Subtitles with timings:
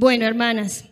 [0.00, 0.86] Bueno, hermanas,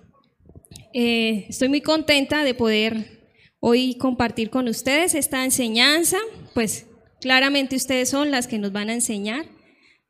[0.93, 6.19] eh, estoy muy contenta de poder hoy compartir con ustedes esta enseñanza,
[6.53, 6.85] pues
[7.19, 9.47] claramente ustedes son las que nos van a enseñar,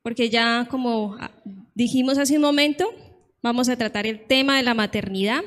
[0.03, 1.16] porque ya como
[1.77, 2.93] dijimos hace un momento,
[3.41, 5.45] vamos a tratar el tema de la maternidad.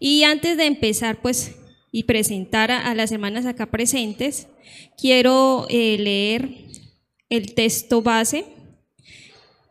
[0.00, 1.54] Y antes de empezar, pues,
[1.92, 4.48] y presentar a, las hermanas acá presentes,
[4.98, 6.50] quiero eh, leer
[7.30, 8.44] el texto base,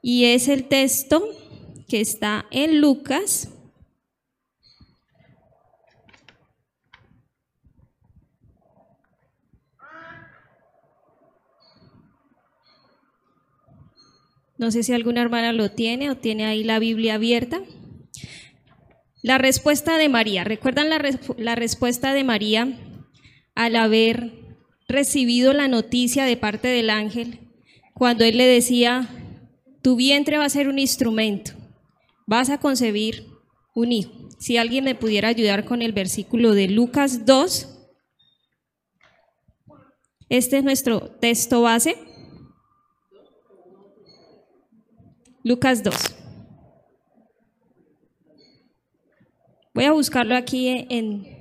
[0.01, 1.27] y es el texto
[1.87, 3.49] que está en Lucas.
[14.57, 17.61] No sé si alguna hermana lo tiene o tiene ahí la Biblia abierta.
[19.21, 20.43] La respuesta de María.
[20.43, 22.77] ¿Recuerdan la, respuesta de María
[23.53, 24.31] al haber
[24.87, 27.39] recibido la noticia de parte del ángel
[27.93, 29.09] cuando él le decía,
[29.81, 31.53] tu vientre va a ser un instrumento
[32.25, 33.27] vas a concebir
[33.73, 34.11] un hijo.
[34.39, 37.71] Si alguien me pudiera ayudar con el versículo de Lucas 2.
[40.29, 41.95] Este es nuestro texto base.
[45.43, 45.93] Lucas 2.
[49.73, 51.35] Voy a buscarlo aquí en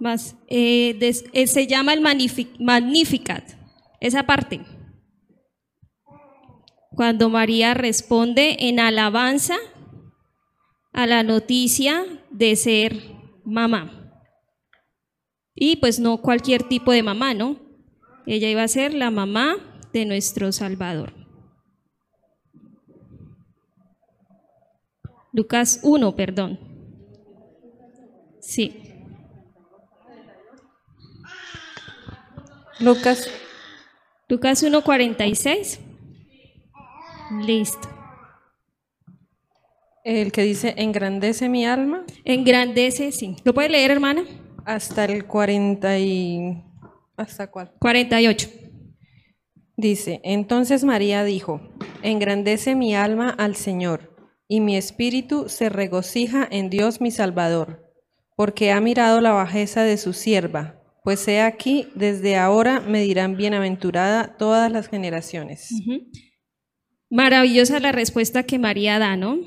[0.00, 0.36] más.
[0.46, 0.96] Eh,
[1.32, 3.52] eh, se llama el Magnificat,
[4.00, 4.60] esa parte
[6.98, 9.54] cuando María responde en alabanza
[10.92, 13.00] a la noticia de ser
[13.44, 14.20] mamá.
[15.54, 17.56] Y pues no cualquier tipo de mamá, ¿no?
[18.26, 19.58] Ella iba a ser la mamá
[19.92, 21.12] de nuestro Salvador.
[25.32, 26.58] Lucas 1, perdón.
[28.40, 28.74] Sí.
[32.80, 33.30] Lucas.
[34.28, 35.87] Lucas 1.46.
[37.30, 37.88] Listo.
[40.04, 42.04] El que dice, engrandece mi alma.
[42.24, 43.36] Engrandece, sí.
[43.44, 44.24] ¿Lo puede leer, hermana?
[44.64, 46.62] Hasta el 40 y...
[47.16, 47.72] ¿Hasta cuál?
[47.78, 48.48] 48.
[49.76, 51.60] Dice, entonces María dijo,
[52.02, 54.16] engrandece mi alma al Señor,
[54.48, 57.92] y mi espíritu se regocija en Dios mi Salvador,
[58.34, 63.36] porque ha mirado la bajeza de su sierva, pues he aquí, desde ahora me dirán
[63.36, 65.70] bienaventurada todas las generaciones.
[67.10, 69.38] Maravillosa la respuesta que María da, ¿no?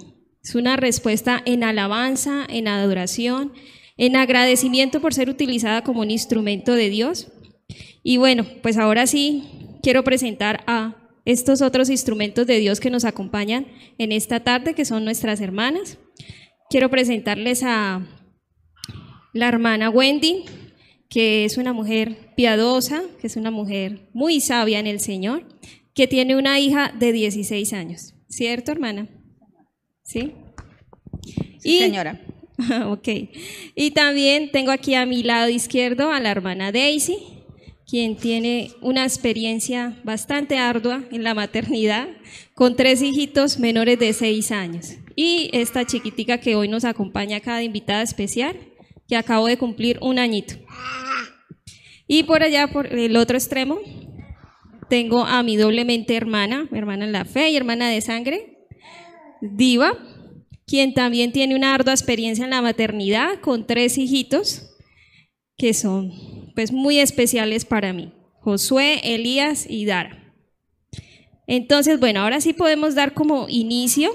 [0.43, 3.53] Es una respuesta en alabanza, en adoración,
[3.97, 7.31] en agradecimiento por ser utilizada como un instrumento de Dios.
[8.01, 9.43] Y bueno, pues ahora sí
[9.83, 10.95] quiero presentar a
[11.25, 13.67] estos otros instrumentos de Dios que nos acompañan
[13.99, 15.99] en esta tarde, que son nuestras hermanas.
[16.71, 18.07] Quiero presentarles a
[19.33, 20.45] la hermana Wendy,
[21.09, 25.45] que es una mujer piadosa, que es una mujer muy sabia en el Señor
[25.93, 29.09] que tiene una hija de 16 años, ¿cierto, hermana?
[30.03, 30.33] ¿Sí?
[31.59, 32.21] sí señora.
[32.87, 33.07] ok.
[33.75, 37.17] Y también tengo aquí a mi lado izquierdo a la hermana Daisy,
[37.87, 42.07] quien tiene una experiencia bastante ardua en la maternidad,
[42.55, 44.95] con tres hijitos menores de 6 años.
[45.15, 48.55] Y esta chiquitica que hoy nos acompaña acá de invitada especial,
[49.07, 50.55] que acabo de cumplir un añito.
[52.07, 53.79] Y por allá, por el otro extremo,
[54.91, 58.57] tengo a mi doblemente hermana, hermana en la fe y hermana de sangre,
[59.39, 59.97] Diva,
[60.67, 64.75] quien también tiene una ardua experiencia en la maternidad con tres hijitos
[65.57, 66.11] que son
[66.55, 70.35] pues muy especiales para mí, Josué, Elías y Dara.
[71.47, 74.11] Entonces, bueno, ahora sí podemos dar como inicio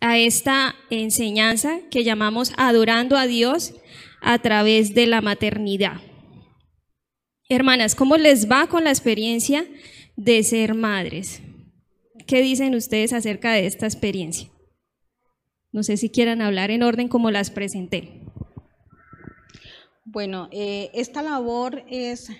[0.00, 3.72] a esta enseñanza que llamamos adorando a Dios
[4.20, 6.00] a través de la maternidad.
[7.50, 9.66] Hermanas, ¿cómo les va con la experiencia
[10.16, 11.42] de ser madres?
[12.26, 14.48] ¿Qué dicen ustedes acerca de esta experiencia?
[15.70, 18.22] No sé si quieran hablar en orden como las presenté.
[20.06, 22.30] Bueno, eh, esta labor es,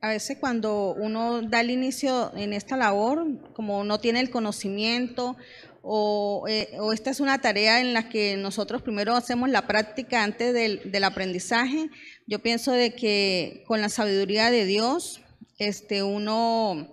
[0.00, 5.36] a veces cuando uno da el inicio en esta labor, como no tiene el conocimiento
[5.82, 10.52] o, eh, esta es una tarea en la que nosotros primero hacemos la práctica antes
[10.52, 11.90] del, del aprendizaje,
[12.26, 15.20] yo pienso de que con la sabiduría de Dios,
[15.58, 16.92] este, uno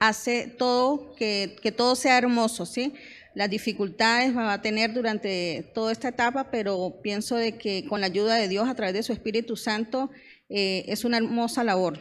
[0.00, 2.94] hace todo, que, todo sea hermoso, ¿sí?
[3.34, 8.08] Las dificultades va a tener durante toda esta etapa, pero pienso de que con la
[8.08, 10.10] ayuda de Dios a través de su Espíritu Santo
[10.48, 12.00] eh, es una hermosa labor.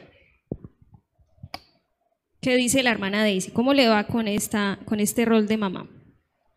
[2.41, 3.51] ¿Qué dice la hermana Daisy?
[3.51, 5.87] ¿Cómo le va con, esta, con este rol de mamá?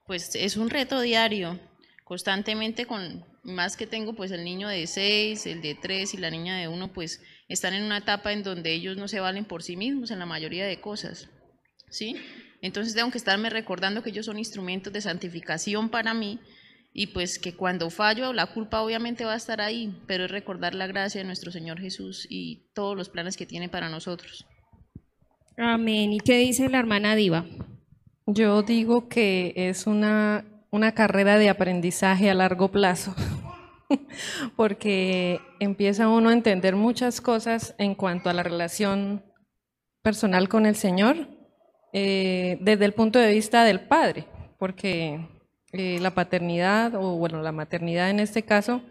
[0.06, 1.60] Pues es un reto diario,
[2.04, 6.30] constantemente con, más que tengo pues el niño de 6, el de 3 y la
[6.30, 9.62] niña de 1, pues están en una etapa en donde ellos no se valen por
[9.62, 11.28] sí mismos en la mayoría de cosas,
[11.90, 12.16] ¿sí?
[12.60, 16.38] Entonces tengo que estarme recordando que ellos son instrumentos de santificación para mí
[16.94, 20.74] y pues que cuando fallo la culpa obviamente va a estar ahí, pero es recordar
[20.74, 24.46] la gracia de nuestro Señor Jesús y todos los planes que tiene para nosotros.
[25.56, 26.12] Amén.
[26.12, 27.46] ¿Y qué dice la hermana Diva?
[28.26, 33.14] Yo digo que es una, una carrera de aprendizaje a largo plazo,
[34.56, 39.22] porque empieza uno a entender muchas cosas en cuanto a la relación
[40.02, 41.28] personal con el Señor
[41.92, 44.26] eh, desde el punto de vista del Padre,
[44.58, 45.28] porque
[45.72, 48.82] eh, la paternidad, o bueno, la maternidad en este caso,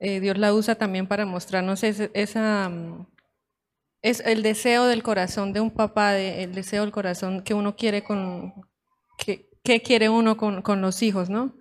[0.00, 3.06] eh, Dios la usa también para mostrarnos esa, mm,
[4.02, 8.02] es el deseo del corazón de un papá, el deseo del corazón que uno quiere
[8.02, 8.54] con,
[9.16, 11.54] que, quiere uno con, con, los hijos, ¿no?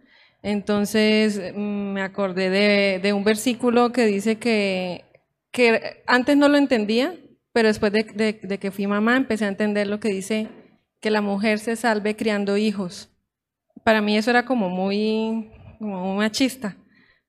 [0.44, 5.05] Entonces mm, me acordé de, de un versículo que dice que,
[5.51, 7.15] que, antes no lo entendía,
[7.53, 10.47] pero después de, de que fui mamá empecé a entender lo que dice
[11.01, 13.09] que la mujer se salve criando hijos.
[13.83, 16.77] Para mí eso era como muy, como machista,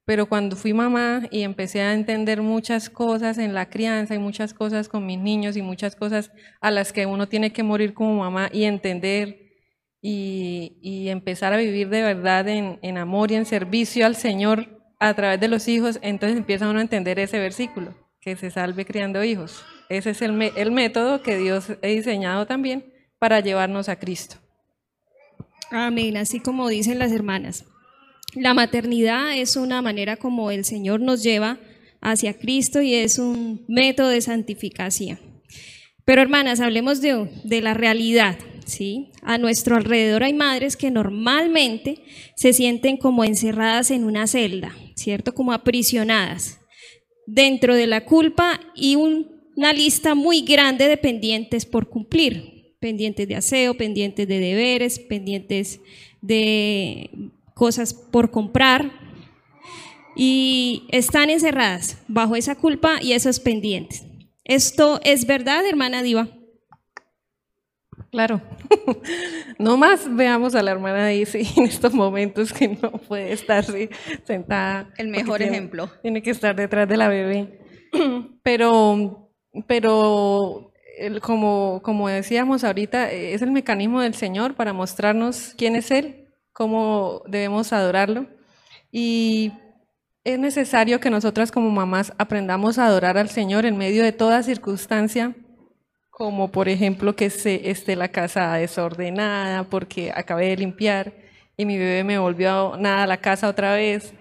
[0.04, 4.54] pero cuando fui mamá y empecé a entender muchas cosas en la crianza y muchas
[4.54, 8.18] cosas con mis niños y muchas cosas a las que uno tiene que morir como
[8.20, 9.47] mamá y entender
[10.00, 15.14] y, empezar a vivir de verdad en, en amor y en servicio al Señor a
[15.14, 19.22] través de los hijos, entonces empieza uno a entender ese versículo, que se salve criando
[19.24, 19.64] hijos.
[19.88, 24.36] Ese es el, el método que Dios ha diseñado también para llevarnos a Cristo.
[25.70, 27.64] Amén, así como dicen las hermanas.
[28.34, 31.58] La maternidad es una manera como el Señor nos lleva
[32.00, 35.18] hacia Cristo y es un método de santificación.
[36.04, 38.38] Pero hermanas, hablemos de, de la realidad.
[38.68, 39.10] ¿Sí?
[39.22, 42.02] A nuestro alrededor hay madres que normalmente
[42.36, 45.34] se sienten como encerradas en una celda, ¿cierto?
[45.34, 46.60] Como aprisionadas
[47.26, 53.34] dentro de la culpa y una lista muy grande de pendientes por cumplir pendientes de
[53.34, 55.80] aseo, pendientes de deberes, pendientes
[56.20, 57.10] de
[57.54, 58.92] cosas por comprar
[60.14, 64.04] y están encerradas bajo esa culpa y esos pendientes.
[64.44, 66.37] ¿Esto es verdad, hermana Diva?
[68.10, 68.40] Claro.
[69.58, 73.64] no más veamos a la hermana Dice en estos momentos que no puede estar
[74.24, 74.90] sentada.
[74.96, 75.90] El mejor ejemplo.
[76.02, 77.60] Tiene que estar detrás de la bebé.
[78.42, 79.30] Pero,
[79.66, 80.72] pero
[81.22, 87.22] como, como decíamos ahorita, es el mecanismo del Señor para mostrarnos quién es Él, cómo
[87.26, 88.26] debemos adorarlo.
[88.90, 89.52] Y
[90.24, 94.42] es necesario que nosotras como mamás aprendamos a adorar al Señor en medio de toda
[94.42, 95.34] circunstancia,
[96.18, 101.12] como por ejemplo que se, esté la casa desordenada porque acabé de limpiar
[101.56, 104.12] y mi bebé me volvió nada a la casa otra vez,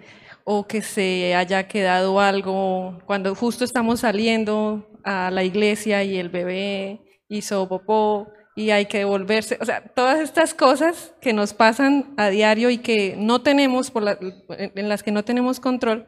[0.43, 6.29] o que se haya quedado algo cuando justo estamos saliendo a la iglesia y el
[6.29, 9.57] bebé hizo popó y hay que devolverse.
[9.59, 14.03] O sea, todas estas cosas que nos pasan a diario y que no tenemos, por
[14.49, 16.07] en las que no tenemos control,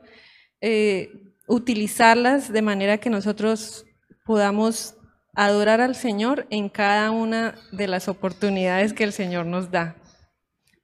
[0.61, 1.11] eh,
[1.47, 3.85] utilizarlas de manera que nosotros
[4.23, 4.95] podamos
[5.39, 9.95] adorar al Señor en cada una de las oportunidades que el Señor nos da.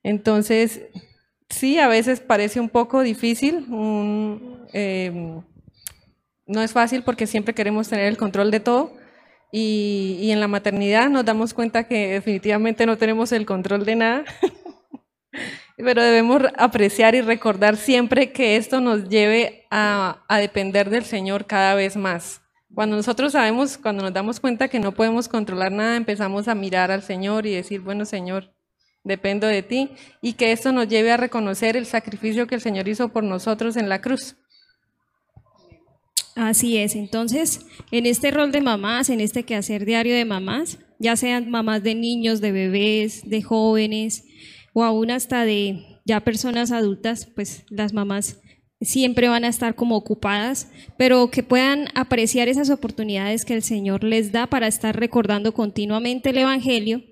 [0.02, 0.84] Entonces,
[1.50, 3.68] sí, a veces parece un poco difícil,
[4.72, 5.41] eh,
[6.46, 8.94] no es fácil porque siempre queremos tener el control de todo
[9.51, 14.24] y, en la maternidad nos damos cuenta que definitivamente no tenemos el control de nada,
[15.77, 21.75] pero debemos apreciar y recordar siempre que esto nos lleve a depender del Señor cada
[21.75, 22.45] vez más.
[22.75, 26.91] Cuando nosotros sabemos, cuando nos damos cuenta que no podemos controlar nada, empezamos a mirar
[26.91, 28.53] al Señor y decir, bueno Señor,
[29.05, 29.91] dependo de ti,
[30.22, 33.77] y que esto nos lleve a reconocer el sacrificio que el Señor hizo por nosotros
[33.77, 34.36] en la cruz.
[36.36, 41.15] Así es, entonces en este rol de mamás, en este quehacer diario de mamás, ya
[41.15, 44.25] sean mamás de niños, de bebés, de jóvenes
[44.74, 48.41] o aún hasta de ya personas adultas, pues las mamás
[48.82, 54.03] siempre van a estar como ocupadas, pero que puedan apreciar esas oportunidades que el Señor
[54.03, 57.03] les da para estar recordando continuamente el Evangelio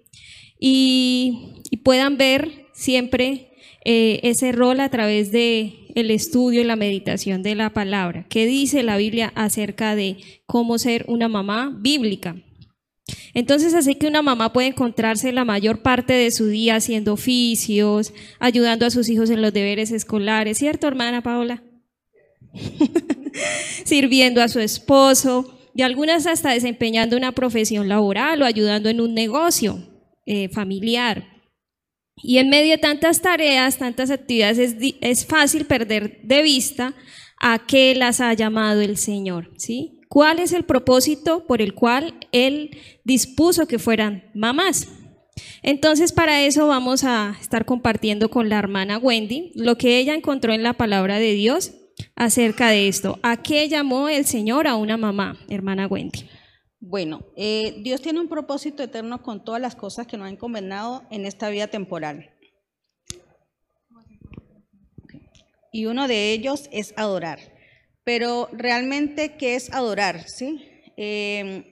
[0.60, 3.52] y, puedan ver siempre
[3.84, 8.26] eh, ese rol a través de el estudio y la meditación de la palabra.
[8.30, 12.38] ¿Qué dice la Biblia acerca de cómo ser una mamá bíblica?
[13.34, 18.14] Entonces, así que una mamá puede encontrarse la mayor parte de su día haciendo oficios,
[18.40, 21.64] ayudando a sus hijos en los deberes escolares, ¿cierto, hermana Paola?
[23.86, 29.14] Sirviendo a su esposo, y algunas hasta desempeñando una profesión laboral o ayudando en un
[29.14, 29.80] negocio
[30.26, 31.26] eh, familiar.
[32.16, 36.94] Y en medio de tantas tareas, tantas actividades, es, es, fácil perder de vista
[37.42, 40.00] a qué las ha llamado el Señor, ¿sí?
[40.14, 44.88] ¿Cuál es el propósito por el cual Él dispuso que fueran mamás?
[45.64, 50.54] Entonces, para eso vamos a estar compartiendo con la hermana Wendy lo que ella encontró
[50.54, 51.74] en la palabra de Dios
[52.16, 53.18] acerca de esto.
[53.24, 56.30] ¿A qué llamó el Señor a una mamá, hermana Wendy?
[56.80, 61.02] Bueno, eh, Dios tiene un propósito eterno con todas las cosas que nos han encomendado
[61.10, 62.30] en esta vida temporal.
[65.72, 67.53] Y uno de ellos es adorar.
[68.04, 70.28] Pero realmente, ¿qué es adorar?
[70.28, 70.70] ¿Sí?
[70.98, 71.72] Eh,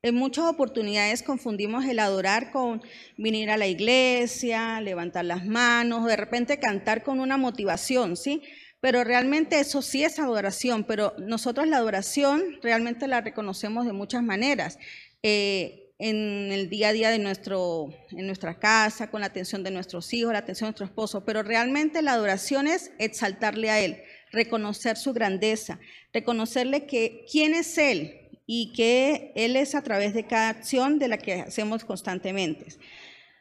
[0.00, 2.80] en muchas oportunidades confundimos el adorar con
[3.16, 8.42] venir a la iglesia, levantar las manos, de repente cantar con una motivación, ¿sí?
[8.80, 14.22] Pero realmente eso sí es adoración, pero nosotros la adoración realmente la reconocemos de muchas
[14.22, 14.78] maneras.
[15.24, 19.72] Eh, en el día a día de nuestro, en nuestra casa, con la atención de
[19.72, 24.00] nuestros hijos, la atención de nuestro esposo, pero realmente la adoración es exaltarle a Él,
[24.32, 25.78] reconocer su grandeza,
[26.12, 31.06] reconocerle que quién es Él, y que Él es a través de cada acción de
[31.06, 32.66] la que hacemos constantemente.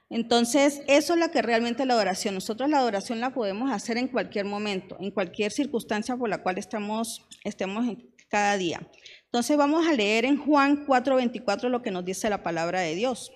[0.10, 2.36] Entonces, eso es lo que realmente la adoración.
[2.36, 6.58] Nosotros la adoración la podemos hacer en cualquier momento, en cualquier circunstancia por la cual
[6.58, 7.86] estamos, estemos
[8.28, 8.86] cada día.
[9.24, 13.32] Entonces, vamos a leer en Juan 4:24 lo que nos dice la palabra de Dios.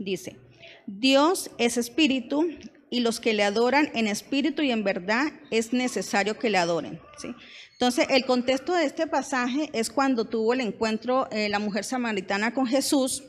[0.00, 0.38] Dice,
[0.86, 2.48] Dios es espíritu
[2.94, 7.00] y los que le adoran en espíritu y en verdad es necesario que le adoren.
[7.18, 7.34] ¿sí?
[7.72, 12.54] Entonces, el contexto de este pasaje es cuando tuvo el encuentro eh, la mujer samaritana
[12.54, 13.24] con Jesús,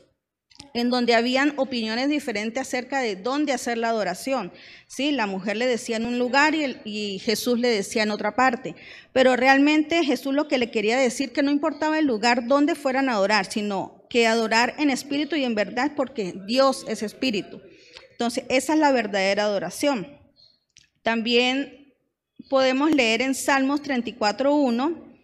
[0.72, 4.52] en donde habían opiniones diferentes acerca de dónde hacer la adoración.
[4.86, 8.36] Sí, la mujer le decía en un lugar y, y, Jesús le decía en otra
[8.36, 8.76] parte.
[9.12, 13.08] Pero realmente Jesús lo que le quería decir que no importaba el lugar donde fueran
[13.08, 17.60] a adorar, sino que adorar en espíritu y en verdad porque Dios es espíritu.
[18.16, 20.08] Entonces, esa es la verdadera adoración.
[21.02, 21.92] También
[22.48, 25.18] podemos leer en Salmos 34.1,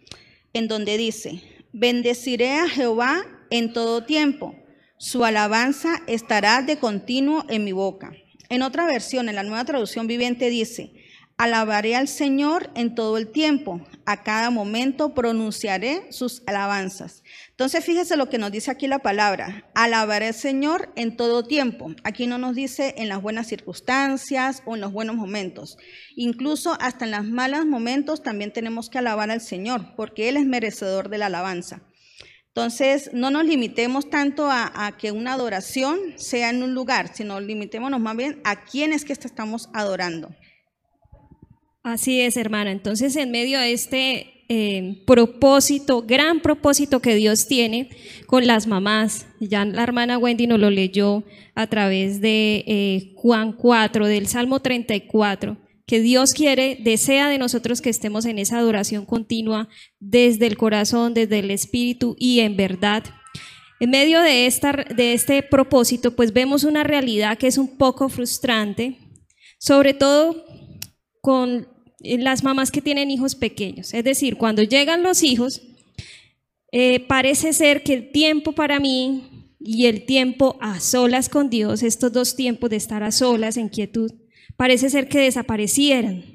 [0.53, 4.55] en donde dice, bendeciré a Jehová en todo tiempo,
[4.97, 8.13] su alabanza estará de continuo en mi boca.
[8.49, 10.93] En otra versión, en la nueva traducción viviente, dice,
[11.35, 17.22] alabaré al Señor en todo el tiempo, a cada momento pronunciaré sus alabanzas.
[17.63, 21.95] Entonces fíjese lo que nos dice aquí la palabra, alabaré al Señor en todo tiempo.
[22.03, 25.77] Aquí no nos dice en las buenas circunstancias o en los buenos momentos.
[26.17, 30.45] Incluso hasta en los malos momentos también tenemos que alabar al Señor, porque Él es
[30.45, 31.83] merecedor de la alabanza.
[32.47, 38.01] Entonces, no nos limitemos tanto a, que una adoración sea en un lugar, sino limitémonos
[38.01, 40.35] más bien a quién es que estamos adorando.
[41.81, 42.71] Así es, hermana.
[42.71, 47.89] Entonces, en medio de este eh, propósito, gran propósito que Dios tiene
[48.27, 49.27] con las mamás.
[49.39, 51.23] Ya la hermana Wendy nos lo leyó
[51.55, 57.81] a través de eh, Juan 4, del Salmo 34, que Dios quiere, desea de nosotros
[57.81, 59.69] que estemos en esa adoración continua
[59.99, 63.03] desde el corazón, desde el espíritu y en verdad.
[63.79, 68.07] En medio de, esta, de este propósito, pues vemos una realidad que es un poco
[68.07, 68.97] frustrante,
[69.57, 70.45] sobre todo
[71.21, 71.72] con
[72.03, 73.93] las mamás que tienen hijos pequeños.
[73.93, 75.61] Es decir, cuando llegan los hijos,
[76.71, 81.83] eh, parece ser que el tiempo para mí y el tiempo a solas con Dios,
[81.83, 84.11] estos dos tiempos de estar a solas, en quietud,
[84.57, 86.25] parece ser que desaparecieran.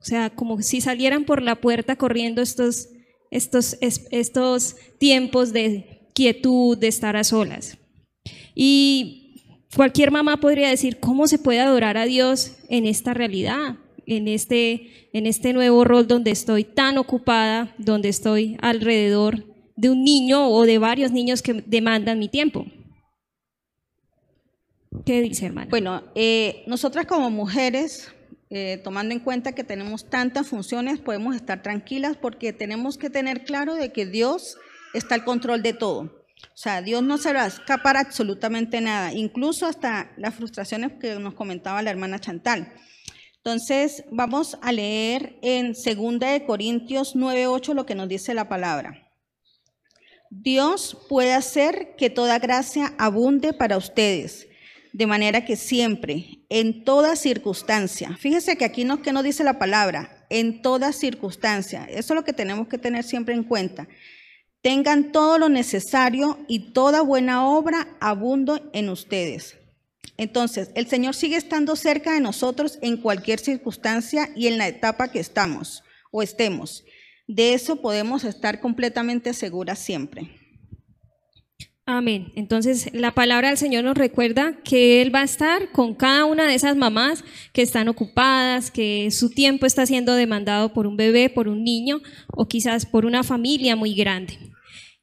[0.00, 2.88] O sea, como si salieran por la puerta corriendo estos,
[3.30, 7.76] estos, estos tiempos de quietud, de estar a solas.
[8.54, 13.76] Y cualquier mamá podría decir, ¿cómo se puede adorar a Dios en esta realidad?
[14.08, 19.44] En este, en este nuevo rol donde estoy tan ocupada, donde estoy alrededor
[19.76, 22.66] de un niño o de varios niños que demandan mi tiempo.
[25.04, 25.70] ¿Qué dice, hermano?
[25.70, 28.12] Bueno, eh, nosotras como mujeres,
[28.50, 33.44] eh, tomando en cuenta que tenemos tantas funciones, podemos estar tranquilas porque tenemos que tener
[33.44, 34.56] claro de que Dios
[34.94, 36.00] está al control de todo.
[36.00, 41.18] O sea, Dios no se va a escapar absolutamente nada, incluso hasta las frustraciones que
[41.18, 42.72] nos comentaba la hermana Chantal.
[43.48, 49.10] Entonces, vamos a leer en 2 de Corintios 9:8 lo que nos dice la palabra.
[50.28, 54.46] Dios puede hacer que toda gracia abunde para ustedes,
[54.92, 59.58] de manera que siempre, en toda circunstancia, fíjese que aquí no que nos dice la
[59.58, 63.88] palabra, en toda circunstancia, eso es lo que tenemos que tener siempre en cuenta.
[64.60, 69.57] Tengan todo lo necesario y toda buena obra abundo en ustedes
[70.16, 75.08] entonces, el Señor sigue estando cerca de nosotros en cualquier circunstancia y en la etapa
[75.08, 76.84] que estamos o estemos.
[77.26, 80.30] De eso podemos estar completamente seguras siempre.
[81.90, 82.32] Amén.
[82.36, 86.46] Entonces, la palabra del Señor nos recuerda que Él va a estar con cada una
[86.46, 87.24] de esas mamás
[87.54, 92.02] que están ocupadas, que su tiempo está siendo demandado por un bebé, por un niño
[92.28, 94.38] o quizás por una familia muy grande.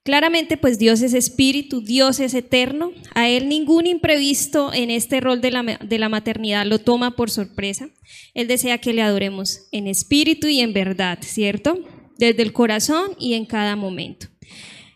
[0.05, 2.91] Claramente, pues Dios es espíritu, Dios es eterno.
[3.15, 7.31] A Él ningún imprevisto en este rol de la, de la, maternidad lo toma por
[7.31, 7.89] sorpresa.
[8.35, 11.79] Él desea que le adoremos en espíritu y en verdad, ¿cierto?
[12.19, 14.27] Desde el corazón y en cada momento.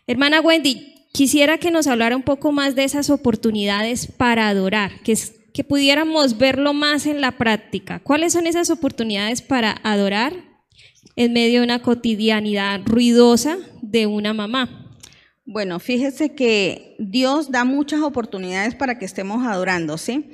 [0.06, 5.18] Hermana Wendy, quisiera que nos hablara un poco más de esas oportunidades para adorar, que,
[5.52, 7.98] que pudiéramos verlo más en la práctica.
[7.98, 10.34] ¿Cuáles son esas oportunidades para adorar
[11.16, 14.86] en medio de una cotidianidad ruidosa de una mamá?
[15.44, 20.30] Bueno, fíjese que Dios da muchas oportunidades para que estemos adorando, ¿sí?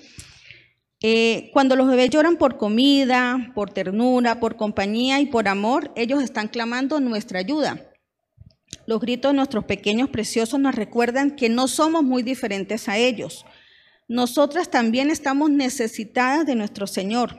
[1.03, 6.23] Eh, cuando los bebés lloran por comida, por ternura, por compañía y por amor, ellos
[6.23, 7.91] están clamando nuestra ayuda.
[8.87, 13.45] Los gritos de nuestros pequeños preciosos nos recuerdan que no somos muy diferentes a ellos.
[14.09, 17.37] Nosotras también estamos necesitadas de nuestro Señor.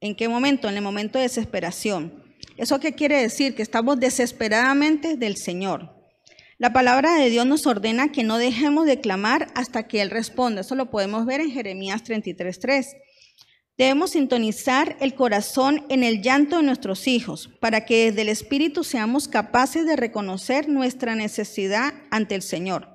[0.00, 0.68] ¿En qué momento?
[0.68, 2.22] En el momento de desesperación.
[2.56, 3.54] ¿Eso qué quiere decir?
[3.54, 5.99] Que estamos desesperadamente del Señor.
[6.60, 10.60] La palabra de Dios nos ordena que no dejemos de clamar hasta que Él responda.
[10.60, 12.98] Eso lo podemos ver en Jeremías 33.3.
[13.78, 18.84] Debemos sintonizar el corazón en el llanto de nuestros hijos para que desde el Espíritu
[18.84, 22.88] seamos capaces de reconocer nuestra necesidad ante el Señor.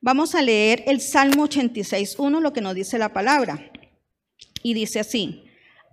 [0.00, 3.70] Vamos a leer el Salmo 86.1, lo que nos dice la palabra.
[4.62, 5.44] Y dice así,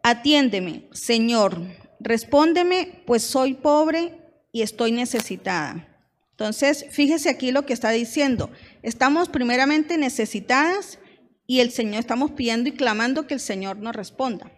[0.04, 1.60] atiéndeme, Señor,
[2.00, 4.22] respóndeme, pues soy pobre
[4.54, 5.93] y estoy necesitada.
[6.34, 8.50] Entonces, fíjese aquí lo que está diciendo.
[8.82, 11.00] Estamos primeramente necesitadas
[11.46, 14.52] y el Señor, estamos pidiendo y clamando que el Señor nos responda.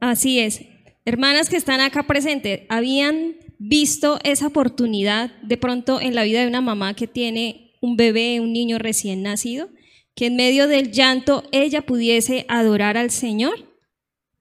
[0.00, 0.60] Así es.
[1.06, 6.48] Hermanas que están acá presentes, ¿habían visto esa oportunidad de pronto en la vida de
[6.48, 9.70] una mamá que tiene un bebé, un niño recién nacido?
[10.14, 13.54] Que en medio del llanto ella pudiese adorar al Señor.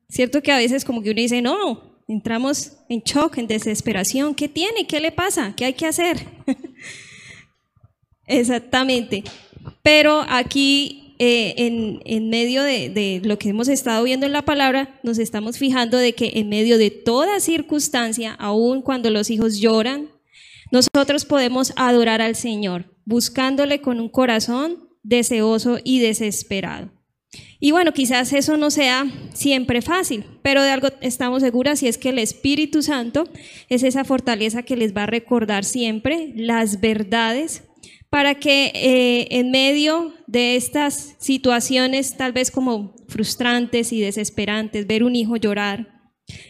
[0.10, 4.34] Cierto que a veces como que uno dice, no, entramos en shock, en desesperación.
[4.36, 4.88] ¿Qué tiene?
[4.88, 5.53] ¿Qué le pasa?
[5.55, 6.25] ¿Qué hay que hacer?
[8.27, 9.24] Exactamente.
[9.83, 14.42] Pero aquí, eh, en, en, medio de, de, lo que hemos estado viendo en la
[14.42, 19.60] palabra, nos estamos fijando de que en medio de toda circunstancia, aun cuando los hijos
[19.60, 20.10] lloran,
[20.72, 26.92] nosotros podemos adorar al Señor, buscándole con un corazón deseoso y desesperado.
[27.59, 31.98] Y bueno, quizás eso no sea siempre fácil, pero de algo estamos seguras y es
[31.98, 33.25] que el Espíritu Santo
[33.68, 37.63] es esa fortaleza que les va a recordar siempre las verdades
[38.09, 45.03] para que eh, en medio de estas situaciones tal vez como frustrantes y desesperantes, ver
[45.03, 46.00] un hijo llorar,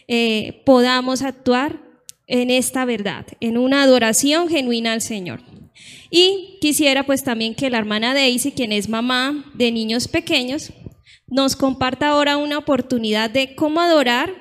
[0.08, 1.82] eh, podamos actuar
[2.26, 5.49] en esta verdad, en una adoración genuina al Señor.
[6.10, 10.72] Y quisiera pues también que la hermana Daisy, quien es mamá de niños pequeños,
[11.28, 14.34] nos comparta ahora una oportunidad de cómo adorar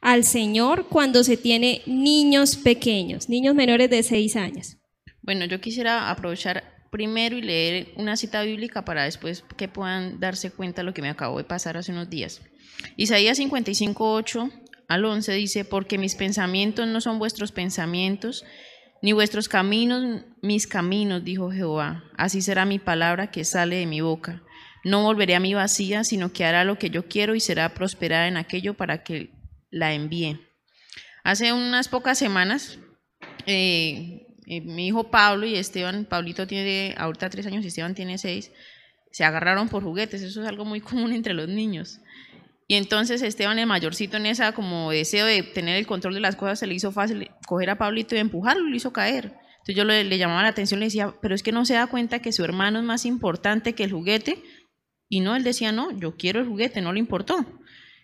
[0.00, 4.76] al Señor cuando se tiene niños pequeños, niños menores de seis años.
[5.22, 10.50] Bueno, yo quisiera aprovechar primero y leer una cita bíblica para después que puedan darse
[10.50, 12.42] cuenta de lo que me acabo de pasar hace unos días.
[12.96, 14.50] Isaías 55, 8
[14.88, 18.44] al 11 dice, porque mis pensamientos no son vuestros pensamientos,
[19.02, 22.04] ni vuestros caminos mis caminos, dijo Jehová.
[22.16, 24.42] Así será mi palabra que sale de mi boca
[24.84, 28.28] no volveré a mi vacía, sino que hará lo que yo quiero y será prosperada
[28.28, 29.30] en aquello para que
[29.70, 30.40] la envíe.
[31.24, 32.78] Hace unas pocas semanas,
[33.46, 38.18] eh, eh, mi hijo Pablo y Esteban, Pablito tiene ahorita tres años y Esteban tiene
[38.18, 38.50] seis,
[39.12, 42.00] se agarraron por juguetes, eso es algo muy común entre los niños.
[42.72, 46.36] Y entonces Esteban, el mayorcito, en esa como deseo de tener el control de las
[46.36, 49.24] cosas, se le hizo fácil coger a Pablito y empujarlo, lo hizo caer.
[49.26, 51.86] Entonces yo le, le llamaba la atención, le decía, pero es que no se da
[51.86, 54.42] cuenta que su hermano es más importante que el juguete,
[55.10, 57.44] y no, él decía, no, yo quiero el juguete, no le importó.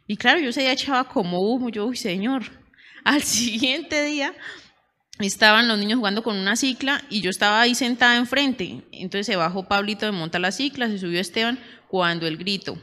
[0.07, 2.42] Y claro, yo se echaba como humo, yo, uy, señor.
[3.04, 4.35] Al siguiente día
[5.18, 8.83] estaban los niños jugando con una cicla y yo estaba ahí sentada enfrente.
[8.92, 12.78] Entonces se bajó Pablito de montar la cicla, se subió Esteban cuando el grito.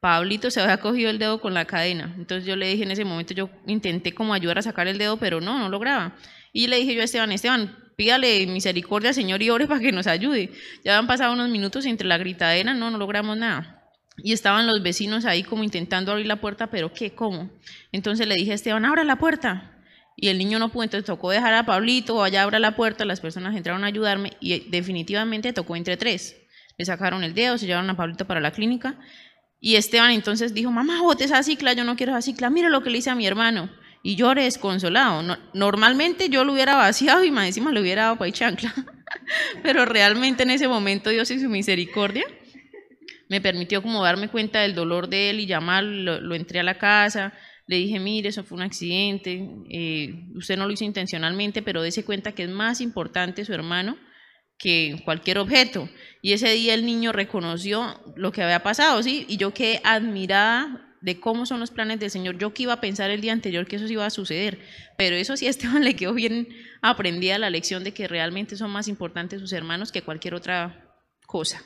[0.00, 2.14] Pablito se había cogido el dedo con la cadena.
[2.16, 5.16] Entonces yo le dije en ese momento, yo intenté como ayudar a sacar el dedo,
[5.16, 6.14] pero no, no lograba.
[6.52, 10.06] Y le dije yo a Esteban, Esteban, pídale misericordia Señor y ore para que nos
[10.06, 10.52] ayude.
[10.84, 13.74] Ya han pasado unos minutos entre la gritadera, no, no logramos nada.
[14.18, 17.14] Y estaban los vecinos ahí como intentando abrir la puerta, pero ¿qué?
[17.14, 17.50] ¿Cómo?
[17.92, 19.74] Entonces le dije a Esteban, abra la puerta.
[20.16, 23.20] Y el niño no pudo, entonces tocó dejar a Pablito, allá abra la puerta, las
[23.20, 26.36] personas entraron a ayudarme y definitivamente tocó entre tres.
[26.76, 28.96] Le sacaron el dedo, se llevaron a Pablito para la clínica.
[29.60, 32.82] Y Esteban entonces dijo, mamá, bote esa cicla, yo no quiero esa cicla, mira lo
[32.82, 33.68] que le hice a mi hermano
[34.02, 35.38] y lloré desconsolado.
[35.52, 38.72] normalmente yo lo hubiera vaciado y más encima le hubiera dado pa' chancla.
[39.62, 42.24] Pero realmente en ese momento Dios y su misericordia
[43.28, 46.78] me permitió como darme cuenta del dolor de él y llamarlo, lo, entré a la
[46.78, 47.34] casa,
[47.66, 52.04] le dije, mire, eso fue un accidente, eh, usted no lo hizo intencionalmente, pero dése
[52.04, 53.98] cuenta que es más importante su hermano
[54.58, 55.88] que cualquier objeto.
[56.20, 59.24] Y ese día el niño reconoció lo que había pasado, ¿sí?
[59.28, 62.38] Y yo quedé admirada de cómo son los planes del Señor.
[62.38, 64.58] Yo que iba a pensar el día anterior que eso iba a suceder,
[64.96, 66.48] pero eso sí a Esteban le quedó bien
[66.82, 70.84] aprendida la lección de que realmente son más importantes sus hermanos que cualquier otra
[71.26, 71.62] cosa.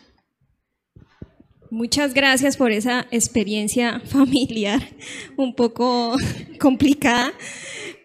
[1.70, 4.82] Muchas gracias por esa experiencia familiar
[5.36, 6.16] un poco
[6.60, 7.32] complicada,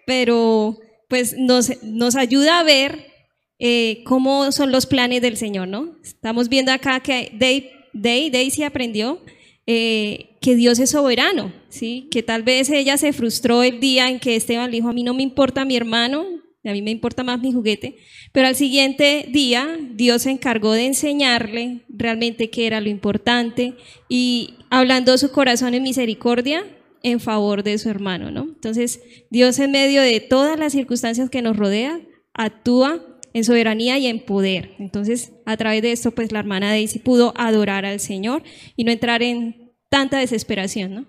[0.06, 3.17] pero pues nos, nos ayuda a ver
[3.60, 5.96] eh, cómo son los planes del Señor, ¿no?
[6.04, 9.22] Estamos viendo acá que Day, Day, Daisy aprendió
[9.66, 12.08] eh, que Dios es soberano, ¿sí?
[12.12, 15.04] Que tal vez ella se frustró el día en que Esteban le dijo, a mí
[15.04, 16.26] no me importa mi hermano,
[16.64, 17.98] a mí me importa más mi juguete,
[18.32, 23.74] pero al siguiente día Dios se encargó de enseñarle realmente qué era lo importante
[24.10, 26.66] y hablando su corazón en misericordia
[27.04, 28.44] en favor de su hermano, ¿no?
[28.44, 34.08] Entonces, Dios en medio de todas las circunstancias que nos rodean, actúa en soberanía y
[34.08, 34.72] en poder.
[34.80, 38.44] Entonces, a través de esto, pues la hermana Daisy pudo adorar al Señor
[38.76, 41.06] y no entrar en tanta desesperación, ¿no?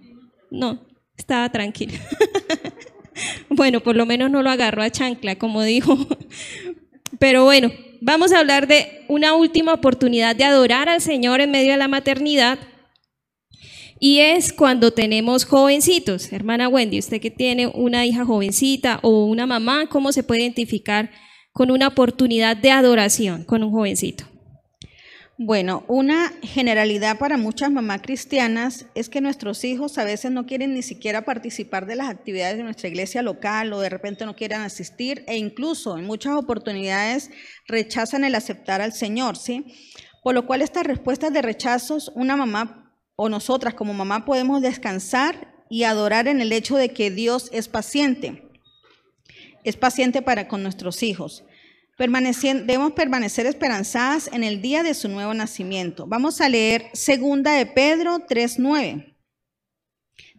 [0.51, 0.87] No,
[1.17, 1.99] estaba tranquila.
[3.49, 5.97] bueno, por lo menos no lo agarró a chancla, como dijo.
[7.19, 11.73] Pero bueno, vamos a hablar de una última oportunidad de adorar al Señor en medio
[11.73, 12.59] de la maternidad.
[14.01, 16.31] Y es cuando tenemos jovencitos.
[16.31, 21.11] Hermana Wendy, usted que tiene una hija jovencita o una mamá, ¿cómo se puede identificar
[21.59, 24.25] con una oportunidad de adoración con un jovencito?
[25.37, 30.73] Bueno, una generalidad para muchas mamás cristianas es que nuestros hijos a veces no quieren
[30.73, 34.61] ni siquiera participar de las actividades de nuestra iglesia local o de repente no quieren
[34.61, 37.33] asistir e incluso en muchas oportunidades
[37.67, 39.67] rechazan el aceptar al Señor, ¿sí?
[40.23, 45.65] Por lo cual estas respuestas de rechazos, una mamá o nosotras como mamá podemos descansar
[45.69, 48.48] y adorar en el hecho de que Dios es paciente.
[49.65, 51.45] Es paciente para con nuestros hijos
[51.99, 56.07] debemos permanecer esperanzadas en el día de su nuevo nacimiento.
[56.07, 59.17] Vamos a leer segunda de Pedro 3.9.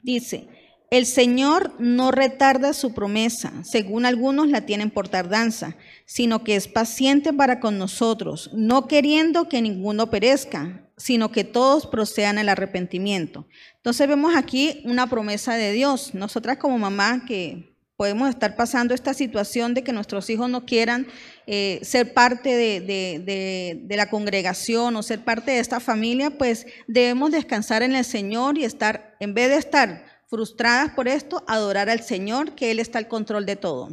[0.02, 0.48] Dice,
[0.90, 6.68] el Señor no retarda su promesa, según algunos la tienen por tardanza, sino que es
[6.68, 13.48] paciente para con nosotros, no queriendo que ninguno perezca, sino que todos procedan al arrepentimiento.
[13.76, 16.14] Entonces vemos aquí una promesa de Dios.
[16.14, 17.69] Nosotras como mamá que
[18.00, 21.06] podemos estar pasando esta situación de que nuestros hijos no quieran
[21.48, 27.84] eh, ser parte de, la congregación o ser parte de esta familia, pues debemos descansar
[27.84, 32.56] en el Señor y estar, en vez de estar frustradas por esto, adorar al Señor,
[32.56, 33.90] que Él está al control de todo.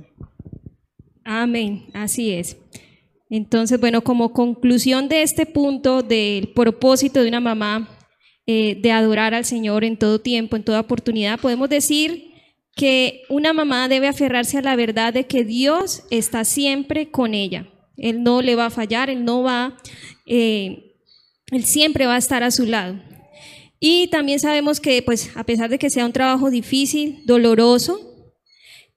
[1.25, 2.57] Amén, así es.
[3.29, 7.89] Entonces, bueno, como conclusión de este punto del propósito de una mamá
[8.47, 12.36] eh, de adorar al Señor en todo tiempo, en toda oportunidad, podemos decir
[12.77, 17.67] que una mamá debe aferrarse a la verdad de que Dios está siempre con ella.
[17.97, 19.79] Él no le va a fallar, Él no va,
[20.27, 20.95] eh,
[21.51, 23.01] Él siempre va a estar a su lado.
[23.81, 27.99] Y también sabemos que, pues, a pesar de que sea un trabajo difícil, doloroso,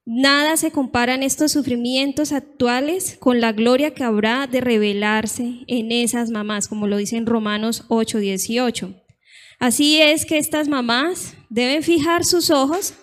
[0.05, 5.93] nada se compara en estos sufrimientos actuales con la gloria que habrá de revelarse en
[5.93, 8.93] esas mamás, como lo dice en Romanos 8, 18.
[9.57, 12.93] Así es que estas mamás deben fijar sus ojos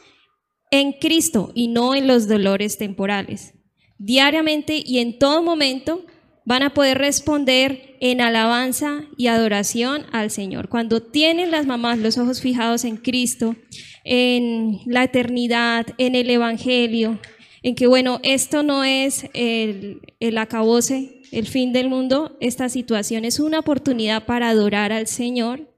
[0.70, 3.54] en Cristo y no en los dolores temporales.
[3.98, 6.04] Diariamente y en todo momento
[6.44, 10.68] van a poder responder en alabanza y adoración al Señor.
[10.68, 13.56] Cuando tienen las mamás los ojos fijados en Cristo,
[14.04, 17.18] en la eternidad, en el Evangelio,
[17.62, 23.24] en que bueno, esto no es el, el acabose, el fin del mundo, esta situación
[23.24, 25.74] es una oportunidad para adorar al Señor,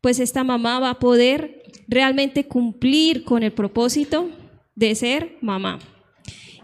[0.00, 4.30] pues esta mamá va a poder realmente cumplir con el propósito
[4.74, 5.78] de ser mamá.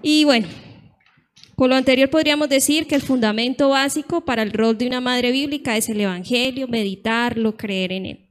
[0.02, 0.48] Y bueno,
[1.54, 5.30] con lo anterior podríamos decir que el fundamento básico para el rol de una madre
[5.30, 8.28] bíblica es el Evangelio, meditarlo, creer en él.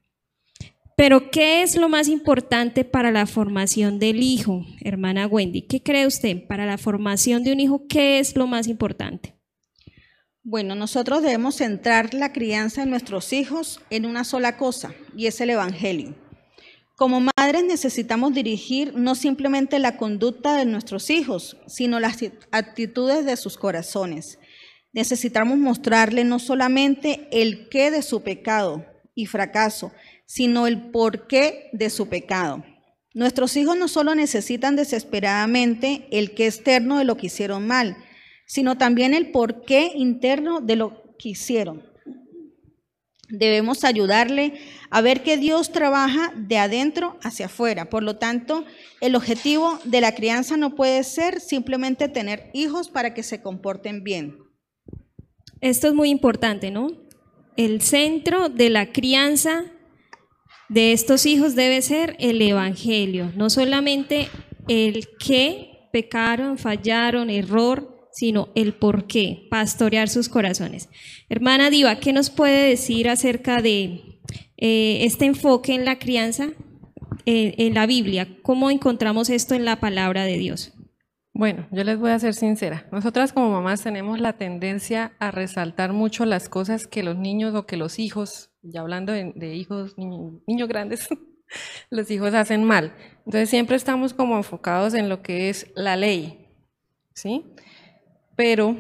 [0.97, 5.63] Pero, ¿qué es lo más importante para la formación del hijo, hermana Wendy?
[5.63, 6.45] ¿Qué cree usted?
[6.45, 9.33] Para la formación de un hijo, ¿qué es lo más importante?
[10.43, 15.41] Bueno, nosotros debemos centrar la crianza de nuestros hijos en una sola cosa, y es
[15.41, 16.13] el Evangelio.
[17.01, 22.19] Como madres necesitamos dirigir no simplemente la conducta de nuestros hijos, sino las
[22.51, 24.37] actitudes de sus corazones.
[24.93, 28.85] Necesitamos mostrarle no solamente el qué de su pecado
[29.15, 29.91] y fracaso,
[30.27, 32.63] sino el por qué de su pecado.
[33.15, 37.97] Nuestros hijos no solo necesitan desesperadamente el qué externo de lo que hicieron mal,
[38.45, 41.90] sino también el por qué interno de lo que hicieron.
[43.31, 47.89] Debemos ayudarle a ver que Dios trabaja de adentro hacia afuera.
[47.89, 48.65] Por lo tanto,
[48.99, 54.03] el objetivo de la crianza no puede ser simplemente tener hijos para que se comporten
[54.03, 54.37] bien.
[55.61, 56.87] esto es muy importante, ¿no?
[57.55, 59.65] El centro de la crianza
[60.69, 64.29] de estos hijos debe ser el Evangelio, no solamente
[64.67, 70.89] el qué pecaron, fallaron, error, sino el por qué, pastorear sus corazones.
[71.30, 74.19] Hermana Diva, ¿qué nos puede decir acerca de
[74.58, 76.50] eh, este enfoque en la crianza
[77.26, 78.28] eh, en la Biblia?
[78.43, 80.74] ¿Cómo encontramos esto en la palabra de Dios?
[81.34, 82.88] Bueno, yo les voy a ser sincera.
[82.91, 87.65] Nosotras como mamás tenemos la tendencia a resaltar mucho las cosas que los niños o
[87.65, 91.08] que los hijos, ya hablando de, hijos, niños grandes,
[91.89, 92.93] los hijos hacen mal.
[93.26, 96.50] Entonces siempre estamos como enfocados en lo que es la ley,
[97.13, 97.45] ¿sí?
[98.35, 98.77] Pero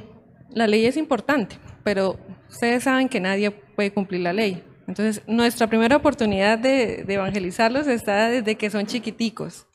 [0.49, 2.17] la ley es importante, pero
[2.49, 4.63] ustedes saben que nadie puede cumplir la ley.
[4.87, 9.67] Entonces, nuestra primera oportunidad de, evangelizarlos está desde que son chiquiticos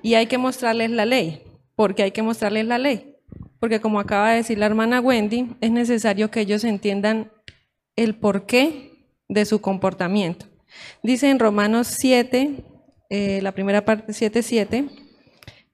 [0.00, 1.42] y hay que mostrarles la ley.
[1.74, 3.16] porque hay que mostrarles la ley?
[3.58, 7.32] Porque como acaba de decir la hermana Wendy, es necesario que ellos entiendan
[7.96, 8.92] el porqué
[9.28, 10.46] de su comportamiento.
[11.02, 12.64] Dice en Romanos 7,
[13.10, 14.84] eh, la primera parte 7, 7,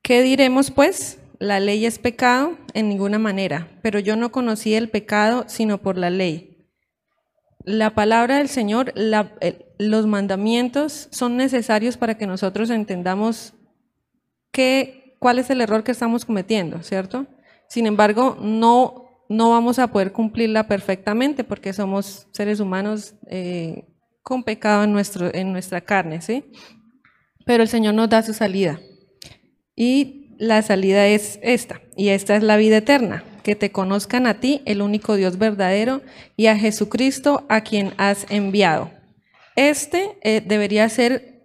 [0.02, 1.18] ¿qué diremos pues?
[1.38, 5.96] La ley es pecado en ninguna manera, pero yo no conocí el pecado sino por
[5.96, 6.66] la ley.
[7.64, 8.92] La palabra del Señor,
[9.78, 13.54] los mandamientos son necesarios para que nosotros entendamos
[14.50, 17.26] qué, cuál es el error que estamos cometiendo, ¿cierto?
[17.68, 23.84] Sin embargo, no, no vamos a poder cumplirla perfectamente porque somos seres humanos eh,
[24.22, 26.50] con pecado en, nuestro, en nuestra carne, ¿sí?
[27.44, 28.80] Pero el Señor nos da su salida.
[29.76, 34.40] Y la salida es esta, y esta es la vida eterna, que te conozcan a
[34.40, 36.00] ti, el único Dios verdadero,
[36.36, 38.90] y a Jesucristo a quien has enviado.
[39.56, 41.38] Este eh, debería ser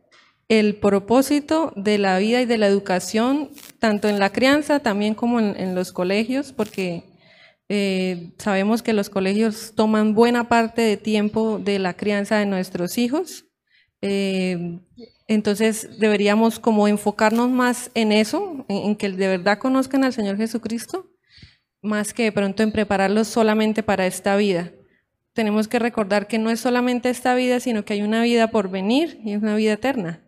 [0.48, 5.40] el propósito de la vida y de la educación, tanto en la crianza también como
[5.40, 7.04] en, los colegios, porque
[7.70, 13.00] eh, sabemos que los colegios toman buena parte de tiempo de la crianza de nuestros
[13.00, 13.46] hijos.
[14.02, 14.80] Eh,
[15.28, 21.10] entonces deberíamos como enfocarnos más en eso, en, que de verdad conozcan al Señor Jesucristo,
[21.82, 24.72] más que de pronto en prepararlos solamente para esta vida.
[25.34, 28.70] Tenemos que recordar que no es solamente esta vida, sino que hay una vida por
[28.70, 30.24] venir y es una vida eterna.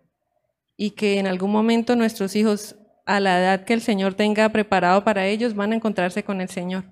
[0.77, 5.03] Y que en algún momento nuestros hijos, a la edad que el Señor tenga preparado
[5.03, 6.86] para ellos, van a encontrarse con el Señor.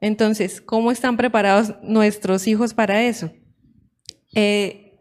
[0.00, 3.32] Entonces, ¿cómo están preparados nuestros hijos para eso?
[4.34, 4.98] Eh,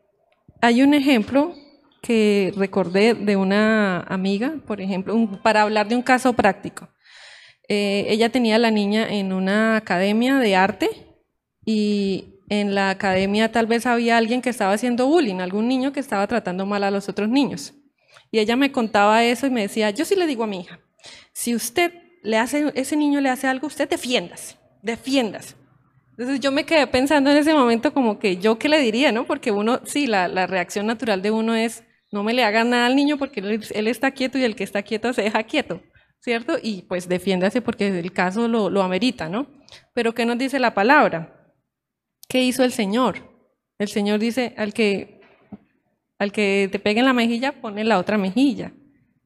[0.62, 1.56] hay un ejemplo
[2.02, 6.90] que recordé de una amiga, por ejemplo, para hablar de un caso práctico.
[7.68, 10.90] Eh, ella tenía a la niña en una academia de arte
[11.66, 16.00] y en la academia tal vez había alguien que estaba haciendo bullying, algún niño que
[16.00, 17.74] estaba tratando mal a los otros niños.
[18.32, 20.80] Y ella me contaba eso y me decía, yo sí le digo a mi hija,
[21.32, 25.56] si usted le hace, ese niño le hace algo, usted defiéndase, defiéndase.
[26.12, 29.26] Entonces yo me quedé pensando en ese momento como que yo qué le diría, ¿no?
[29.26, 32.88] Porque uno, sí, la, la reacción natural de uno es, no me le hagan nada
[32.88, 35.82] al niño porque él, está quieto y el que está quieto se deja quieto,
[36.20, 36.58] ¿cierto?
[36.62, 39.48] Y pues defiéndase porque el caso lo, amerita, ¿no?
[39.94, 41.54] Pero ¿qué nos dice la palabra?
[42.28, 43.18] ¿Qué hizo el Señor?
[43.78, 45.22] El Señor dice, al que,
[46.18, 48.74] al que te pegue en la mejilla, pone la otra mejilla.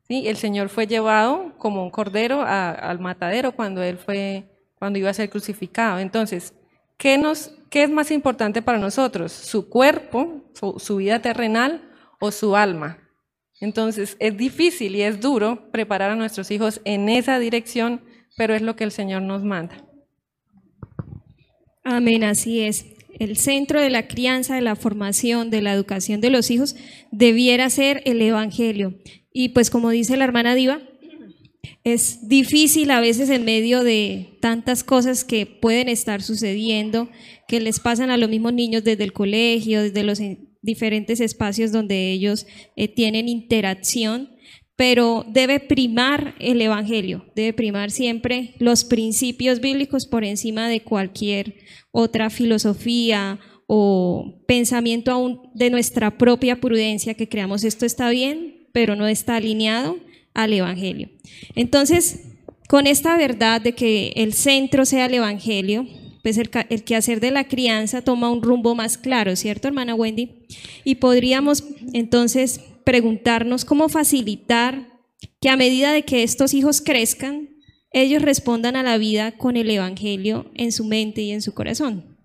[0.07, 0.27] ¿Sí?
[0.27, 4.43] El Señor fue llevado como un cordero al matadero cuando él fue,
[4.75, 5.99] cuando iba a ser crucificado.
[5.99, 6.53] Entonces,
[6.97, 9.31] ¿qué, nos, qué es más importante para nosotros?
[9.31, 10.43] ¿Su cuerpo,
[10.77, 11.92] su vida terrenal
[12.23, 12.99] o su alma.
[13.59, 18.01] Entonces es difícil y es duro preparar a nuestros hijos en esa dirección,
[18.37, 19.85] pero es lo que el Señor nos manda.
[21.83, 22.85] Amén, así es.
[23.19, 26.77] El centro de la crianza, de la formación, de la educación de los hijos
[27.11, 28.93] debiera ser el Evangelio.
[29.33, 30.79] Y pues como dice la hermana Diva,
[31.83, 37.09] es difícil a veces en medio de tantas cosas que pueden estar sucediendo,
[37.49, 40.21] que les pasan a los mismos niños desde el colegio, desde los
[40.63, 44.29] diferentes espacios donde ellos eh, tienen interacción,
[44.75, 51.57] pero debe primar el Evangelio, debe primar siempre los principios bíblicos por encima de cualquier
[51.91, 58.95] otra filosofía o pensamiento aún de nuestra propia prudencia que creamos esto está bien, pero
[58.95, 59.97] no está alineado
[60.33, 61.09] al Evangelio.
[61.55, 62.23] Entonces,
[62.67, 65.87] con esta verdad de que el centro sea el Evangelio,
[66.23, 70.47] pues el, el, quehacer de la crianza toma un rumbo más claro, ¿cierto, hermana Wendy?
[70.83, 74.87] Y podríamos entonces preguntarnos cómo facilitar
[75.41, 77.49] que a medida de que estos hijos crezcan,
[77.91, 82.17] ellos respondan a la vida con el Evangelio en su mente y en su corazón.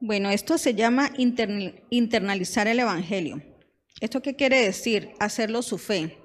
[0.00, 3.42] Bueno, esto se llama internalizar el Evangelio.
[4.00, 5.10] ¿Esto qué quiere decir?
[5.18, 6.19] Hacerlo su fe.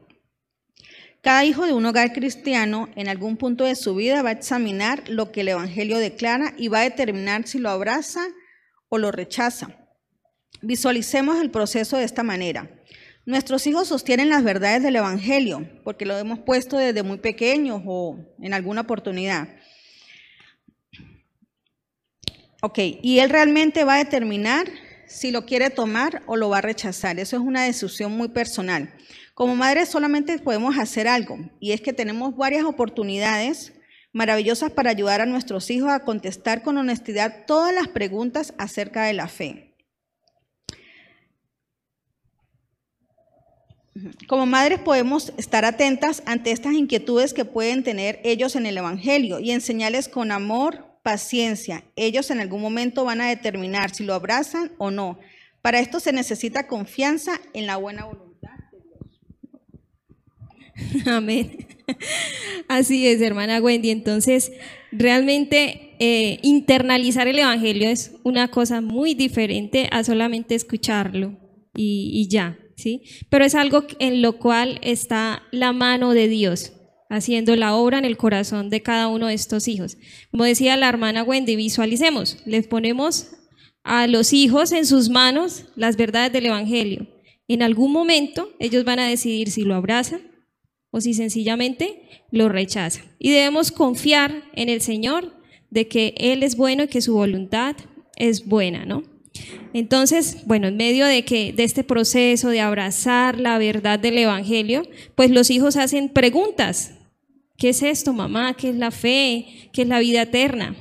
[1.26, 5.10] Cada hijo de un hogar cristiano en algún punto de su vida va a examinar
[5.10, 8.22] lo que el Evangelio declara y va a determinar si lo abraza
[8.90, 9.76] o lo rechaza.
[10.62, 12.70] Visualicemos el proceso de esta manera.
[13.26, 18.20] Nuestros hijos sostienen las verdades del Evangelio porque lo hemos puesto desde muy pequeños o
[18.40, 19.50] en alguna oportunidad.
[22.62, 24.68] Ok, y él realmente va a determinar
[25.08, 27.20] si lo quiere tomar o lo va a rechazar.
[27.20, 28.94] Eso es una decisión muy personal.
[29.36, 33.74] Como madres solamente podemos hacer algo y es que tenemos varias oportunidades
[34.14, 39.12] maravillosas para ayudar a nuestros hijos a contestar con honestidad todas las preguntas acerca de
[39.12, 39.76] la fe.
[44.26, 49.42] Como madres podemos estar atentas ante estas inquietudes que pueden tener ellos en el Evangelio
[49.42, 51.84] y enseñarles con amor, paciencia.
[51.98, 55.20] Ellos en algún momento van a determinar si lo abrazan o no.
[55.62, 58.25] Para esto se necesita confianza en la buena voluntad.
[61.06, 61.68] Amén.
[62.68, 63.90] Así es, hermana Wendy.
[63.90, 64.52] Entonces,
[64.92, 71.38] realmente eh, internalizar el Evangelio es una cosa muy diferente a solamente escucharlo
[71.78, 73.04] y, ya, ¿sí?
[73.30, 76.74] Pero es algo en lo cual está la mano de Dios
[77.10, 79.98] haciendo la obra en el corazón de cada uno de estos hijos.
[80.32, 83.32] Como decía la hermana Wendy, visualicemos, les ponemos
[83.84, 87.08] a los hijos en sus manos las verdades del Evangelio.
[87.48, 90.35] En algún momento ellos van a decidir si lo abrazan
[90.96, 93.02] o si sencillamente lo rechaza.
[93.20, 95.34] Y debemos confiar en el Señor
[95.70, 97.76] de que Él es bueno y que su voluntad
[98.16, 99.04] es buena, ¿no?
[99.74, 104.88] Entonces, bueno, en medio de que de este proceso de abrazar la verdad del evangelio,
[105.16, 106.94] pues los hijos hacen preguntas.
[107.58, 108.54] ¿Qué es esto, mamá?
[108.54, 109.70] ¿Qué es la fe?
[109.74, 110.78] ¿Qué es la vida eterna?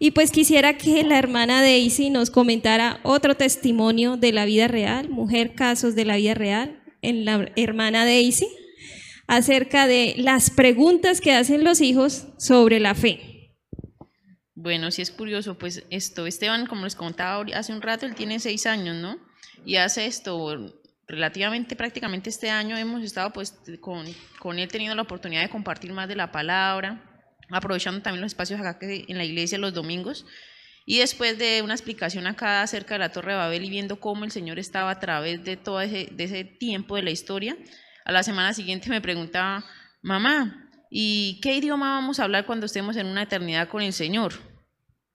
[0.00, 5.08] Y pues quisiera que la hermana Daisy nos comentara otro testimonio de la vida real,
[5.08, 8.48] mujer casos de la vida real, en la hermana Daisy
[9.32, 13.56] acerca de las preguntas que hacen los hijos sobre la fe.
[14.54, 18.40] Bueno, sí es curioso, pues esto, Esteban, como les contaba hace un rato, él tiene
[18.40, 19.16] seis años, ¿no?
[19.64, 24.04] Y hace esto relativamente, prácticamente este año hemos estado pues con,
[24.38, 27.02] con él teniendo la oportunidad de compartir más de la palabra,
[27.50, 30.26] aprovechando también los espacios acá en la iglesia los domingos.
[30.84, 34.24] Y después de una explicación acá acerca de la Torre de Babel y viendo cómo
[34.24, 37.56] el Señor estaba a través de todo ese tiempo de la historia,
[38.04, 39.64] a la semana siguiente me preguntaba,
[40.02, 44.34] mamá, ¿y qué idioma vamos a hablar cuando estemos en una eternidad con el Señor?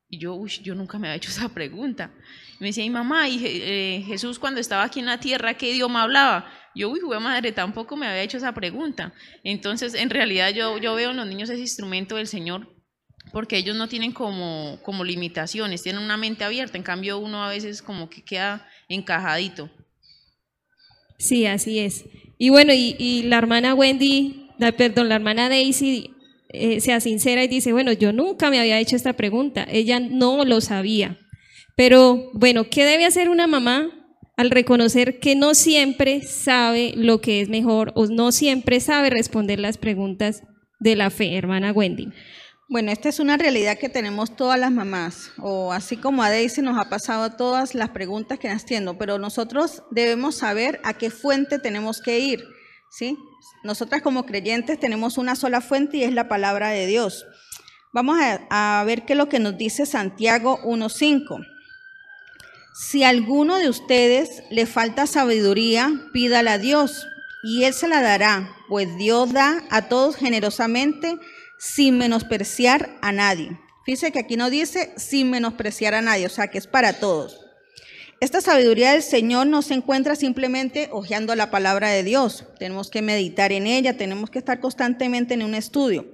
[0.10, 2.12] Y yo, uy, yo nunca me había hecho esa pregunta.
[2.60, 6.04] me decía, y mamá, ¿y eh, Jesús cuando estaba aquí en la tierra, qué idioma
[6.04, 6.50] hablaba?
[6.76, 9.14] Yo, uy, madre, tampoco me había hecho esa pregunta.
[9.44, 12.78] Entonces, en realidad yo, yo veo en los niños ese instrumento del Señor
[13.32, 17.50] porque ellos no tienen como, como limitaciones, tienen una mente abierta, en cambio uno a
[17.50, 19.70] veces como que queda encajadito.
[21.18, 22.06] Sí, así es.
[22.38, 24.48] Y bueno, y, la hermana Wendy,
[24.78, 26.12] perdón, la hermana Daisy
[26.50, 30.46] eh, sea sincera y dice, bueno, yo nunca me había hecho esta pregunta, ella no
[30.46, 31.18] lo sabía.
[31.76, 33.92] Pero bueno, ¿qué debe hacer una mamá
[34.36, 39.60] al reconocer que no siempre sabe lo que es mejor o no siempre sabe responder
[39.60, 40.44] las preguntas
[40.80, 42.10] de la fe, hermana Wendy?
[42.70, 46.62] Bueno, esta es una realidad que tenemos todas las mamás, o así como a Daisy
[46.62, 48.50] nos ha pasado todas las preguntas que
[48.82, 52.44] nos pero nosotros debemos saber a qué fuente tenemos que ir,
[52.92, 53.18] ¿sí?
[53.64, 57.26] Nosotras como creyentes tenemos una sola fuente y es la palabra de Dios.
[57.94, 61.48] Vamos a, a ver qué es lo que nos dice Santiago 1.5.
[62.74, 67.08] Si a alguno de ustedes le falta sabiduría, pídala a Dios
[67.44, 71.18] y Él se la dará, pues Dios da a todos generosamente
[71.58, 73.60] sin menospreciar a nadie.
[73.86, 77.40] Fíjese que aquí no dice sin menospreciar a nadie, o sea que es para todos.
[78.20, 82.46] Esta sabiduría del Señor no se encuentra simplemente hojeando la palabra de Dios.
[82.58, 86.08] Tenemos que meditar en ella, tenemos que estar constantemente en un estudio.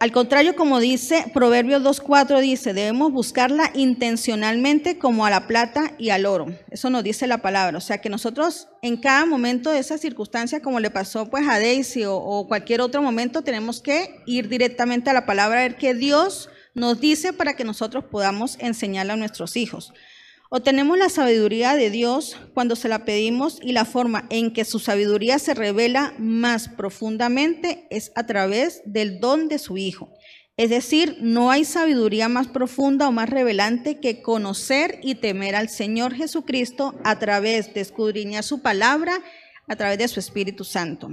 [0.00, 6.10] Al contrario, como dice Proverbios 2.4, dice, debemos buscarla intencionalmente como a la plata y
[6.10, 6.46] al oro.
[6.70, 7.78] Eso nos dice la palabra.
[7.78, 11.58] O sea que nosotros en cada momento de esa circunstancia, como le pasó pues a
[11.58, 15.76] Daisy o, o cualquier otro momento, tenemos que ir directamente a la palabra, a ver
[15.76, 19.92] qué Dios nos dice para que nosotros podamos enseñarla a nuestros hijos.
[20.50, 24.78] Obtenemos la sabiduría de Dios cuando se la pedimos y la forma en que su
[24.78, 30.10] sabiduría se revela más profundamente es a través del don de su Hijo.
[30.56, 35.68] Es decir, no hay sabiduría más profunda o más revelante que conocer y temer al
[35.68, 39.22] Señor Jesucristo a través de escudriñar su palabra,
[39.68, 41.10] a través de su Espíritu Santo.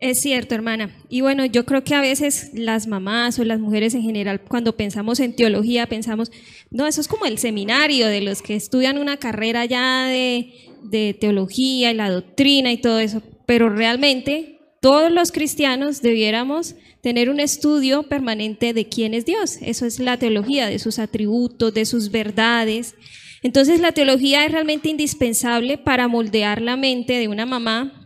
[0.00, 0.94] Es cierto, hermana.
[1.08, 4.76] Y bueno, yo creo que a veces las mamás o las mujeres en general, cuando
[4.76, 6.30] pensamos en teología, pensamos,
[6.70, 10.52] no, eso es como el seminario de los que estudian una carrera ya de,
[10.84, 17.28] de teología y la doctrina y todo eso, pero realmente todos los cristianos debiéramos tener
[17.28, 19.58] un estudio permanente de quién es Dios.
[19.62, 22.94] Eso es la teología, de sus atributos, de sus verdades.
[23.42, 27.97] Entonces la teología es realmente indispensable para moldear la mente de una mamá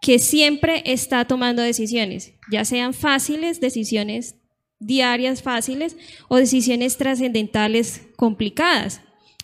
[0.00, 4.36] que siempre está tomando decisiones, ya sean fáciles, decisiones
[4.80, 5.96] diarias fáciles
[6.28, 9.00] o decisiones trascendentales complicadas.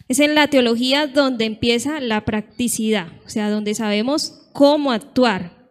[0.08, 5.64] Es en la teología donde empieza la practicidad, o sea, donde sabemos cómo actuar.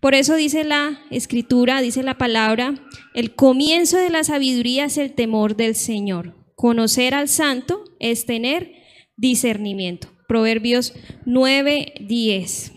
[0.00, 2.74] Por eso dice la escritura, dice la palabra,
[3.14, 6.34] el comienzo de la sabiduría es el temor del Señor.
[6.54, 8.72] Conocer al santo es tener
[9.16, 10.08] discernimiento.
[10.28, 10.94] Proverbios
[11.26, 12.72] 9, 10.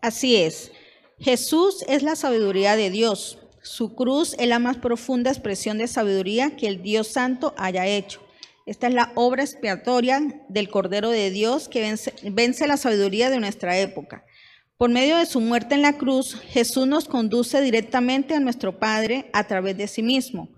[0.00, 0.72] Así es.
[1.20, 3.36] Jesús es la sabiduría de Dios.
[3.62, 8.22] Su cruz es la más profunda expresión de sabiduría que el Dios Santo haya hecho.
[8.64, 13.78] Esta es la obra expiatoria del Cordero de Dios que vence, la sabiduría de nuestra
[13.78, 14.24] época.
[14.78, 19.28] Por medio de su muerte en la cruz, Jesús nos conduce directamente a nuestro Padre
[19.34, 20.48] a través de sí mismo.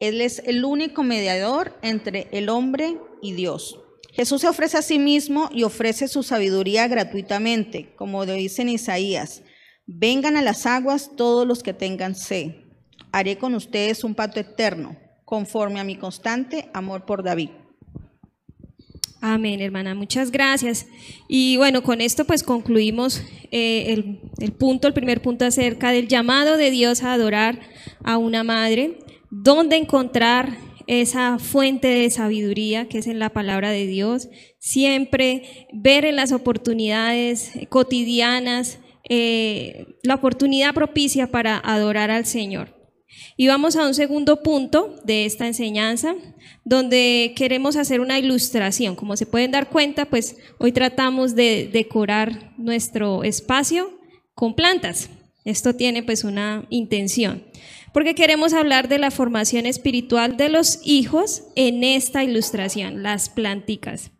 [0.00, 3.78] Él es el único mediador entre el hombre y Dios.
[4.10, 8.70] Jesús se ofrece a sí mismo y ofrece su sabiduría gratuitamente, como lo dice en
[8.70, 9.42] Isaías.
[9.86, 12.52] Vengan a las aguas todos los que tengan sed.
[13.10, 17.50] Haré con ustedes un pacto eterno, conforme a mi constante amor por David.
[19.20, 20.86] Amén, hermana, muchas gracias.
[21.28, 23.22] Y bueno, con esto pues concluimos
[23.52, 27.60] eh, el, el punto, el primer punto acerca del llamado de Dios a adorar
[28.02, 28.98] a una madre,
[29.30, 30.56] dónde encontrar
[30.86, 34.28] esa fuente de sabiduría que es en la palabra de Dios,
[34.58, 38.78] siempre ver en las oportunidades cotidianas
[39.14, 42.74] eh, la oportunidad propicia para adorar al Señor.
[43.36, 46.14] Y vamos a un segundo punto de esta enseñanza,
[46.64, 48.96] donde queremos hacer una ilustración.
[48.96, 53.90] Como se pueden dar cuenta, pues hoy tratamos de decorar nuestro espacio
[54.32, 55.10] con plantas.
[55.44, 57.44] Esto tiene pues una intención,
[57.92, 64.10] porque queremos hablar de la formación espiritual de los hijos en esta ilustración, las planticas.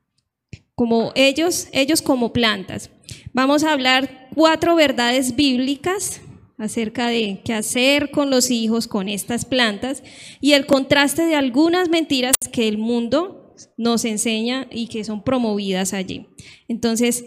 [0.75, 2.91] Como ellos, ellos como plantas.
[3.35, 6.21] Vamos a hablar cuatro verdades bíblicas
[6.59, 10.03] acerca de qué hacer con los hijos, con estas plantas,
[10.41, 15.95] y el contraste de algunas mentiras que el mundo nos enseña y que son promovidas
[15.95, 16.27] allí.
[16.69, 17.25] Entonces,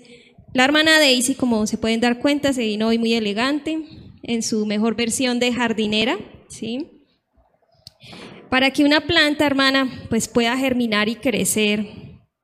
[0.54, 3.80] la hermana Daisy, como se pueden dar cuenta, se vino hoy muy elegante,
[4.22, 6.18] en su mejor versión de jardinera,
[6.50, 7.04] ¿sí?
[8.50, 11.88] Para que una planta, hermana, pues pueda germinar y crecer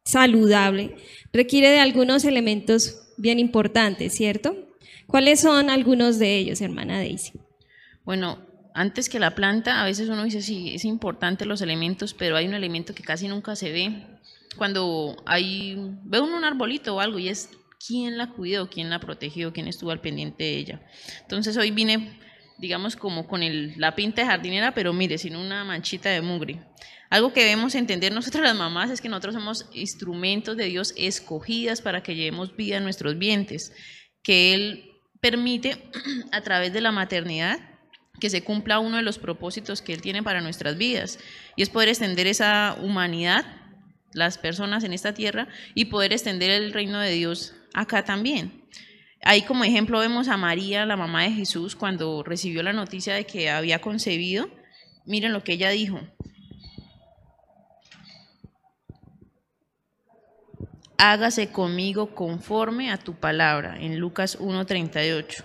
[0.03, 0.95] saludable,
[1.31, 4.55] requiere de algunos elementos bien importantes, ¿cierto?
[5.07, 7.33] ¿Cuáles son algunos de ellos, hermana Daisy?
[8.03, 8.39] Bueno,
[8.73, 12.47] antes que la planta, a veces uno dice, sí, es importante los elementos, pero hay
[12.47, 14.07] un elemento que casi nunca se ve.
[14.57, 17.49] Cuando hay, ve un arbolito o algo y es
[17.85, 20.81] quién la cuidó, quién la protegió, quién estuvo al pendiente de ella.
[21.21, 22.19] Entonces hoy vine,
[22.61, 23.41] digamos, como con
[23.77, 26.61] la pinta de jardinera, pero mire, sin una manchita de mugre.
[27.09, 31.81] Algo que debemos entender nosotras las mamás es que nosotros somos instrumentos de Dios escogidas
[31.81, 33.73] para que llevemos vida a nuestros vientres,
[34.21, 35.89] que Él permite
[36.31, 37.59] a través de la maternidad
[38.19, 41.17] que se cumpla uno de los propósitos que Él tiene para nuestras vidas,
[41.55, 43.43] y es poder extender esa humanidad,
[44.13, 48.60] las personas en esta tierra, y poder extender el reino de Dios acá también.
[49.23, 53.25] Ahí como ejemplo vemos a María, la mamá de Jesús, cuando recibió la noticia de
[53.25, 54.49] que había concebido.
[55.05, 55.99] Miren lo que ella dijo.
[61.01, 65.43] hágase conmigo conforme a tu palabra, en Lucas 1.38.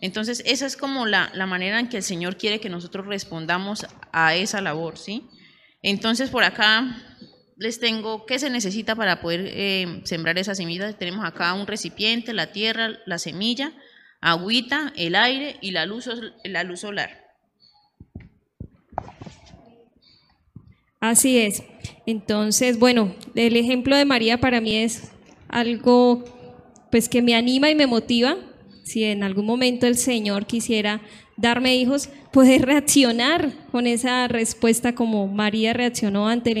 [0.00, 3.86] Entonces, esa es como la, la, manera en que el Señor quiere que nosotros respondamos
[4.10, 5.28] a esa labor, ¿sí?
[5.80, 7.15] Entonces, por acá
[7.56, 10.92] les tengo qué se necesita para poder eh, sembrar esa semilla.
[10.92, 13.72] Tenemos acá un recipiente, la tierra, la semilla,
[14.20, 16.08] agüita, el aire y la luz,
[16.44, 17.24] la luz solar.
[21.00, 21.62] Así es.
[22.04, 25.12] Entonces, bueno, el ejemplo de María para mí es
[25.48, 26.24] algo
[26.90, 28.36] pues que me anima y me motiva.
[28.84, 31.00] Si en algún momento el Señor quisiera
[31.36, 36.54] darme hijos, poder reaccionar con esa respuesta como María reaccionó ante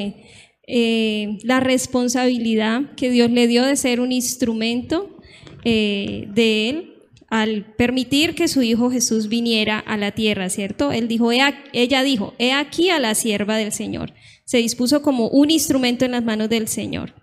[0.66, 5.16] eh, la responsabilidad que Dios le dio de ser un instrumento
[5.64, 6.92] eh, de Él
[7.28, 10.92] al permitir que su hijo Jesús viniera a la tierra, ¿cierto?
[10.92, 14.12] Él dijo, ella dijo, he aquí a la sierva del Señor.
[14.44, 17.14] Se dispuso como un instrumento en las manos del Señor.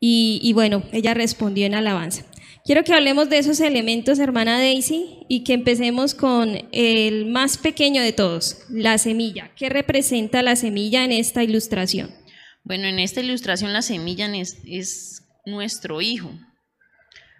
[0.00, 2.26] Y, y bueno, ella respondió en alabanza.
[2.64, 8.02] Quiero que hablemos de esos elementos, hermana Daisy, y que empecemos con el más pequeño
[8.02, 9.50] de todos, la semilla.
[9.54, 12.10] ¿Qué representa la semilla en esta ilustración?
[12.62, 16.32] Bueno, en esta ilustración la semilla es, es nuestro hijo,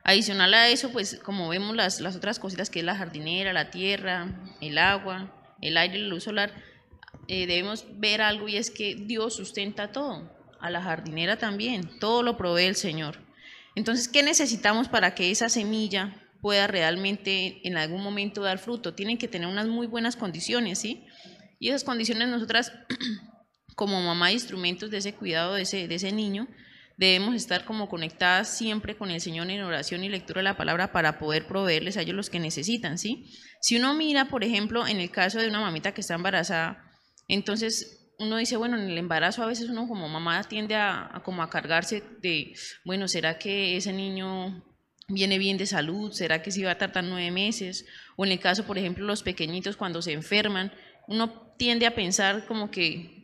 [0.06, 4.28] Adicional a eso, pues como vemos las, otras cositas que es la jardinera, la tierra,
[4.60, 6.52] el agua, el aire, la luz solar,
[7.26, 12.22] eh, debemos ver algo y es que Dios sustenta todo, a la jardinera también, todo
[12.22, 13.16] lo provee el Señor.
[13.74, 18.94] Entonces, ¿qué necesitamos para que esa semilla pueda realmente en algún momento dar fruto?
[18.94, 21.04] Tienen que tener unas muy buenas condiciones, ¿sí?
[21.58, 22.72] Y esas condiciones nosotras,
[23.76, 26.48] como mamá, instrumentos de ese cuidado de ese, de ese niño,
[26.96, 30.92] debemos estar como conectadas siempre con el Señor en oración y lectura de la palabra
[30.92, 33.26] para poder proveerles a ellos los que necesitan, ¿sí?
[33.60, 36.92] Si uno mira, por ejemplo, en el caso de una mamita que está embarazada,
[37.26, 41.42] entonces uno dice, bueno, en el embarazo a veces uno como mamá tiende a, como
[41.42, 42.54] a cargarse de,
[42.84, 44.64] bueno, ¿será que ese niño
[45.08, 46.12] viene bien de salud?
[46.12, 47.86] ¿Será que sí va a tardar nueve meses?
[48.16, 50.72] O en el caso, por ejemplo, los pequeñitos cuando se enferman,
[51.06, 53.14] uno tiende a pensar como que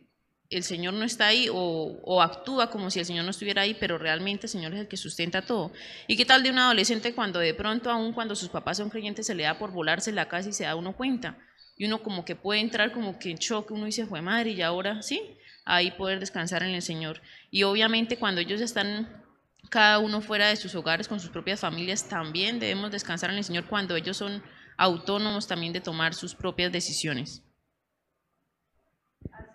[0.51, 3.97] el Señor no está ahí o, actúa como si el Señor no estuviera ahí, pero
[3.97, 5.71] realmente el Señor es el que sustenta todo.
[6.07, 9.25] ¿Y qué tal de un adolescente cuando de pronto, aún cuando sus papás son creyentes,
[9.25, 11.37] se le da por volarse la casa y se da uno cuenta?
[11.81, 14.61] Y uno como que puede entrar como que en shock, uno dice, fue madre, y
[14.61, 15.19] ahora sí,
[15.65, 17.23] ahí poder descansar en el Señor.
[17.49, 19.09] Y obviamente cuando ellos están
[19.71, 23.43] cada uno fuera de sus hogares con sus propias familias, también debemos descansar en el
[23.43, 24.43] Señor cuando ellos son
[24.77, 27.41] autónomos también de tomar sus propias decisiones.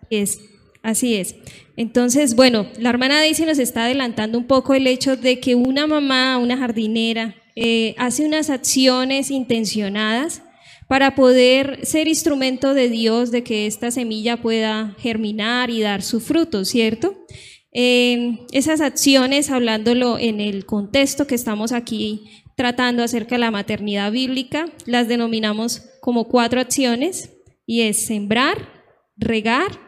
[0.09, 0.37] Es
[0.83, 1.35] Así es.
[1.77, 5.87] Entonces, bueno, la hermana Daisy nos está adelantando un poco el hecho de que una
[5.87, 10.43] mamá, una jardinera, eh, hace unas acciones intencionadas
[10.87, 16.19] para poder ser instrumento de Dios de que esta semilla pueda germinar y dar su
[16.19, 17.25] fruto, ¿cierto?
[17.73, 24.11] Eh, esas acciones, hablándolo en el contexto que estamos aquí tratando acerca de la maternidad
[24.11, 27.29] bíblica, las denominamos como cuatro acciones
[27.67, 28.69] y es sembrar,
[29.15, 29.79] regar,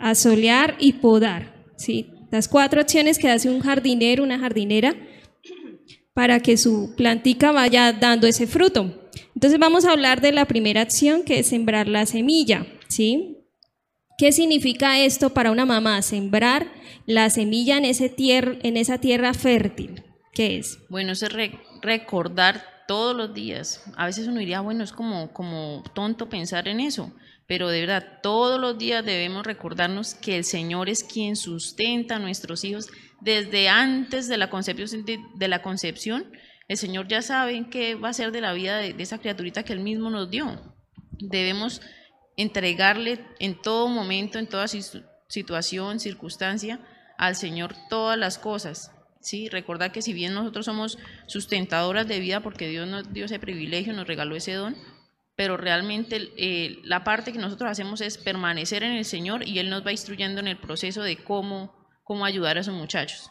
[0.00, 1.64] asolear y podar.
[1.76, 2.10] ¿sí?
[2.32, 4.96] Las cuatro acciones que hace un jardinero, una jardinera,
[6.12, 8.97] para que su plantica vaya dando ese fruto.
[9.38, 12.66] Entonces vamos a hablar de la primera acción, que es sembrar la semilla.
[12.88, 13.36] ¿sí?
[14.18, 16.02] ¿Qué significa esto para una mamá?
[16.02, 16.66] Sembrar
[17.06, 20.02] la semilla en, ese en esa tierra fértil.
[20.32, 20.80] ¿Qué es?
[20.88, 21.24] Bueno, es
[21.82, 23.84] recordar todos los días.
[23.96, 27.14] A veces uno diría, bueno, es como, como tonto pensar en eso,
[27.46, 32.18] pero de verdad, todos los días debemos recordarnos que el Señor es quien sustenta a
[32.18, 32.88] nuestros hijos
[33.20, 34.26] desde antes.
[34.26, 36.26] De, la concepción
[36.68, 39.72] el Señor ya sabe qué va a ser de la vida de, esa criaturita que
[39.72, 40.60] Él mismo nos dio.
[41.12, 41.80] Debemos
[42.36, 46.78] entregarle en todo momento, en toda situación, circunstancia,
[47.16, 48.92] al Señor todas las cosas.
[49.20, 49.48] ¿sí?
[49.48, 53.94] Recordar que si bien nosotros somos sustentadoras de vida, porque Dios nos dio ese privilegio,
[53.94, 54.76] nos regaló ese don,
[55.36, 59.70] pero realmente eh, la parte que nosotros hacemos es permanecer en el Señor y Él
[59.70, 63.30] nos va instruyendo en el proceso de cómo, cómo ayudar a esos muchachos.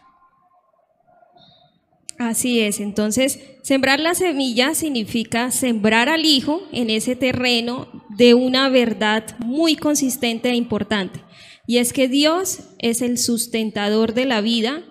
[2.18, 7.88] Así es, entonces sembrar la semilla significa sembrar al hijo en ese terreno
[8.18, 11.22] de una verdad muy consistente e importante.
[11.68, 14.84] Y es que Dios es el sustentador de la vida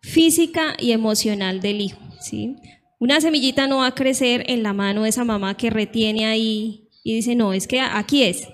[0.00, 2.00] física y emocional del hijo.
[2.20, 2.56] ¿sí?
[2.98, 6.88] Una semillita no va a crecer en la mano de esa mamá que retiene ahí
[7.04, 8.48] y dice, no, es que aquí es.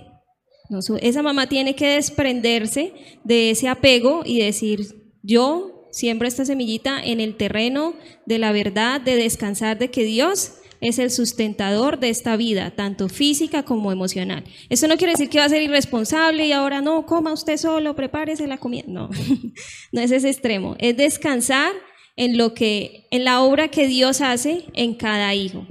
[1.01, 2.93] esa mamá tiene que desprenderse
[3.25, 4.81] de ese apego y decir,
[5.23, 7.95] yo siembro esta semillita en el terreno
[8.27, 13.09] de la verdad, de descansar de que Dios es el sustentador de esta vida, tanto
[13.09, 14.45] física como emocional.
[14.69, 17.97] Eso no quiere decir que va a ser irresponsable y ahora no, coma usted solo,
[17.97, 18.85] prepárese la comida.
[18.87, 19.11] No,
[19.93, 20.77] no es ese extremo.
[20.79, 21.73] Es descansar
[22.17, 25.67] en lo que, en la obra que Dios hace en cada hijo,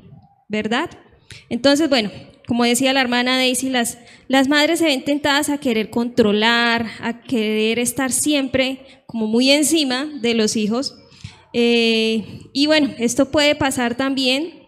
[0.47, 0.89] ¿verdad?
[1.49, 2.09] Entonces, bueno,
[2.47, 3.97] como decía la hermana Daisy, las,
[4.29, 10.05] las madres se ven tentadas a querer controlar, a querer estar siempre como muy encima
[10.05, 10.95] de los hijos.
[11.53, 14.67] Eh, y bueno, esto puede pasar también,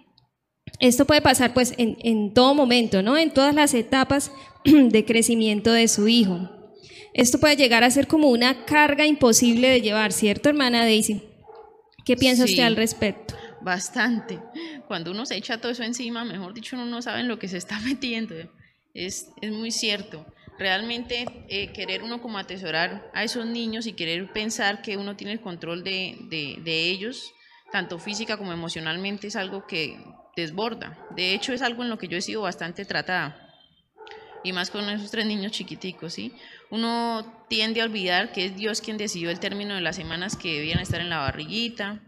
[0.80, 3.18] esto puede pasar pues en, en todo momento, ¿no?
[3.18, 4.32] En todas las etapas
[4.64, 6.50] de crecimiento de su hijo.
[7.14, 11.22] Esto puede llegar a ser como una carga imposible de llevar, ¿cierto, hermana Daisy?
[12.06, 13.36] ¿Qué piensa usted al respecto?
[13.62, 14.40] Bastante.
[14.88, 17.48] Cuando uno se echa todo eso encima, mejor dicho, uno no sabe en lo que
[17.48, 18.36] se está metiendo.
[18.94, 20.26] Es, es muy cierto.
[20.60, 25.32] Realmente eh, querer uno como atesorar a esos niños y querer pensar que uno tiene
[25.34, 27.34] el control de, de, de ellos,
[27.72, 29.98] tanto física como emocionalmente, es algo que
[30.36, 31.00] desborda.
[31.16, 33.50] De hecho, es algo en lo que yo he sido bastante tratada
[34.44, 36.34] y más con esos tres niños chiquiticos, ¿sí?
[36.70, 40.54] Uno tiende a olvidar que es Dios quien decidió el término de las semanas que
[40.54, 42.02] debían estar en la barriguita,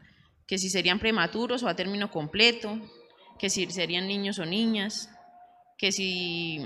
[0.47, 2.79] que si serían prematuros o a término completo,
[3.39, 5.09] que si serían niños o niñas,
[5.77, 6.65] que si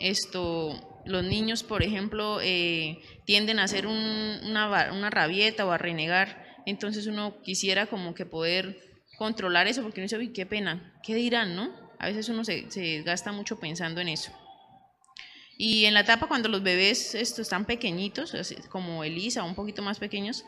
[0.00, 7.06] esto, los niños, por ejemplo, eh, tienden a hacer una, rabieta o a renegar, entonces
[7.06, 8.78] uno quisiera como que poder
[9.18, 11.70] controlar eso, porque uno dice, uy, qué pena, ¿qué dirán, no?
[11.98, 14.32] A veces uno se, se gasta mucho pensando en eso.
[15.62, 18.34] Y en la etapa cuando los bebés estos están pequeñitos,
[18.70, 20.42] como Elisa, un poquito más pequeños,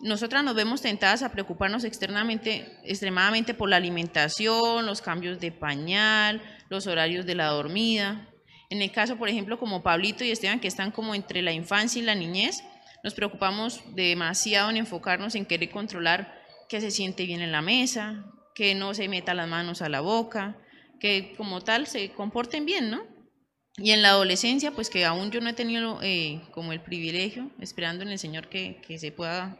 [0.00, 6.42] nosotras nos vemos tentadas a preocuparnos externamente, extremadamente por la alimentación, los cambios de pañal,
[6.68, 8.28] los horarios de la dormida.
[8.74, 12.02] En el caso, por ejemplo, como Pablito y Esteban, que están como entre la infancia
[12.02, 12.64] y la niñez,
[13.04, 18.24] nos preocupamos demasiado en enfocarnos en querer controlar que se siente bien en la mesa,
[18.52, 20.58] que no se meta las manos a la boca,
[20.98, 23.06] que como tal se comporten bien, ¿no?
[23.76, 27.52] Y en la adolescencia, pues que aún yo no he tenido eh, como el privilegio,
[27.60, 29.56] esperando en el Señor que, que se pueda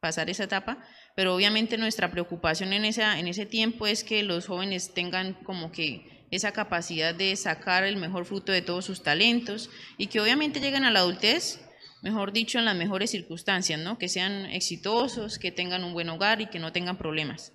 [0.00, 0.84] pasar esa etapa,
[1.16, 5.72] pero obviamente nuestra preocupación en, esa, en ese tiempo es que los jóvenes tengan como
[5.72, 10.60] que esa capacidad de sacar el mejor fruto de todos sus talentos y que obviamente
[10.60, 11.60] lleguen a la adultez,
[12.02, 13.98] mejor dicho, en las mejores circunstancias, ¿no?
[13.98, 17.52] que sean exitosos, que tengan un buen hogar y que no tengan problemas.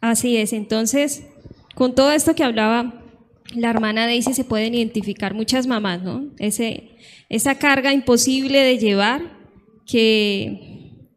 [0.00, 1.24] Así es, entonces,
[1.74, 3.00] con todo esto que hablaba
[3.54, 6.32] la hermana Daisy, se pueden identificar muchas mamás, ¿no?
[6.38, 6.96] Ese,
[7.28, 9.38] esa carga imposible de llevar
[9.86, 10.73] que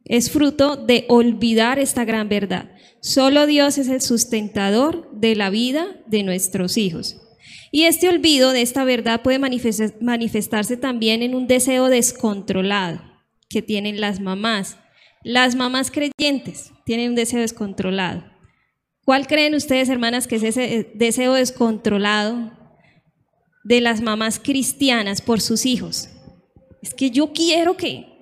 [0.10, 2.72] es fruto de olvidar esta gran verdad.
[3.02, 7.22] Solo Dios es el sustentador de la vida de nuestros hijos.
[7.72, 13.02] Y este olvido de esta verdad puede manifestarse también en un deseo descontrolado
[13.50, 14.78] que tienen las mamás.
[15.24, 18.24] Las mamás creyentes tienen un deseo descontrolado.
[19.04, 22.52] ¿Cuál creen ustedes, hermanas, que es ese deseo descontrolado
[23.64, 26.10] de las mamás cristianas por sus hijos?
[26.82, 28.17] Es que yo quiero que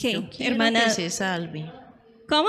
[0.00, 0.84] ¿Qué, hermana?
[0.84, 1.70] Que se salve.
[2.28, 2.48] ¿Cómo?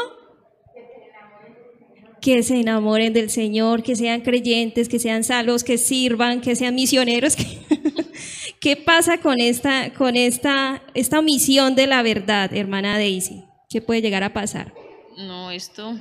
[2.22, 6.76] Que se enamoren del Señor, que sean creyentes, que sean salvos, que sirvan, que sean
[6.76, 7.36] misioneros.
[8.60, 13.46] ¿Qué pasa con esta, con esta, esta omisión de la verdad, hermana Daisy?
[13.70, 14.74] ¿Qué puede llegar a pasar?
[15.18, 15.98] No, esto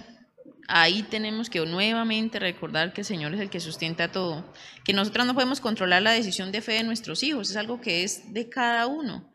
[0.68, 4.44] ahí tenemos que nuevamente recordar que el Señor es el que sustenta todo,
[4.84, 8.04] que nosotros no podemos controlar la decisión de fe de nuestros hijos, es algo que
[8.04, 9.32] es de cada uno.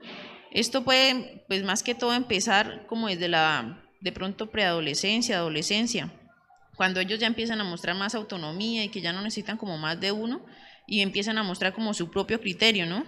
[0.54, 6.14] Esto puede, pues más que todo, empezar como desde la, de pronto, preadolescencia, adolescencia,
[6.76, 10.00] cuando ellos ya empiezan a mostrar más autonomía y que ya no necesitan como más
[10.00, 10.46] de uno
[10.88, 13.04] y empiezan a mostrar como su propio criterio, ¿no?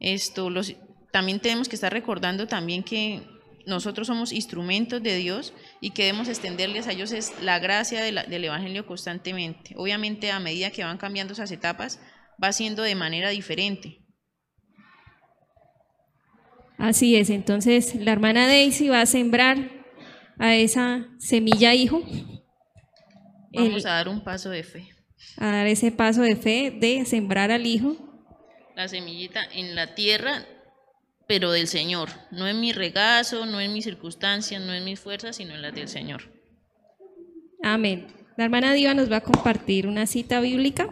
[0.00, 0.74] Esto, los,
[1.10, 3.22] también tenemos que estar recordando también que
[3.66, 8.44] nosotros somos instrumentos de Dios y que debemos extenderles a ellos es la gracia del
[8.44, 9.74] Evangelio constantemente.
[9.76, 12.00] Obviamente a medida que van cambiando esas etapas,
[12.42, 14.01] va siendo de manera diferente.
[16.78, 19.70] Así es, entonces la hermana Daisy va a sembrar
[20.38, 22.02] a esa semilla hijo.
[23.52, 24.88] Vamos a dar un paso de fe.
[25.36, 27.96] A dar ese paso de fe de sembrar al hijo.
[28.74, 30.46] La semillita en la tierra,
[31.28, 32.08] pero del Señor.
[32.30, 35.74] No en mi regazo, no en mis circunstancias, no en mis fuerzas, sino en las
[35.74, 36.32] del Señor.
[37.62, 38.06] Amén.
[38.36, 40.88] La hermana Diva nos va a compartir una cita bíblica.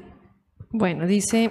[0.70, 1.50] Bueno, dice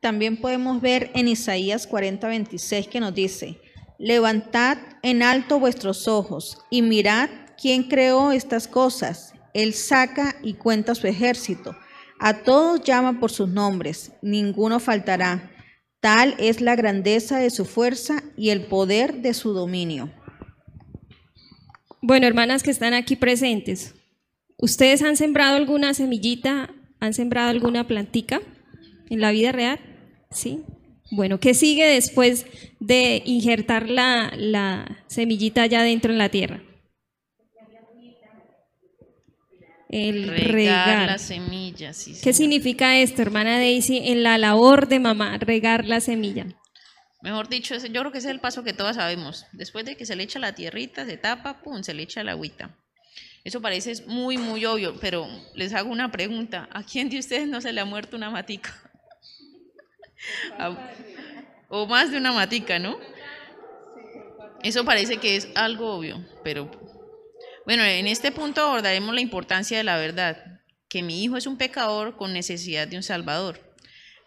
[0.00, 3.60] También podemos ver en Isaías 40, 26 que nos dice,
[3.98, 7.28] levantad en alto vuestros ojos y mirad
[7.60, 9.34] quién creó estas cosas.
[9.54, 11.76] Él saca y cuenta su ejército.
[12.20, 15.50] A todos llama por sus nombres, ninguno faltará.
[16.00, 20.12] Tal es la grandeza de su fuerza y el poder de su dominio.
[22.00, 23.96] Bueno, hermanas que están aquí presentes,
[24.56, 26.70] ¿ustedes han sembrado alguna semillita,
[27.00, 28.40] han sembrado alguna plantica
[29.10, 29.78] en la vida real?
[30.30, 30.64] ¿Sí?
[31.10, 32.46] Bueno, ¿qué sigue después
[32.80, 36.62] de injertar la, semillita ya dentro en la tierra?
[39.88, 42.06] El regar, las semillas.
[42.22, 46.46] ¿Qué significa esto, hermana Daisy, en la labor de mamá, regar la semilla?
[47.22, 49.46] Mejor dicho, yo creo que ese es el paso que todas sabemos.
[49.52, 52.32] Después de que se le echa la tierrita, se tapa, pum, se le echa la
[52.32, 52.76] agüita.
[53.44, 56.68] Eso parece muy, muy obvio, pero les hago una pregunta.
[56.70, 58.87] ¿A quién de ustedes no se le ha muerto una matica?
[61.68, 62.98] O más de una matica, ¿no?
[64.62, 66.70] Eso parece que es algo obvio, pero
[67.64, 71.58] bueno, en este punto abordaremos la importancia de la verdad, que mi hijo es un
[71.58, 73.60] pecador con necesidad de un salvador.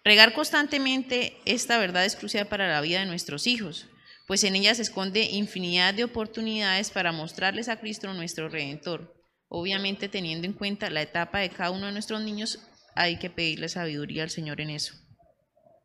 [0.03, 3.87] Regar constantemente esta verdad es crucial para la vida de nuestros hijos,
[4.27, 9.13] pues en ella se esconde infinidad de oportunidades para mostrarles a Cristo nuestro Redentor.
[9.49, 12.59] obviamente teniendo en cuenta la etapa de cada uno de nuestros niños,
[12.95, 15.00] hay que pedirle sabiduría al Señor en eso.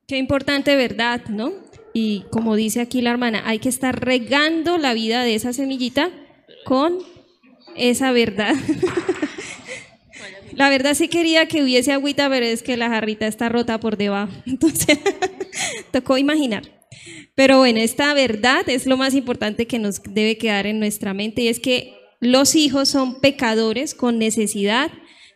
[0.07, 1.53] Qué importante verdad, ¿no?
[1.93, 6.11] Y como dice aquí la hermana, hay que estar regando la vida de esa semillita
[6.65, 6.99] con
[7.75, 8.55] esa verdad.
[10.53, 13.97] la verdad sí quería que hubiese agüita, pero es que la jarrita está rota por
[13.97, 14.33] debajo.
[14.47, 14.99] Entonces,
[15.91, 16.63] tocó imaginar.
[17.35, 21.43] Pero bueno, esta verdad es lo más importante que nos debe quedar en nuestra mente
[21.43, 24.91] y es que los hijos son pecadores con necesidad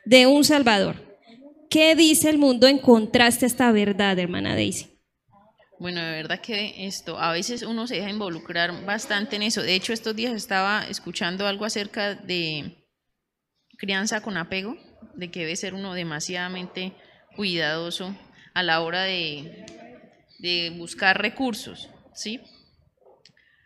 [0.05, 1.10] de un Salvador.
[1.71, 4.99] ¿Qué dice el mundo en contraste a esta verdad, hermana Daisy?
[5.79, 9.63] Bueno, de verdad que esto, a veces uno se deja involucrar bastante en eso.
[9.63, 12.85] De hecho, estos días estaba escuchando algo acerca de
[13.79, 14.77] crianza con apego,
[15.15, 16.93] de que debe ser uno demasiadamente
[17.37, 18.17] cuidadoso
[18.53, 22.41] a la hora de, buscar recursos, ¿sí?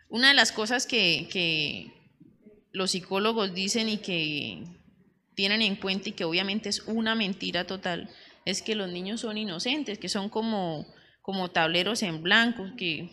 [0.09, 1.91] Una de las cosas que
[2.71, 4.63] los psicólogos dicen y que
[5.35, 8.09] tienen en cuenta y que obviamente es una mentira total,
[8.45, 10.85] es que los niños son inocentes, que son como
[11.25, 13.09] como tableros en blanco, que,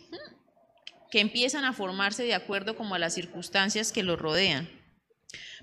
[1.10, 4.68] que empiezan a formarse de acuerdo como a las circunstancias que los rodean.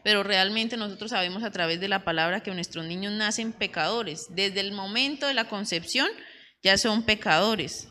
[0.04, 4.30] Pero realmente nosotros sabemos a través de la palabra que nuestros niños nacen pecadores.
[4.32, 6.08] Desde el momento de la concepción
[6.64, 7.88] ya son pecadores.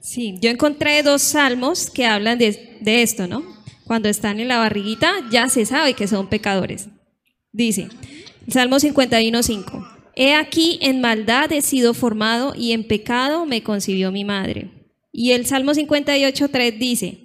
[0.00, 3.53] Sí, yo encontré dos salmos que hablan de esto, ¿no?
[3.84, 6.88] Cuando están en la barriguita ya se sabe que son pecadores.
[7.52, 7.88] Dice,
[8.48, 9.88] Salmo 51.5.
[10.16, 14.70] He aquí, en maldad he sido formado y en pecado me concibió mi madre.
[15.12, 17.24] Y el Salmo 58.3 dice,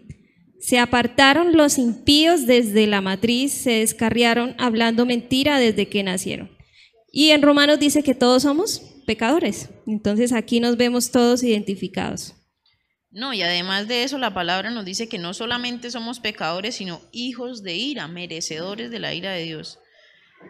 [0.60, 6.52] se apartaron los impíos desde la matriz, se descarriaron hablando mentira desde que nacieron.
[7.12, 9.70] Y en Romanos dice que todos somos pecadores.
[9.88, 12.36] Entonces aquí nos vemos todos identificados.
[13.12, 17.02] No, y además de eso la palabra nos dice que no solamente somos pecadores, sino
[17.12, 19.80] hijos de ira, merecedores de la ira de Dios.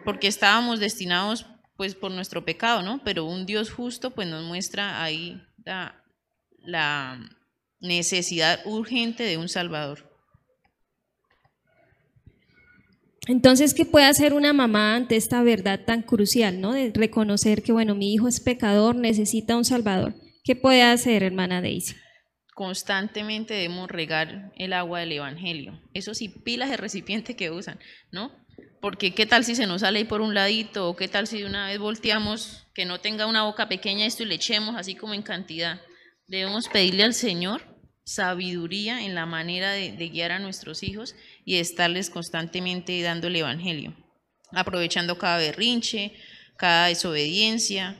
[0.04, 1.46] Porque estábamos destinados
[1.76, 3.02] pues por nuestro pecado, ¿no?
[3.02, 6.04] Pero un Dios justo pues nos muestra ahí la,
[6.58, 7.18] la
[7.80, 10.10] necesidad urgente de un Salvador.
[13.26, 16.72] Entonces, ¿qué puede hacer una mamá ante esta verdad tan crucial, ¿no?
[16.72, 20.14] De reconocer que, bueno, mi hijo es pecador, necesita un Salvador.
[20.42, 21.94] ¿Qué puede hacer, hermana Daisy?
[22.54, 25.80] Constantemente debemos regar el agua del Evangelio.
[25.94, 27.78] Eso sí, pilas de recipiente que usan,
[28.10, 28.32] ¿no?
[28.80, 31.46] porque qué tal si se nos sale por un ladito, o qué tal si de
[31.46, 35.14] una vez volteamos, que no tenga una boca pequeña esto y le echemos así como
[35.14, 35.80] en cantidad.
[36.26, 37.62] Debemos pedirle al Señor
[38.04, 43.94] sabiduría en la manera de, guiar a nuestros hijos y estarles constantemente dando el Evangelio,
[44.52, 46.14] aprovechando cada berrinche,
[46.56, 47.96] cada desobediencia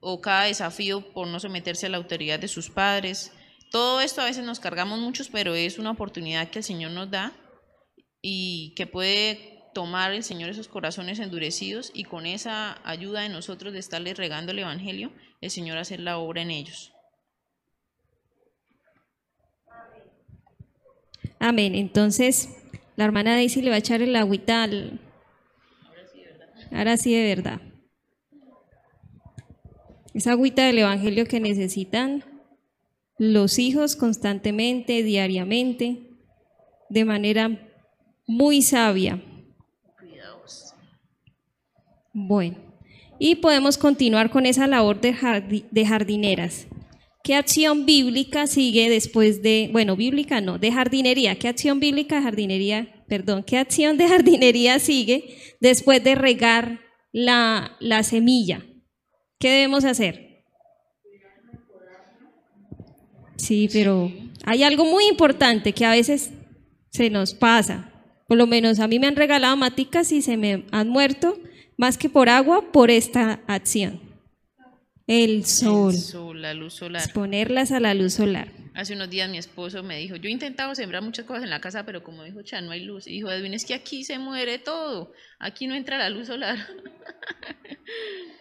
[0.00, 3.32] o cada desafío por no someterse a la autoridad de sus padres.
[3.70, 7.10] Todo esto a veces nos cargamos muchos, pero es una oportunidad que el Señor nos
[7.10, 7.32] da
[8.20, 13.72] y que puede tomar el Señor esos corazones endurecidos y con esa ayuda de nosotros
[13.72, 16.92] de estarles regando el Evangelio, el Señor hacer la obra en ellos.
[21.38, 21.74] Amén.
[21.74, 22.50] Entonces,
[22.96, 25.00] la hermana Daisy le va a echar el agüita al...
[26.72, 27.60] Ahora sí de verdad.
[30.12, 32.24] Esa agüita del Evangelio que necesitan
[33.20, 35.98] los hijos constantemente, diariamente,
[36.88, 37.70] de manera
[38.26, 39.22] muy sabia.
[42.14, 42.56] Bueno,
[43.18, 45.12] y podemos continuar con esa labor de,
[45.84, 46.66] jardineras.
[47.22, 51.38] ¿Qué acción bíblica sigue después de, bueno, bíblica no, de jardinería?
[51.38, 56.80] ¿Qué acción bíblica de jardinería, perdón, qué acción de jardinería sigue después de regar
[57.12, 58.64] la, la semilla?
[59.38, 60.29] ¿Qué debemos hacer?
[63.40, 64.12] Sí, pero
[64.44, 66.30] hay algo muy importante que a veces
[66.90, 67.90] se nos pasa.
[68.28, 71.38] Por lo menos a mí me han regalado maticas y se me han muerto
[71.78, 74.00] más que por agua, por esta acción.
[75.06, 75.94] El sol.
[76.34, 77.02] la luz solar.
[77.02, 78.52] Exponerlas a la luz solar.
[78.74, 81.60] Hace unos días mi esposo me dijo, yo he intentado sembrar muchas cosas en la
[81.60, 83.06] casa, pero como dijo Chan, no hay luz.
[83.06, 86.58] Y dijo, Edwin, es que aquí se muere todo, aquí no entra la luz solar.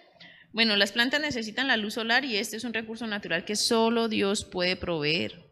[0.51, 4.07] bueno, las plantas necesitan la luz solar y este es un recurso natural que solo
[4.07, 5.49] Dios puede proveer.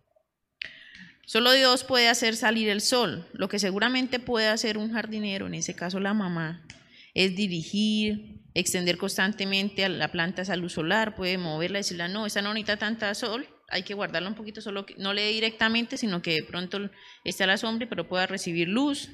[1.26, 5.56] Solo Dios puede hacer salir el sol, lo que seguramente puede hacer un jardinero, en
[5.56, 6.66] ese caso la mamá,
[7.14, 12.26] es dirigir, extender constantemente a la planta esa luz solar, puede moverla y decirle, no,
[12.26, 16.22] esa no necesita tanta sol, hay que guardarla un poquito, solo no le directamente, sino
[16.22, 16.90] que de pronto
[17.24, 19.10] esté a la sombra, pero pueda recibir luz.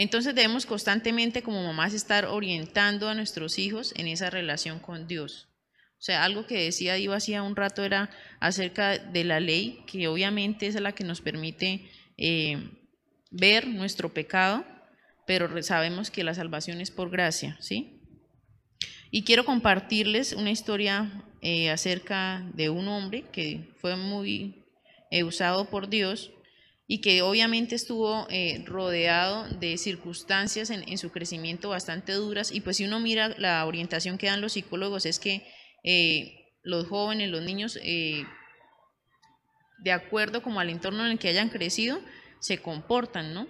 [0.00, 5.48] Entonces debemos constantemente como mamás estar orientando a nuestros hijos en esa relación con Dios.
[5.98, 8.08] O sea, algo que decía Dios hacía un rato era
[8.40, 12.70] acerca de la ley, que obviamente es la que nos permite eh,
[13.30, 14.64] ver nuestro pecado,
[15.26, 18.00] pero sabemos que la salvación es por gracia, ¿sí?
[19.10, 24.64] Y quiero compartirles una historia eh, acerca de un hombre que fue muy
[25.10, 26.30] eh, usado por Dios
[26.92, 32.50] y que obviamente estuvo eh, rodeado de circunstancias en, su crecimiento bastante duras.
[32.50, 35.46] Y pues si uno mira la orientación que dan los psicólogos es que
[35.84, 38.24] eh, los jóvenes, los niños, eh,
[39.84, 42.00] de acuerdo como al entorno en el que hayan crecido,
[42.40, 43.46] se comportan, ¿no?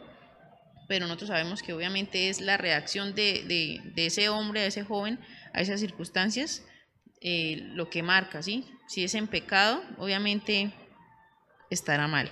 [0.86, 5.18] Pero nosotros sabemos que obviamente es la reacción de, de ese hombre, de ese joven,
[5.54, 6.62] a esas circunstancias,
[7.22, 8.66] lo que marca, ¿sí?
[8.86, 10.74] Si es en pecado, obviamente
[11.70, 12.30] estará mal.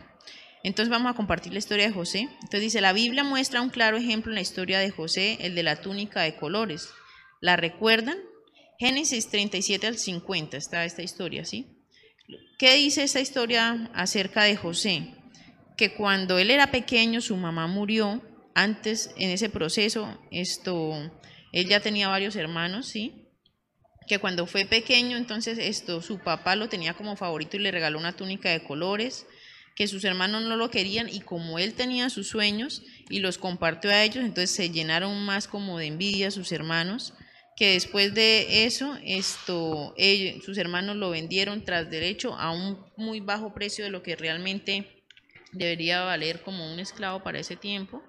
[0.63, 2.21] Entonces vamos a compartir la historia de José.
[2.21, 5.63] Entonces dice, la Biblia muestra un claro ejemplo en la historia de José, el de
[5.63, 6.89] la túnica de colores.
[7.41, 8.19] ¿La recuerdan?
[8.79, 11.67] Génesis 37 al 50 está esta historia, ¿sí?
[12.59, 15.15] ¿Qué dice esta historia acerca de José?
[15.77, 18.23] Que cuando él era pequeño, su mamá murió.
[18.55, 20.93] Antes, en ese proceso, esto,
[21.53, 23.29] él ya tenía varios hermanos, ¿sí?
[24.09, 27.99] Que cuando fue pequeño, entonces esto, su papá lo tenía como favorito y le regaló
[27.99, 29.27] una túnica de colores
[29.79, 33.91] que sus hermanos no lo querían y como él tenía sus sueños y los compartió
[33.93, 37.15] a ellos, entonces se llenaron más como de envidia sus hermanos,
[37.55, 39.95] que después de eso, esto,
[40.45, 45.05] sus hermanos lo vendieron tras derecho a un muy bajo precio de lo que realmente
[45.53, 48.03] debería valer como un esclavo para ese tiempo.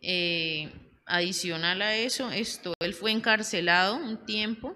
[0.00, 0.72] Eh,
[1.04, 4.74] adicional a eso, esto, él fue encarcelado un tiempo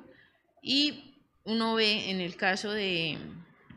[0.63, 3.17] y uno ve en el caso de,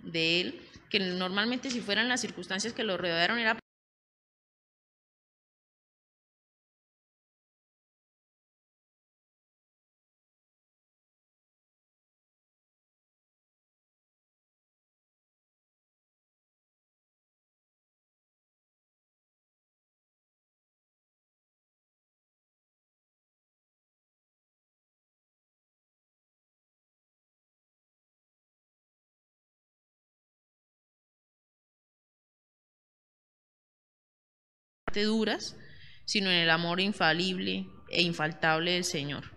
[0.03, 0.64] de él
[0.95, 3.59] que normalmente si fueran las circunstancias que lo rodearon era
[35.03, 35.55] duras,
[36.05, 39.35] sino en el amor infalible e infaltable del Señor.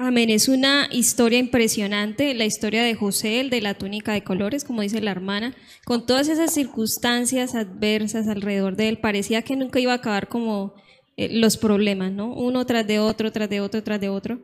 [0.00, 4.62] Amén, es una historia impresionante, la historia de José, el de la túnica de colores,
[4.62, 9.80] como dice la hermana, con todas esas circunstancias adversas alrededor de él, parecía que nunca
[9.80, 10.74] iba a acabar como
[11.16, 12.32] eh, los problemas, ¿no?
[12.32, 14.38] Uno tras de otro, tras de otro, tras de otro.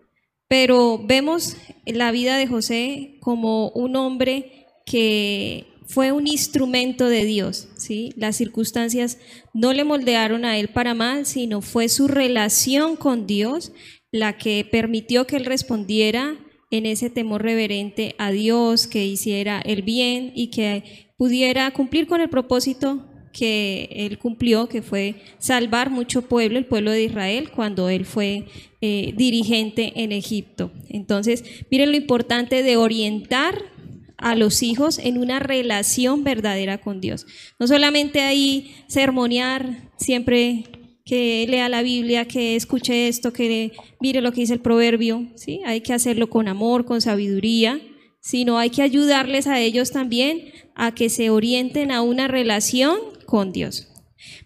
[0.48, 1.56] Pero vemos
[1.86, 8.12] la vida de José como un hombre que fue un instrumento de Dios, ¿sí?
[8.16, 9.18] Las circunstancias
[9.52, 13.72] no le moldearon a él para mal, sino fue su relación con Dios
[14.10, 16.36] la que permitió que él respondiera
[16.70, 22.20] en ese temor reverente a Dios, que hiciera el bien y que pudiera cumplir con
[22.20, 27.88] el propósito que él cumplió, que fue salvar mucho pueblo, el pueblo de Israel, cuando
[27.88, 28.46] él fue
[28.80, 30.70] eh, dirigente en Egipto.
[30.88, 33.73] Entonces, miren lo importante de orientar
[34.18, 37.26] a los hijos en una relación verdadera con Dios.
[37.58, 40.64] No solamente ahí sermonear siempre
[41.04, 45.60] que lea la Biblia, que escuche esto, que mire lo que dice el proverbio, ¿sí?
[45.66, 47.80] Hay que hacerlo con amor, con sabiduría,
[48.20, 53.52] sino hay que ayudarles a ellos también a que se orienten a una relación con
[53.52, 53.88] Dios.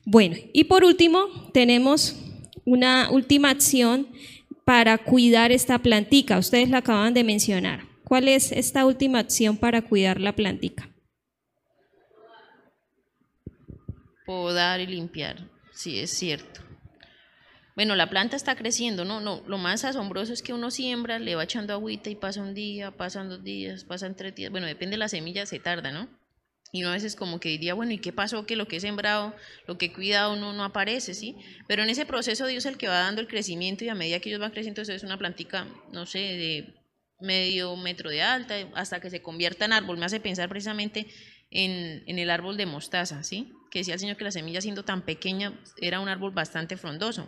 [0.05, 2.16] Bueno, y por último, tenemos
[2.64, 4.09] una última acción
[4.64, 6.39] para cuidar esta plantica.
[6.39, 7.88] Ustedes la acaban de mencionar.
[8.09, 10.89] ¿Cuál es esta última acción para cuidar la plantica?
[14.25, 16.63] Podar y limpiar, sí, es cierto.
[17.77, 19.21] Bueno, la planta está creciendo, ¿no?
[19.21, 22.55] no Lo más asombroso es que uno siembra, le va echando agüita y pasa un
[22.55, 24.51] día, pasan dos días, pasan tres días.
[24.51, 26.09] Bueno, depende de la semilla, se tarda, ¿no?
[26.73, 28.47] Y uno a veces como que diría, bueno, ¿y qué pasó?
[28.47, 29.35] Que lo que he sembrado,
[29.67, 31.37] lo que he cuidado no, no aparece, ¿sí?
[31.67, 34.19] Pero en ese proceso Dios es el que va dando el crecimiento y a medida
[34.19, 36.78] que ellos van creciendo, entonces es una plantica, no sé, de
[37.21, 39.99] medio metro de alta, hasta que se convierta en árbol.
[39.99, 41.07] Me hace pensar precisamente
[41.51, 43.53] en, el árbol de mostaza, ¿sí?
[43.71, 47.27] Que decía el Señor que la semilla siendo tan pequeña era un árbol bastante frondoso.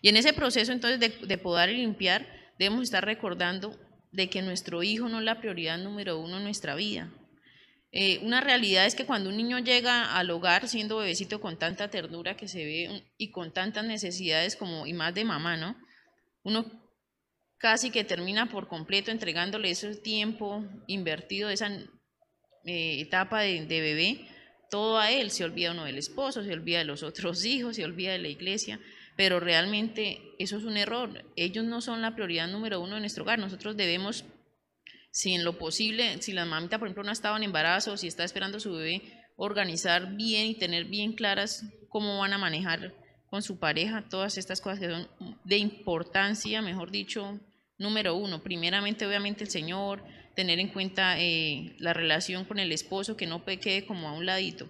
[0.00, 2.26] Y en ese proceso entonces de, de podar y limpiar,
[2.58, 3.78] debemos estar recordando
[4.12, 7.12] de que nuestro hijo no es la prioridad número uno en nuestra vida.
[7.96, 11.90] Eh, una realidad es que cuando un niño llega al hogar siendo bebecito con tanta
[11.90, 15.76] ternura que se ve y con tantas necesidades como y más de mamá, ¿no?
[16.42, 16.83] Uno
[17.64, 21.68] casi que termina por completo entregándole ese tiempo invertido, esa
[22.66, 24.28] eh, etapa de, bebé,
[24.70, 25.30] todo a él.
[25.30, 28.28] Se olvida uno del esposo, se olvida de los otros hijos, se olvida de la
[28.28, 28.80] iglesia,
[29.16, 31.24] pero realmente eso es un error.
[31.36, 33.38] Ellos no son la prioridad número uno de nuestro hogar.
[33.38, 34.26] Nosotros debemos,
[35.10, 38.24] si en lo posible, si la mamita, por ejemplo, no estaba en embarazo, si está
[38.24, 39.00] esperando a su bebé,
[39.36, 42.92] organizar bien y tener bien claras cómo van a manejar
[43.30, 45.08] con su pareja todas estas cosas que son
[45.44, 47.40] de importancia, mejor dicho,
[47.78, 48.42] número uno.
[48.42, 50.02] Primeramente, obviamente, el Señor,
[50.34, 54.26] tener en cuenta eh, la relación con el esposo, que no quede como a un
[54.26, 54.68] ladito.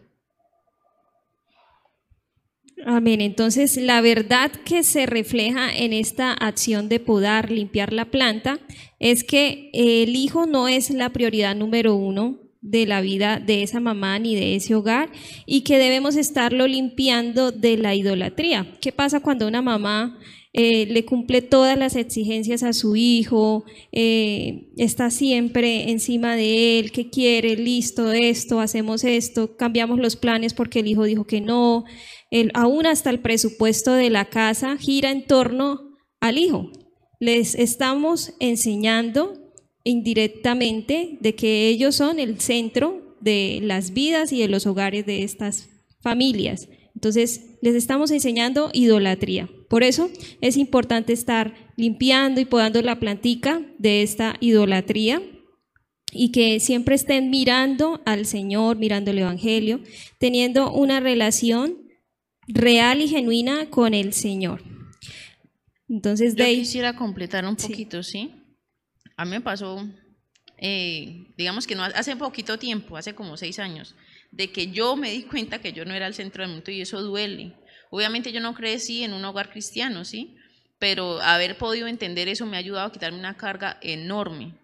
[2.85, 3.21] Amén.
[3.21, 8.59] Entonces, la verdad que se refleja en esta acción de podar, limpiar la planta,
[8.99, 13.79] es que el hijo no es la prioridad número uno de la vida de esa
[13.79, 15.11] mamá ni de ese hogar
[15.45, 18.67] y que debemos estarlo limpiando de la idolatría.
[18.81, 20.19] ¿Qué pasa cuando una mamá
[20.55, 26.93] eh, le cumple todas las exigencias a su hijo, eh, está siempre encima de él,
[26.93, 27.57] ¿qué quiere?
[27.57, 31.85] Listo, esto, hacemos esto, cambiamos los planes porque el hijo dijo que no,
[32.55, 36.71] aún hasta el presupuesto de la casa gira en torno al hijo.
[37.21, 39.45] Les estamos enseñando
[39.85, 45.23] indirectamente de que ellos son el centro de las vidas y de los hogares de
[45.23, 45.69] estas
[46.01, 46.69] familias.
[47.05, 49.51] Entonces, les estamos enseñando idolatría.
[49.69, 55.21] Por eso es importante estar limpiando y podando la plantica de esta idolatría
[56.13, 59.83] y que siempre estén mirando al Señor, mirando el Evangelio,
[60.19, 61.77] teniendo una relación
[62.49, 64.63] real y genuina con el Señor.
[65.91, 68.33] Entonces, Yo quisiera completar un poquito, ¿sí?
[69.15, 69.87] A mí me pasó,
[70.57, 73.95] eh, digamos que no hace poquito tiempo, hace como seis años,
[74.37, 76.81] de que yo me di cuenta que yo no era el centro del mundo y
[76.81, 77.53] eso duele.
[77.91, 80.37] Obviamente yo no crecí en un hogar cristiano, ¿sí?
[80.79, 84.55] Pero haber podido entender eso me ha ayudado a quitarme una carga enorme.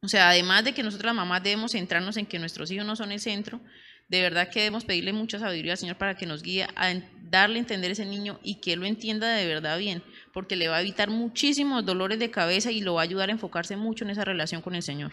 [0.00, 2.96] O sea, además de que nosotros las mamás debemos centrarnos en que nuestros hijos no
[2.96, 3.60] son el centro,
[4.08, 6.94] de verdad que debemos pedirle mucha sabiduría al Señor para que nos guíe a
[7.30, 10.02] darle a entender a ese niño y que lo entienda de verdad bien,
[10.32, 13.32] porque le va a evitar muchísimos dolores de cabeza y lo va a ayudar a
[13.32, 15.12] enfocarse mucho en esa relación con el Señor.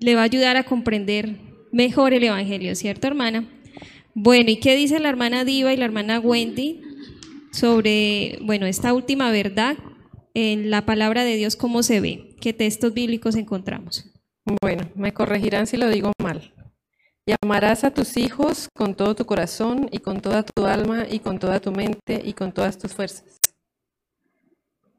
[0.00, 3.48] Le va a ayudar a comprender mejor el Evangelio, ¿cierto, hermana?
[4.14, 6.82] Bueno, ¿y qué dice la hermana Diva y la hermana Wendy
[7.52, 9.76] sobre, bueno, esta última verdad
[10.34, 12.36] en la palabra de Dios, cómo se ve?
[12.40, 14.10] ¿Qué textos bíblicos encontramos?
[14.60, 16.52] Bueno, me corregirán si lo digo mal.
[17.26, 21.38] Llamarás a tus hijos con todo tu corazón y con toda tu alma y con
[21.38, 23.38] toda tu mente y con todas tus fuerzas.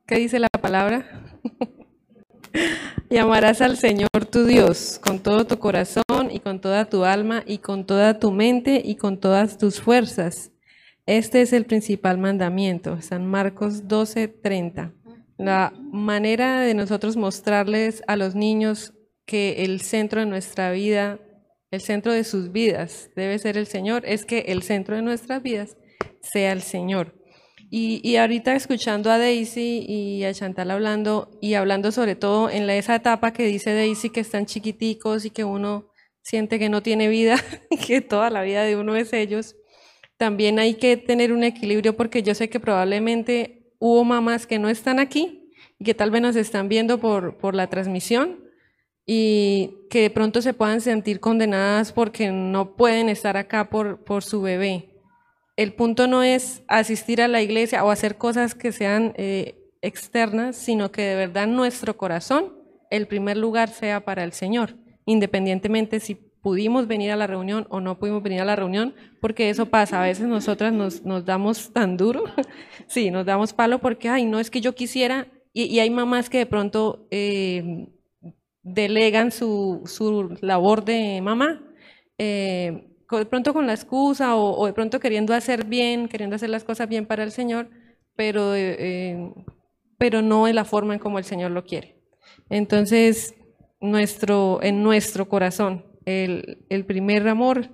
[0.05, 1.05] ¿Qué dice la palabra?
[3.11, 7.57] Llamarás al Señor tu Dios con todo tu corazón y con toda tu alma y
[7.57, 10.53] con toda tu mente y con todas tus fuerzas.
[11.05, 14.93] Este es el principal mandamiento, San Marcos 12:30.
[15.37, 18.93] La manera de nosotros mostrarles a los niños
[19.25, 21.19] que el centro de nuestra vida,
[21.69, 25.43] el centro de sus vidas debe ser el Señor, es que el centro de nuestras
[25.43, 25.75] vidas
[26.21, 27.20] sea el Señor.
[27.73, 32.75] Y, ahorita escuchando a Daisy y a Chantal hablando, y hablando sobre todo en la,
[32.75, 35.89] esa etapa que dice Daisy que están chiquiticos y que uno
[36.21, 37.37] siente que no tiene vida,
[37.87, 39.55] que toda la vida de uno es ellos,
[40.17, 44.67] también hay que tener un equilibrio porque yo sé que probablemente hubo mamás que no
[44.67, 48.43] están aquí y que tal vez nos están viendo por, por la transmisión
[49.05, 54.23] y que de pronto se puedan sentir condenadas porque no pueden estar acá por, por
[54.25, 54.90] su bebé
[55.55, 60.55] el punto no es asistir a la iglesia o hacer cosas que sean eh, externas,
[60.55, 62.53] sino que de verdad nuestro corazón,
[62.89, 64.75] el primer lugar sea para el Señor,
[65.05, 69.49] independientemente si pudimos venir a la reunión o no pudimos venir a la reunión, porque
[69.49, 72.23] eso pasa, a veces nosotras nos, damos tan duro,
[72.87, 76.39] sí, nos damos palo porque, ay, no es que yo quisiera, y, hay mamás que
[76.39, 77.89] de pronto eh,
[78.63, 81.61] delegan su, su, labor de mamá.
[82.17, 86.63] Eh, de pronto con la excusa o, de pronto queriendo hacer bien, queriendo hacer las
[86.63, 87.69] cosas bien para el Señor,
[88.15, 89.33] pero, eh,
[89.97, 92.01] pero no en la forma en como el Señor lo quiere.
[92.49, 93.35] Entonces,
[93.79, 97.69] nuestro, en nuestro corazón, el, el primer amor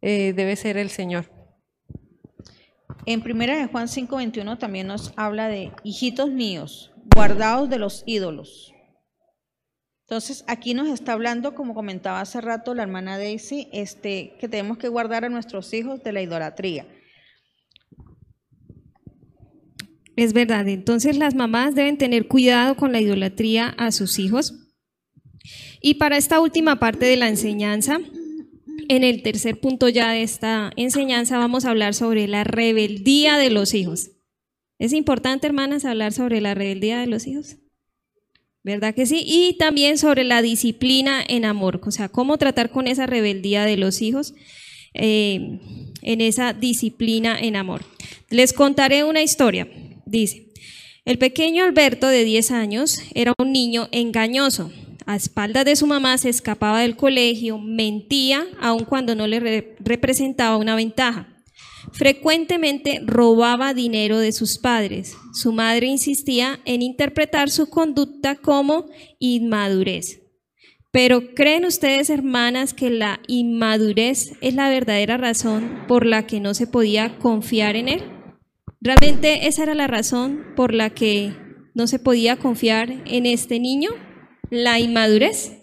[0.00, 1.30] eh, debe ser el Señor.
[3.06, 8.71] En primera de Juan 5:21 también nos habla de hijitos míos, guardados de los ídolos.
[10.12, 14.76] Entonces, aquí nos está hablando, como comentaba hace rato la hermana Daisy, este, que tenemos
[14.76, 16.86] que guardar a nuestros hijos de la idolatría.
[20.14, 24.52] Es verdad, entonces las mamás deben tener cuidado con la idolatría a sus hijos.
[25.80, 27.98] Y para esta última parte de la enseñanza,
[28.90, 33.48] en el tercer punto ya de esta enseñanza vamos a hablar sobre la rebeldía de
[33.48, 34.10] los hijos.
[34.78, 37.61] ¿Es importante, hermanas, hablar sobre la rebeldía de los hijos?
[38.64, 39.24] ¿Verdad que sí?
[39.26, 43.76] Y también sobre la disciplina en amor, o sea, cómo tratar con esa rebeldía de
[43.76, 44.34] los hijos
[44.94, 45.58] eh,
[46.02, 47.84] en esa disciplina en amor.
[48.30, 49.68] Les contaré una historia.
[50.06, 50.52] Dice,
[51.04, 54.70] el pequeño Alberto de 10 años era un niño engañoso.
[55.06, 60.56] A espaldas de su mamá se escapaba del colegio, mentía, aun cuando no le representaba
[60.56, 61.31] una ventaja.
[61.92, 65.16] Frecuentemente robaba dinero de sus padres.
[65.32, 68.86] Su madre insistía en interpretar su conducta como
[69.18, 70.20] inmadurez.
[70.90, 76.52] Pero ¿creen ustedes, hermanas, que la inmadurez es la verdadera razón por la que no
[76.52, 78.02] se podía confiar en él?
[78.80, 81.32] ¿Realmente esa era la razón por la que
[81.74, 83.90] no se podía confiar en este niño?
[84.50, 85.62] ¿La inmadurez?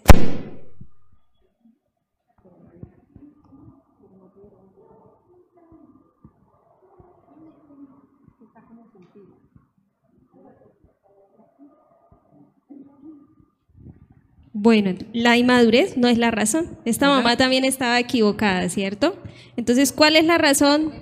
[14.62, 16.76] Bueno, la inmadurez no es la razón.
[16.84, 19.18] Esta mamá también estaba equivocada, ¿cierto?
[19.56, 20.92] Entonces, ¿cuál es la razón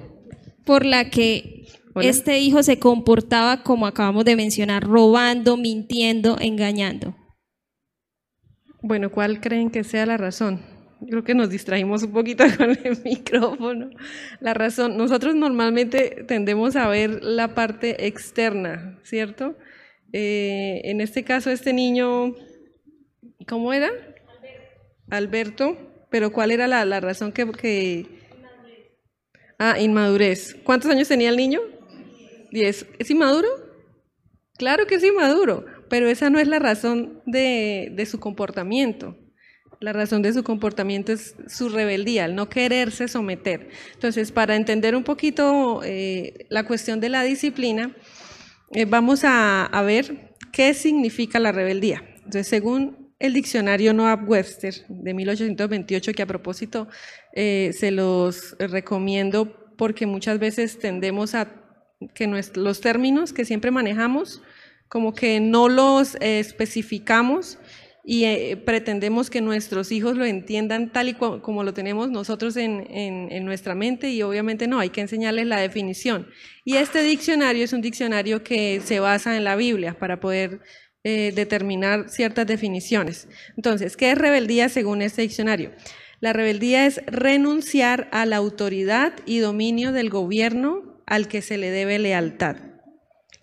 [0.65, 7.17] por la que este hijo se comportaba como acabamos de mencionar, robando, mintiendo, engañando?
[8.81, 10.61] Bueno, ¿cuál creen que sea la razón?
[11.05, 13.91] Creo que nos distraímos un poquito con el micrófono.
[14.39, 19.57] La razón, nosotros normalmente tendemos a ver la parte externa, ¿cierto?
[20.13, 22.37] Eh, en este caso, este niño
[23.49, 23.91] ¿Cómo era?
[25.11, 25.77] Alberto.
[26.11, 28.07] Pero ¿cuál era la, razón que,
[29.59, 30.57] Ah, inmadurez.
[30.63, 31.61] ¿Cuántos años tenía el niño?
[32.51, 32.87] Diez.
[32.99, 33.49] ¿Es inmaduro?
[34.57, 39.17] Claro que es inmaduro, pero esa no es la razón de, su comportamiento.
[39.81, 43.69] La razón de su comportamiento es su rebeldía, el no quererse someter.
[43.95, 47.95] Entonces, para entender un poquito eh, la cuestión de la disciplina,
[48.73, 52.03] eh, vamos a, ver qué significa la rebeldía.
[52.17, 56.89] Entonces, según el diccionario Noah Webster de 1828, que a propósito
[57.33, 61.53] eh, se los recomiendo porque muchas veces tendemos a
[62.15, 64.41] que los términos que siempre manejamos,
[64.89, 67.59] como que no los eh, especificamos
[68.05, 72.87] y eh, pretendemos que nuestros hijos lo entiendan tal y como lo tenemos nosotros en,
[72.91, 76.27] en, nuestra mente y obviamente no, hay que enseñarles la definición.
[76.65, 80.61] Y este diccionario es un diccionario que se basa en la Biblia para poder
[81.09, 83.29] eh, determinar ciertas definiciones.
[83.57, 85.73] Entonces, ¿qué es rebeldía según este diccionario?
[86.21, 91.71] La rebeldía es renunciar a la autoridad y dominio del gobierno al que se le
[91.71, 92.57] debe lealtad.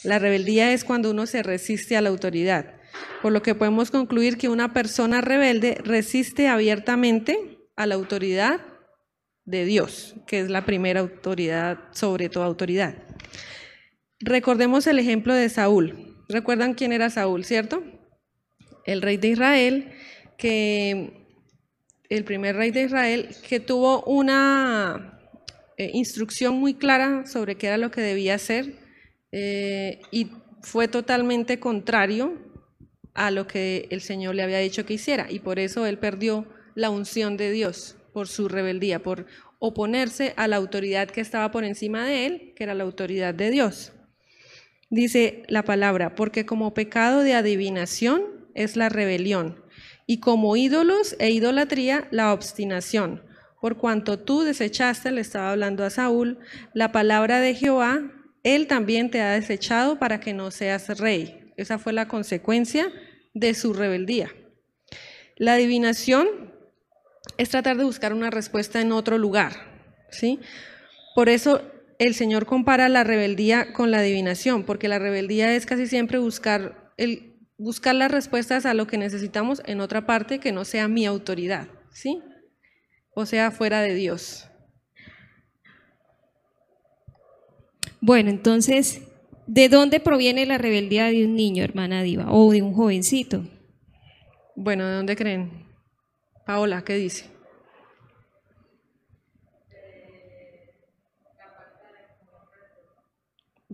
[0.03, 2.76] La rebeldía es cuando uno se resiste a la autoridad,
[3.24, 8.61] por lo que podemos concluir que una persona rebelde resiste abiertamente a la autoridad
[9.45, 12.93] de Dios, que es la primera autoridad sobre toda autoridad.
[14.20, 16.14] Recordemos el ejemplo de Saúl.
[16.28, 17.84] ¿Recuerdan quién era Saúl, cierto?
[18.86, 19.92] El rey de Israel,
[20.38, 21.26] que
[22.10, 25.20] el primer rey de Israel, que tuvo una
[25.78, 28.76] eh, instrucción muy clara sobre qué era lo que debía hacer
[29.32, 32.38] eh, y fue totalmente contrario
[33.14, 36.48] a lo que el Señor le había dicho que hiciera y por eso él perdió
[36.76, 39.26] la unción de Dios por su rebeldía, por
[39.60, 43.52] oponerse a la autoridad que estaba por encima de él, que era la autoridad de
[43.52, 43.95] Dios
[44.96, 48.24] dice la palabra, porque como pecado de adivinación
[48.56, 49.64] es la rebelión,
[50.08, 53.22] y como ídolos e idolatría la obstinación.
[53.62, 56.39] Por cuanto tú desechaste, le estaba hablando a Saúl,
[56.74, 58.12] la palabra de Jehová,
[58.43, 61.52] él también te ha desechado para que no seas rey.
[61.58, 62.91] Esa fue la consecuencia
[63.34, 64.32] de su rebeldía.
[65.36, 66.28] La adivinación
[67.38, 69.54] es tratar de buscar una respuesta en otro lugar,
[70.09, 70.39] ¿sí?
[71.16, 71.62] Por eso
[72.00, 76.93] el Señor compara la rebeldía con la adivinación, porque la rebeldía es casi siempre buscar,
[76.97, 81.05] el, buscar las respuestas a lo que necesitamos en otra parte que no sea mi
[81.05, 82.22] autoridad, ¿sí?
[83.13, 84.50] O sea, fuera de Dios.
[88.01, 89.01] Bueno, entonces,
[89.47, 93.47] ¿de dónde proviene la rebeldía de un niño, hermana Diva, o de un jovencito?
[94.55, 95.66] Bueno, ¿de dónde creen?
[96.46, 97.34] Paola, ¿qué dice?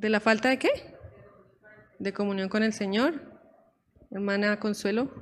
[0.02, 0.70] ¿De la falta de qué?
[2.00, 3.22] De comunión con el Señor.
[4.10, 5.14] Hermana Consuelo.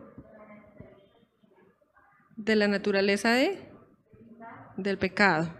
[2.37, 3.59] De la naturaleza de
[4.77, 5.53] del pecado.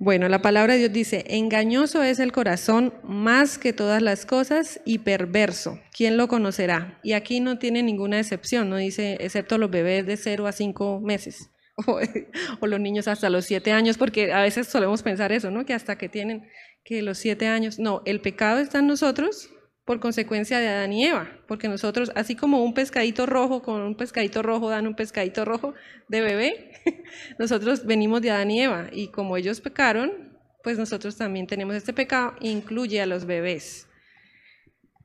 [0.00, 4.80] Bueno, la palabra de Dios dice, engañoso es el corazón más que todas las cosas
[4.84, 5.78] y perverso.
[5.96, 6.98] ¿Quién lo conocerá?
[7.04, 11.00] Y aquí no tiene ninguna excepción, no dice, excepto los bebés de 0 a 5
[11.00, 11.50] meses
[11.86, 15.64] o, los niños hasta los 7 años, porque a veces solemos pensar eso, ¿no?
[15.64, 16.48] Que hasta que tienen
[16.84, 19.50] que los siete años, no, el pecado está en nosotros
[19.84, 23.96] por consecuencia de Adán y Eva, porque nosotros, así como un pescadito rojo con un
[23.96, 25.74] pescadito rojo dan un pescadito rojo
[26.08, 26.72] de bebé,
[27.38, 31.92] nosotros venimos de Adán y Eva, y como ellos pecaron, pues nosotros también tenemos este
[31.92, 33.86] pecado, incluye a los bebés.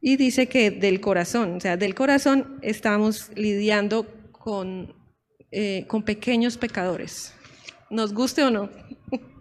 [0.01, 4.95] Y dice que del corazón, o sea, del corazón estamos lidiando con,
[5.51, 7.33] eh, con pequeños pecadores,
[7.89, 8.69] nos guste o no.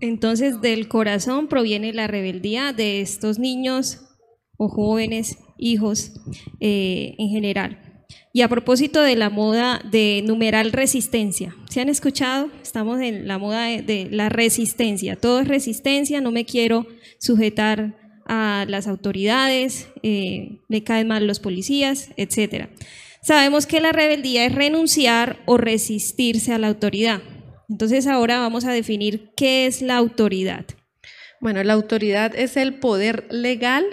[0.00, 4.00] Entonces del corazón proviene la rebeldía de estos niños
[4.56, 6.12] o jóvenes, hijos
[6.60, 7.78] eh, en general.
[8.32, 12.48] Y a propósito de la moda de numeral resistencia, ¿se han escuchado?
[12.62, 15.16] Estamos en la moda de, la resistencia.
[15.16, 16.86] Todo es resistencia, no me quiero
[17.18, 17.96] sujetar
[18.26, 22.68] a las autoridades, eh, me caen mal los policías, etc.
[23.22, 27.20] Sabemos que la rebeldía es renunciar o resistirse a la autoridad.
[27.70, 30.66] Entonces ahora vamos a definir qué es la autoridad.
[31.40, 33.86] Bueno, la autoridad es el poder legal,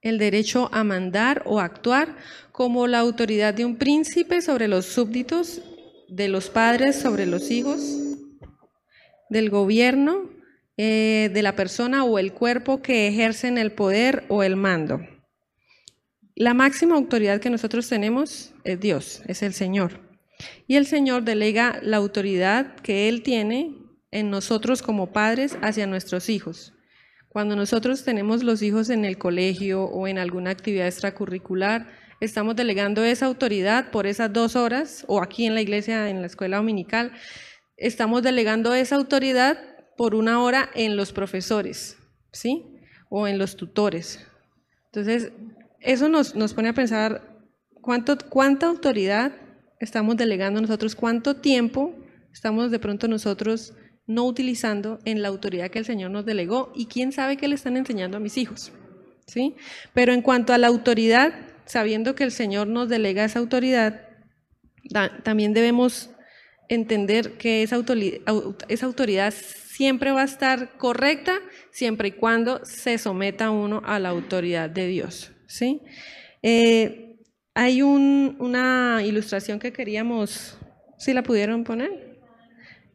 [0.00, 2.16] el derecho a mandar o actuar
[2.50, 5.62] como la autoridad de un príncipe sobre los súbditos,
[6.08, 7.80] de los padres sobre los hijos,
[9.30, 10.28] del gobierno,
[10.76, 15.00] eh, de la persona o el cuerpo que ejercen el poder o el mando.
[16.34, 20.11] La máxima autoridad que nosotros tenemos es Dios, es el Señor.
[20.66, 23.74] Y el Señor delega la autoridad que Él tiene
[24.10, 26.74] en nosotros como padres hacia nuestros hijos.
[27.28, 31.88] Cuando nosotros tenemos los hijos en el colegio o en alguna actividad extracurricular,
[32.20, 36.26] estamos delegando esa autoridad por esas dos horas, o aquí en la iglesia, en la
[36.26, 37.12] escuela dominical,
[37.78, 39.58] estamos delegando esa autoridad
[39.96, 41.96] por una hora en los profesores,
[42.32, 42.66] ¿sí?
[43.08, 44.24] O en los tutores.
[44.86, 45.32] Entonces,
[45.80, 47.32] eso nos, nos pone a pensar
[47.80, 49.32] cuánto, cuánta autoridad
[49.84, 51.94] estamos delegando nosotros, cuánto tiempo
[52.32, 53.74] estamos de pronto nosotros
[54.06, 57.54] no utilizando en la autoridad que el Señor nos delegó y quién sabe qué le
[57.54, 58.72] están enseñando a mis hijos.
[59.26, 59.54] ¿sí?
[59.92, 61.32] Pero en cuanto a la autoridad,
[61.66, 64.08] sabiendo que el Señor nos delega esa autoridad,
[65.22, 66.10] también debemos
[66.68, 71.38] entender que esa autoridad, siempre va a estar correcta
[71.70, 75.32] siempre y cuando se someta uno a la autoridad de Dios.
[75.46, 75.80] ¿sí?
[76.42, 77.11] Eh,
[77.54, 80.58] hay una ilustración que queríamos,
[80.98, 82.20] si la pudieron poner,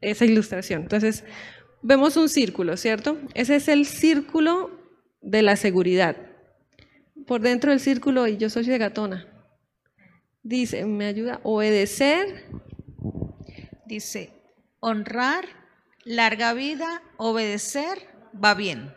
[0.01, 0.83] esa ilustración.
[0.83, 1.23] Entonces,
[1.81, 3.17] vemos un círculo, ¿cierto?
[3.33, 4.71] Ese es el círculo
[5.21, 6.17] de la seguridad
[7.27, 9.27] por dentro del círculo y yo soy de gatona.
[10.41, 12.45] Dice, me ayuda, obedecer.
[13.85, 14.31] Dice,
[14.79, 15.45] honrar,
[16.05, 17.99] larga vida, obedecer,
[18.33, 18.93] va bien.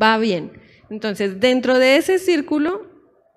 [0.00, 0.52] Va bien.
[0.90, 2.91] Entonces, dentro de ese círculo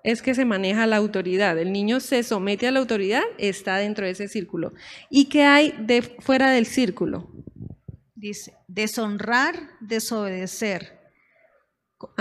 [0.06, 1.58] es que se maneja la autoridad.
[1.58, 4.72] El niño se somete a la autoridad, está dentro de ese círculo.
[5.10, 7.28] ¿Y qué hay de fuera del círculo?
[8.14, 10.96] Dice, deshonrar, desobedecer,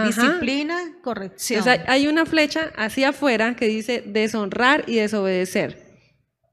[0.05, 1.63] Disciplina, corrección.
[1.87, 5.99] hay una flecha hacia afuera que dice deshonrar y desobedecer.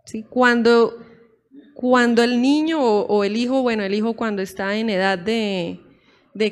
[0.04, 0.24] ¿Sí?
[0.28, 0.98] Cuando,
[1.74, 5.80] cuando el niño o, el hijo, bueno, el hijo cuando está en edad de,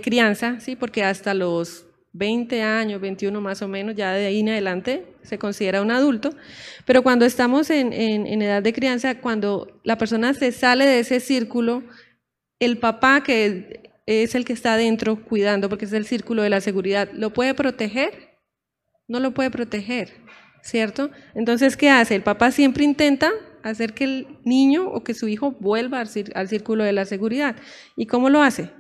[0.01, 0.77] crianza, ¿sí?
[0.77, 5.38] porque hasta los 20 años, 21 más o menos, ya de ahí en adelante se
[5.38, 6.34] considera un adulto,
[6.84, 11.20] pero cuando estamos en, en edad de crianza, cuando la persona se sale de ese
[11.20, 11.82] círculo,
[12.58, 16.60] el papá que es el que está adentro cuidando, porque es el círculo de la
[16.60, 17.08] seguridad.
[17.12, 18.38] ¿Lo puede proteger?
[19.08, 20.12] No lo puede proteger,
[20.62, 21.10] ¿cierto?
[21.34, 22.16] Entonces, ¿qué hace?
[22.16, 23.30] El papá siempre intenta
[23.62, 27.56] hacer que el niño o que su hijo vuelva al, círculo de la seguridad.
[27.96, 28.70] ¿Y cómo lo hace?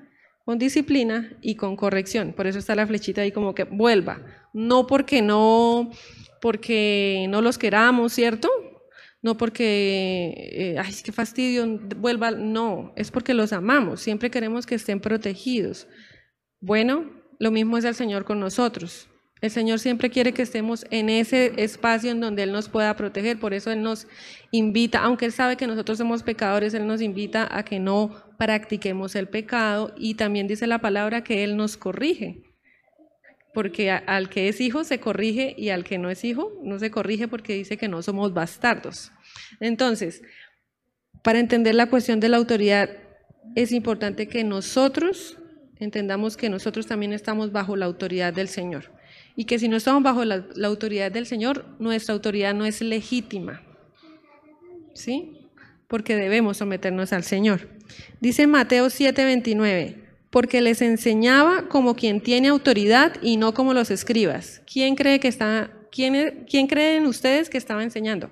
[0.50, 2.32] Con disciplina y con corrección.
[2.32, 4.20] Por eso está la flechita ahí como que vuelva.
[4.52, 5.92] No porque no,
[6.42, 8.48] porque no los queramos, ¿cierto?
[9.22, 14.74] no porque, eh, ay, qué fastidio, vuelva, no, es porque los amamos, siempre queremos que
[14.74, 15.86] estén protegidos.
[16.60, 17.08] Bueno,
[17.38, 19.08] lo mismo es el Señor con nosotros.
[19.40, 23.38] El Señor siempre quiere que estemos en ese espacio en donde Él nos pueda proteger,
[23.38, 24.06] por eso Él nos
[24.50, 29.14] invita, aunque Él sabe que nosotros somos pecadores, Él nos invita a que no practiquemos
[29.16, 32.42] el pecado y también dice la palabra que Él nos corrige
[33.52, 36.90] porque al que es hijo se corrige y al que no es hijo no se
[36.90, 39.10] corrige porque dice que no somos bastardos.
[39.58, 40.22] Entonces,
[41.24, 42.90] para entender la cuestión de la autoridad,
[43.56, 45.36] es importante que nosotros
[45.78, 48.99] entendamos que nosotros también estamos bajo la autoridad del Señor
[49.40, 53.62] y que si no estamos bajo la, autoridad del Señor, nuestra autoridad no es legítima.
[54.92, 55.48] ¿Sí?
[55.88, 57.70] Porque debemos someternos al Señor.
[58.20, 59.96] Dice Mateo 7:29
[60.28, 64.60] porque les enseñaba como quien tiene autoridad y no como los escribas.
[64.70, 68.30] ¿Quién cree que está, quién, quién creen ustedes que estaba enseñando?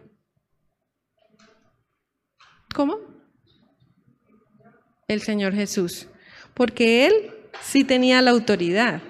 [2.75, 2.99] ¿Cómo?
[5.09, 6.07] El Señor Jesús.
[6.53, 7.15] Porque Él
[7.63, 9.01] sí tenía la autoridad.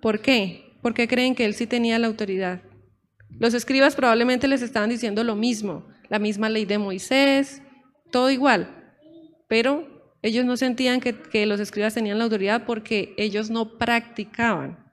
[0.00, 0.69] ¿Por qué?
[0.82, 2.62] Porque creen que Él sí tenía la autoridad.
[3.38, 7.62] Los escribas probablemente les estaban diciendo lo mismo, la misma ley de Moisés,
[8.10, 8.94] todo igual.
[9.48, 9.86] Pero
[10.22, 14.92] ellos no sentían que, los escribas tenían la autoridad porque ellos no practicaban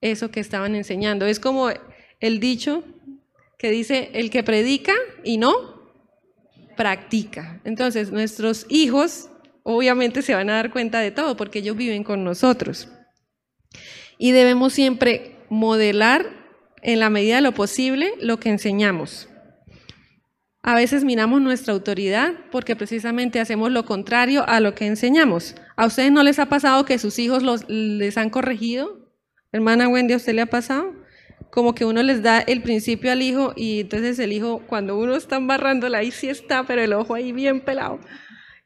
[0.00, 1.26] eso que estaban enseñando.
[1.26, 1.70] Es como
[2.20, 2.84] el dicho
[3.58, 4.94] que dice, el que predica
[5.24, 5.52] y no
[6.76, 7.60] practica.
[7.64, 9.28] Entonces, nuestros hijos
[9.62, 12.88] obviamente se van a dar cuenta de todo porque ellos viven con nosotros.
[14.22, 16.24] Y debemos siempre modelar
[16.80, 19.28] en la medida de lo posible lo que enseñamos.
[20.62, 25.56] A veces miramos nuestra autoridad porque precisamente hacemos lo contrario a lo que enseñamos.
[25.74, 29.10] ¿A ustedes no les ha pasado que sus hijos los, les han corregido?
[29.50, 30.94] Hermana Wendy, ¿a usted le ha pasado?
[31.50, 35.16] Como que uno les da el principio al hijo y entonces el hijo, cuando uno
[35.16, 37.98] está embarrándola, ahí sí está, pero el ojo ahí bien pelado.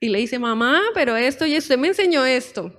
[0.00, 2.78] Y le dice, mamá, pero esto y usted me enseñó esto.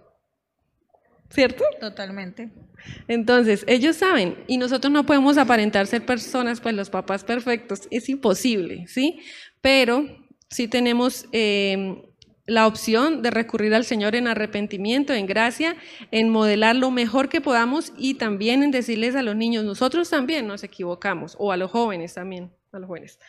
[1.31, 1.63] ¿Cierto?
[1.79, 2.66] Totalmente.
[3.07, 8.09] Entonces, ellos saben, y nosotros no podemos aparentar ser personas, pues los papás perfectos, es
[8.09, 9.19] imposible, ¿sí?
[9.61, 10.05] Pero
[10.49, 12.03] sí tenemos eh,
[12.45, 15.75] la opción de recurrir al Señor en arrepentimiento, en gracia,
[16.11, 20.47] en modelar lo mejor que podamos y también en decirles a los niños, nosotros también
[20.47, 23.19] nos equivocamos, o a los jóvenes también, a los jóvenes.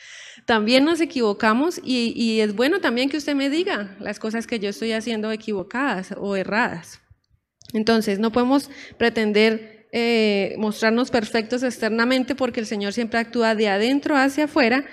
[0.47, 4.69] También nos equivocamos y es bueno también que usted me diga las cosas que yo
[4.69, 7.01] estoy haciendo equivocadas o erradas.
[7.73, 14.17] Entonces, no podemos pretender eh, mostrarnos perfectos externamente porque el Señor siempre actúa de adentro
[14.17, 14.85] hacia afuera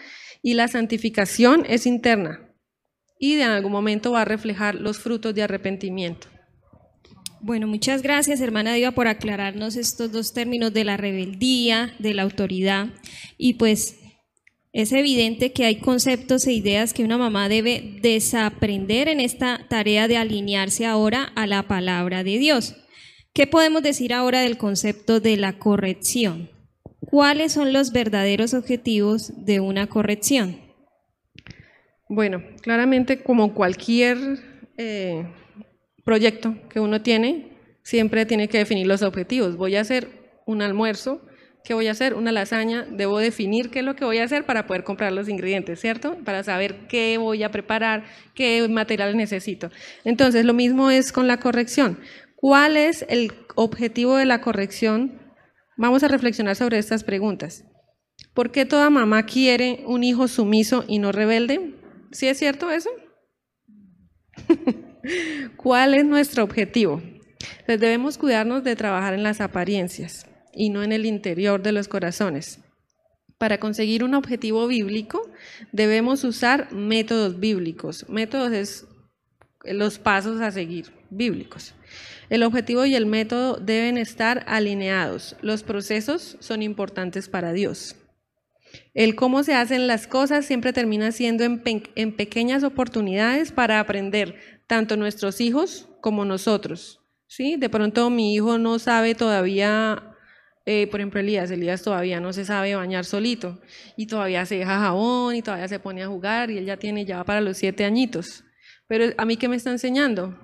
[0.41, 2.45] y la santificación es interna
[3.19, 6.27] y de algún momento va a reflejar los frutos de arrepentimiento.
[7.41, 12.23] Bueno, muchas gracias, hermana Diva, por aclararnos estos dos términos de la rebeldía, de la
[12.23, 12.87] autoridad.
[13.37, 13.97] Y pues
[14.75, 20.09] es evidente que hay conceptos e ideas que una mamá debe desaprender en esta tarea
[20.09, 22.75] de alinearse ahora a la palabra de Dios.
[23.33, 26.49] ¿Qué podemos decir ahora del concepto de la corrección?
[26.99, 30.59] ¿Cuáles son los verdaderos objetivos de una corrección?
[32.09, 34.17] Bueno, claramente como cualquier
[34.75, 35.25] eh,
[36.03, 39.55] proyecto que uno tiene, siempre tiene que definir los objetivos.
[39.55, 40.09] Voy a hacer
[40.45, 41.24] un almuerzo
[41.65, 42.13] ¿Qué voy a hacer?
[42.13, 45.27] Una lasaña, debo definir qué es lo que voy a hacer para poder comprar los
[45.27, 46.15] ingredientes, ¿cierto?
[46.23, 48.03] Para saber qué voy a preparar,
[48.35, 49.71] qué materiales necesito.
[50.03, 51.99] Entonces, lo mismo es con la corrección.
[52.35, 55.19] ¿Cuál es el objetivo de la corrección?
[55.75, 57.65] Vamos a reflexionar sobre estas preguntas.
[58.35, 61.73] ¿Por qué toda mamá quiere un hijo sumiso y no rebelde?
[62.11, 62.91] ¿Sí es cierto eso?
[65.57, 67.01] ¿Cuál es nuestro objetivo?
[67.65, 71.87] Pues debemos cuidarnos de trabajar en las apariencias y no en el interior de los
[71.87, 72.59] corazones.
[73.37, 75.29] Para conseguir un objetivo bíblico
[75.71, 78.07] debemos usar métodos bíblicos.
[78.07, 78.87] Métodos es
[79.63, 81.73] los pasos a seguir bíblicos.
[82.29, 85.35] El objetivo y el método deben estar alineados.
[85.41, 87.95] Los procesos son importantes para Dios.
[88.93, 91.61] El cómo se hacen las cosas siempre termina siendo en,
[91.95, 97.01] en pequeñas oportunidades para aprender, tanto nuestros hijos como nosotros.
[97.27, 97.57] ¿sí?
[97.57, 100.14] De pronto mi hijo no sabe todavía
[100.65, 103.61] eh, por ejemplo, Elías, Elías todavía no se sabe bañar solito
[103.95, 107.05] y todavía se deja jabón y todavía se pone a jugar y él ya tiene
[107.05, 108.43] ya para los siete añitos.
[108.87, 110.35] Pero a mí, ¿qué me está enseñando?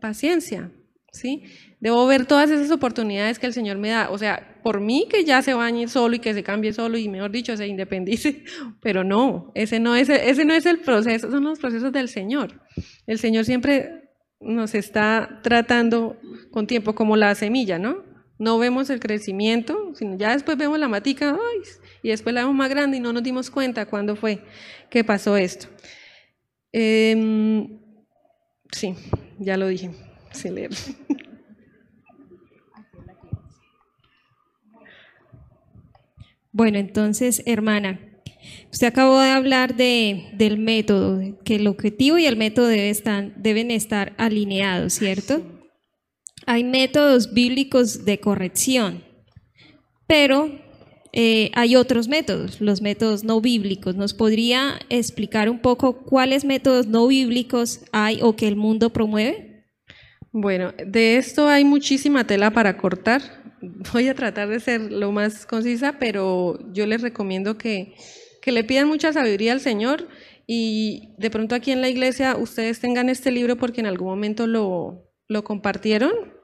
[0.00, 0.72] Paciencia,
[1.12, 1.44] ¿sí?
[1.78, 4.10] Debo ver todas esas oportunidades que el Señor me da.
[4.10, 7.08] O sea, por mí que ya se bañe solo y que se cambie solo y,
[7.08, 8.44] mejor dicho, se independice.
[8.82, 12.60] Pero no, ese no es, ese no es el proceso, son los procesos del Señor.
[13.06, 14.10] El Señor siempre
[14.40, 16.18] nos está tratando
[16.50, 18.05] con tiempo como la semilla, ¿no?
[18.38, 21.38] No vemos el crecimiento, sino ya después vemos la matica
[22.02, 24.42] y después la vemos más grande y no nos dimos cuenta cuándo fue
[24.90, 25.68] que pasó esto.
[26.72, 27.78] Em,
[28.70, 28.94] sí,
[29.38, 29.90] ya lo dije,
[30.44, 30.70] leer.
[36.52, 38.00] Bueno, entonces, hermana,
[38.72, 44.14] usted acabó de hablar de, del método, que el objetivo y el método deben estar
[44.16, 45.55] alineados, ¿cierto?
[46.46, 49.04] Hay métodos bíblicos de corrección,
[50.06, 50.50] pero
[51.12, 53.96] eh, hay otros métodos, los métodos no bíblicos.
[53.96, 59.64] ¿Nos podría explicar un poco cuáles métodos no bíblicos hay o que el mundo promueve?
[60.30, 63.22] Bueno, de esto hay muchísima tela para cortar.
[63.92, 67.94] Voy a tratar de ser lo más concisa, pero yo les recomiendo que,
[68.42, 70.06] que le pidan mucha sabiduría al Señor
[70.46, 74.46] y de pronto aquí en la iglesia ustedes tengan este libro porque en algún momento
[74.46, 76.35] lo, lo compartieron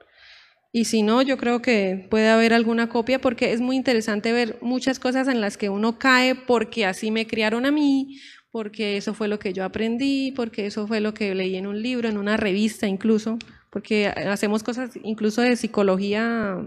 [0.75, 4.57] y si no, yo creo que puede haber alguna copia porque es muy interesante ver
[4.59, 8.19] muchas cosas en las que uno cae porque así me criaron a mí,
[8.49, 11.79] porque eso fue lo que yo aprendí, porque eso fue lo que leí en un
[11.79, 13.37] libro, en una revista incluso,
[13.69, 16.57] porque hacemos cosas incluso de psicología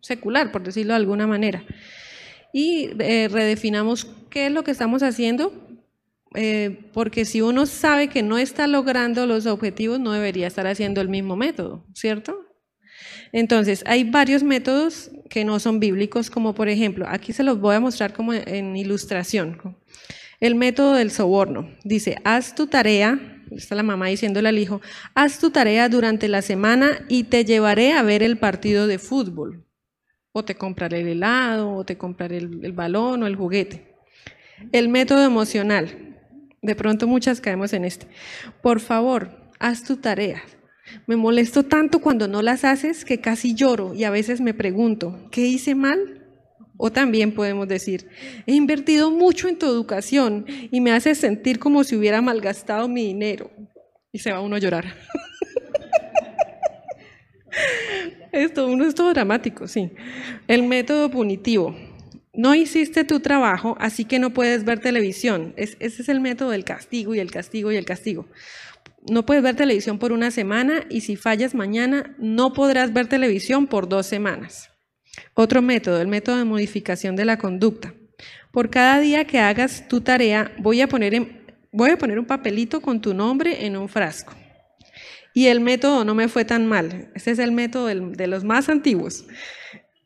[0.00, 1.62] secular, por decirlo de alguna manera.
[2.54, 5.52] Y eh, redefinamos qué es lo que estamos haciendo,
[6.34, 11.02] eh, porque si uno sabe que no está logrando los objetivos, no debería estar haciendo
[11.02, 12.47] el mismo método, ¿cierto?
[13.32, 17.74] Entonces, hay varios métodos que no son bíblicos, como por ejemplo, aquí se los voy
[17.76, 19.76] a mostrar como en ilustración.
[20.40, 21.70] El método del soborno.
[21.84, 24.80] Dice, haz tu tarea está la mamá diciéndole al hijo,
[25.14, 29.64] haz tu tarea durante la semana y te llevaré a ver el partido de fútbol.
[30.32, 33.94] O te compraré el helado, o te compraré el, balón o el juguete.
[34.72, 36.16] El método emocional.
[36.60, 38.06] De pronto muchas caemos en este.
[38.62, 40.42] Por favor, haz tu tarea.
[41.06, 45.28] Me molesto tanto cuando no las haces que casi lloro y a veces me pregunto,
[45.30, 46.26] ¿qué hice mal?
[46.76, 48.08] O también podemos decir,
[48.46, 53.04] he invertido mucho en tu educación y me haces sentir como si hubiera malgastado mi
[53.04, 53.50] dinero.
[54.12, 54.86] Y se va uno a llorar.
[58.32, 59.90] Esto, uno es todo dramático, sí.
[60.46, 61.76] El método punitivo.
[62.32, 65.54] No hiciste tu trabajo, así que no puedes ver televisión.
[65.56, 68.26] ese es el método del castigo y el castigo y el castigo.
[69.08, 73.66] No puedes ver televisión por una semana y si fallas mañana, no podrás ver televisión
[73.66, 74.70] por dos semanas.
[75.34, 77.94] Otro método, el método de modificación de la conducta.
[78.52, 82.80] Por cada día que hagas tu tarea, voy a poner, voy a poner un papelito
[82.80, 84.34] con tu nombre en un frasco.
[85.34, 87.10] Y el método no me fue tan mal.
[87.14, 89.26] Este es el método de los más antiguos.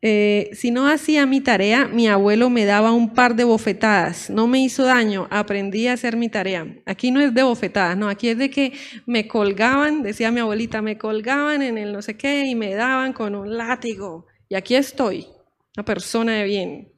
[0.05, 4.31] Eh, si no hacía mi tarea, mi abuelo me daba un par de bofetadas.
[4.31, 6.67] No me hizo daño, aprendí a hacer mi tarea.
[6.87, 8.73] Aquí no es de bofetadas, no, aquí es de que
[9.07, 13.13] me colgaban, decía mi abuelita, me colgaban en el no sé qué y me daban
[13.13, 14.27] con un látigo.
[14.49, 15.29] Y aquí estoy,
[15.77, 16.93] una persona de bien.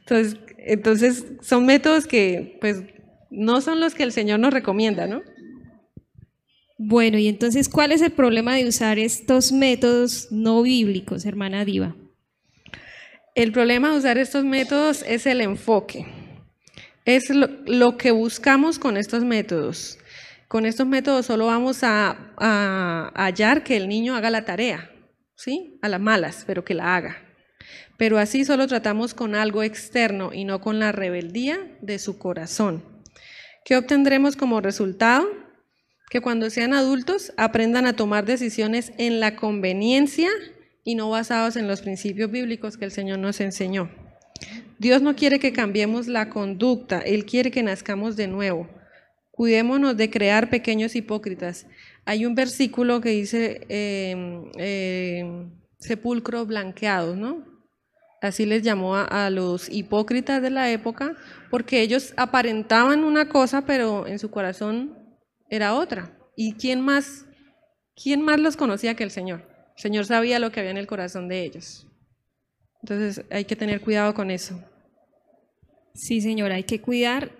[0.00, 2.82] Entonces, entonces son métodos que pues
[3.30, 5.22] no son los que el Señor nos recomienda, ¿no?
[6.76, 11.96] Bueno, y entonces, ¿cuál es el problema de usar estos métodos no bíblicos, hermana Diva?
[13.34, 16.06] El problema de usar estos métodos es el enfoque.
[17.04, 19.98] Es lo, que buscamos con estos métodos.
[20.46, 24.88] Con estos métodos solo vamos a, a, hallar que el niño haga la tarea,
[25.34, 25.80] ¿sí?
[25.82, 27.16] A las malas, pero que la haga.
[27.96, 32.84] Pero así solo tratamos con algo externo y no con la rebeldía de su corazón.
[33.64, 35.26] ¿Qué obtendremos como resultado?
[36.08, 40.30] Que cuando sean adultos aprendan a tomar decisiones en la conveniencia
[40.84, 43.90] y no basados en los principios bíblicos que el Señor nos enseñó.
[44.78, 48.68] Dios no quiere que cambiemos la conducta, Él quiere que nazcamos de nuevo.
[49.30, 51.66] Cuidémonos de crear pequeños hipócritas.
[52.04, 57.44] Hay un versículo que dice em, em, sepulcro blanqueados, ¿no?
[58.20, 61.16] Así les llamó a, a, los hipócritas de la época,
[61.50, 64.98] porque ellos aparentaban una cosa, pero en su corazón
[65.50, 66.16] era otra.
[66.36, 67.26] ¿Y quién más,
[67.96, 69.53] quién más los conocía que el Señor?
[69.76, 71.86] El Señor sabía lo que había en el corazón de ellos.
[72.82, 74.62] Entonces hay que tener cuidado con eso.
[75.94, 77.32] Sí, señora, hay que cuidar,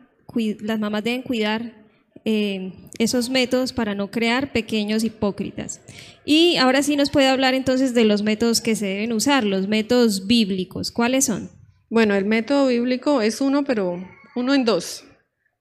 [0.60, 1.84] las mamás deben cuidar
[2.24, 5.82] eh, esos métodos para no crear pequeños hipócritas.
[6.24, 9.68] Y ahora sí nos puede hablar entonces de los métodos que se deben usar, los
[9.68, 10.90] métodos bíblicos.
[10.90, 11.50] ¿Cuáles son?
[11.90, 14.02] Bueno, el método bíblico es uno, pero
[14.34, 15.04] uno en dos,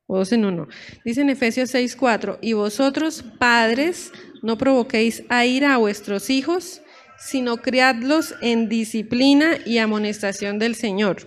[0.07, 0.67] o dos en uno.
[1.03, 4.11] Dice en Efesios 6:4, y vosotros, padres,
[4.43, 6.81] no provoquéis a ira a vuestros hijos,
[7.17, 11.25] sino criadlos en disciplina y amonestación del Señor.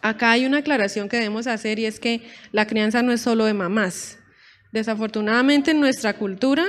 [0.00, 2.22] Acá hay una aclaración que debemos hacer y es que
[2.52, 4.18] la crianza no es solo de mamás.
[4.72, 6.64] Desafortunadamente en nuestra cultura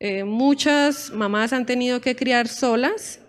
[0.00, 3.20] eh, muchas mamás han tenido que criar solas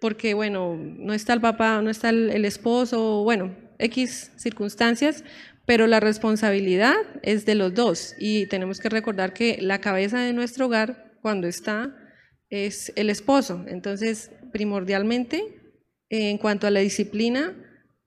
[0.00, 5.24] porque, bueno, no está el papá, no está el esposo, bueno, X circunstancias,
[5.66, 10.32] pero la responsabilidad es de los dos y tenemos que recordar que la cabeza de
[10.32, 11.96] nuestro hogar cuando está
[12.50, 13.64] es el esposo.
[13.68, 15.42] Entonces, primordialmente,
[16.10, 17.54] en cuanto a la disciplina,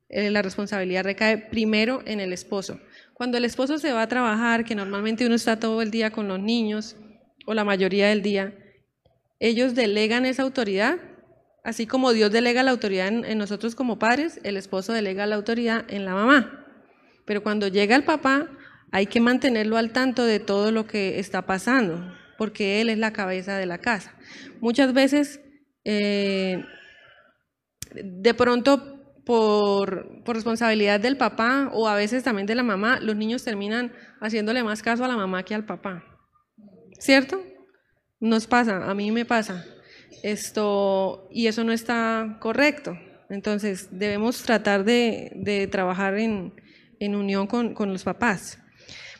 [0.09, 2.79] eh, la responsabilidad recae primero en el esposo.
[3.13, 6.27] Cuando el esposo se va a trabajar, que normalmente uno está todo el día con
[6.27, 6.97] los niños
[7.47, 8.53] o la mayoría del día,
[9.39, 10.97] ellos delegan esa autoridad,
[11.63, 15.85] así como Dios delega la autoridad en nosotros como padres, el esposo delega la autoridad
[15.89, 16.64] en la mamá.
[17.25, 18.47] Pero cuando llega el papá,
[18.91, 23.11] hay que mantenerlo al tanto de todo lo que está pasando, porque él es la
[23.11, 24.15] cabeza de la casa.
[24.61, 25.41] Muchas veces,
[25.83, 26.63] eh,
[27.93, 33.43] de pronto, por, responsabilidad del papá o a veces también de la mamá, los niños
[33.43, 33.91] terminan
[34.21, 36.03] haciéndole más caso a la mamá que al papá.
[36.99, 37.43] ¿Cierto?
[38.19, 39.65] Nos pasa, a mí me pasa.
[40.23, 42.97] Esto, y eso no está correcto.
[43.29, 46.53] Entonces, debemos tratar de trabajar en,
[46.99, 48.59] en unión con, los papás.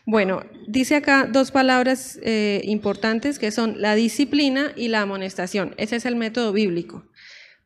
[0.05, 5.73] Bueno, dice acá dos palabras eh, importantes que son la disciplina y la amonestación.
[5.77, 7.09] Ese es el método bíblico.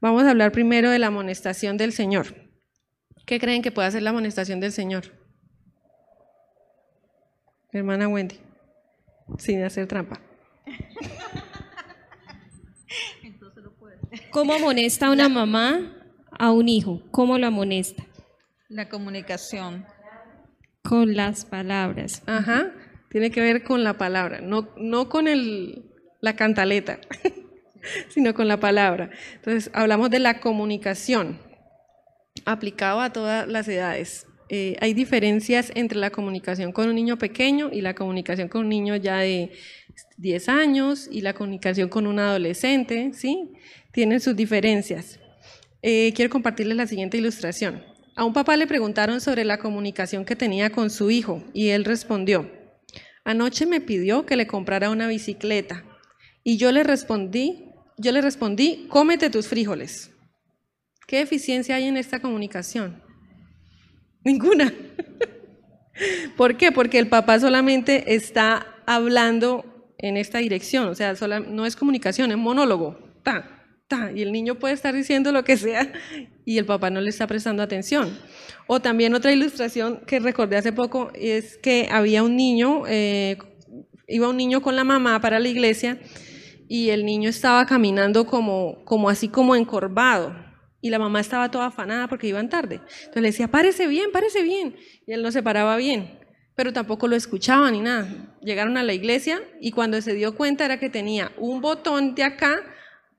[0.02, 2.36] Vamos a hablar primero de la amonestación del Señor.
[3.26, 5.06] ¿Qué creen que puede hacer la amonestación del Señor?
[7.72, 8.40] Hermana Wendy,
[9.38, 10.20] sin hacer trampa.
[14.32, 15.96] ¿Cómo amonesta una mamá
[16.32, 17.02] a un hijo?
[17.12, 18.04] ¿Cómo lo amonesta?
[18.68, 19.86] La comunicación
[20.90, 22.24] con las palabras.
[22.26, 22.72] Ajá.
[23.12, 25.84] tiene que ver con la palabra, no, no con el,
[26.20, 27.00] la cantaleta,
[28.10, 29.12] sino con la palabra.
[29.36, 31.38] Entonces, hablamos de la comunicación
[32.44, 34.26] aplicado a todas las edades.
[34.50, 38.70] Eh, hay diferencias entre la comunicación con un niño pequeño y la comunicación con un
[38.70, 39.52] niño ya de
[40.18, 43.52] 10 años y la comunicación con un adolescente, ¿sí?
[43.92, 45.20] Tienen sus diferencias.
[45.84, 47.89] Eh, quiero compartirles la siguiente ilustración.
[48.20, 51.86] A un papá le preguntaron sobre la comunicación que tenía con su hijo y él
[51.86, 52.52] respondió,
[53.24, 55.86] anoche me pidió que le comprara una bicicleta
[56.44, 60.12] y yo le respondí, yo le respondí, cómete tus frijoles.
[61.08, 63.02] ¿Qué eficiencia hay en esta comunicación?
[64.26, 64.74] Ninguna.
[66.36, 66.74] ¿Por qué?
[66.74, 71.14] Porque el papá solamente está hablando en esta dirección, o sea,
[71.48, 73.00] no es comunicación, es monólogo.
[74.14, 75.92] Y el niño puede estar diciendo lo que sea
[76.46, 78.16] y el papá no le está prestando atención.
[78.68, 83.38] O también otra ilustración que recordé hace poco es que había un niño, eh,
[84.08, 85.98] iba un niño con la mamá para la iglesia
[86.68, 90.36] y el niño estaba caminando como, como así como encorvado
[90.82, 92.76] y la mamá estaba toda afanada porque iban tarde.
[92.76, 94.76] Entonces le decía, párese bien, párese bien.
[95.08, 96.20] Y él no se paraba bien,
[96.54, 98.08] pero tampoco lo escuchaba ni nada.
[98.44, 102.24] Llegaron a la iglesia y cuando se dio cuenta era que tenía un botón de
[102.24, 102.62] acá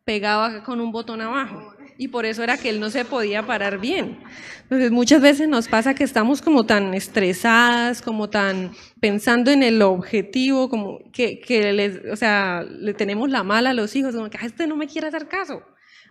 [0.05, 3.79] pegaba con un botón abajo y por eso era que él no se podía parar
[3.79, 4.21] bien.
[4.63, 9.83] Entonces muchas veces nos pasa que estamos como tan estresadas, como tan pensando en el
[9.83, 14.39] objetivo, como que, que o sea, le tenemos la mala a los hijos, como que
[14.39, 15.63] ah, este no me quiere hacer caso.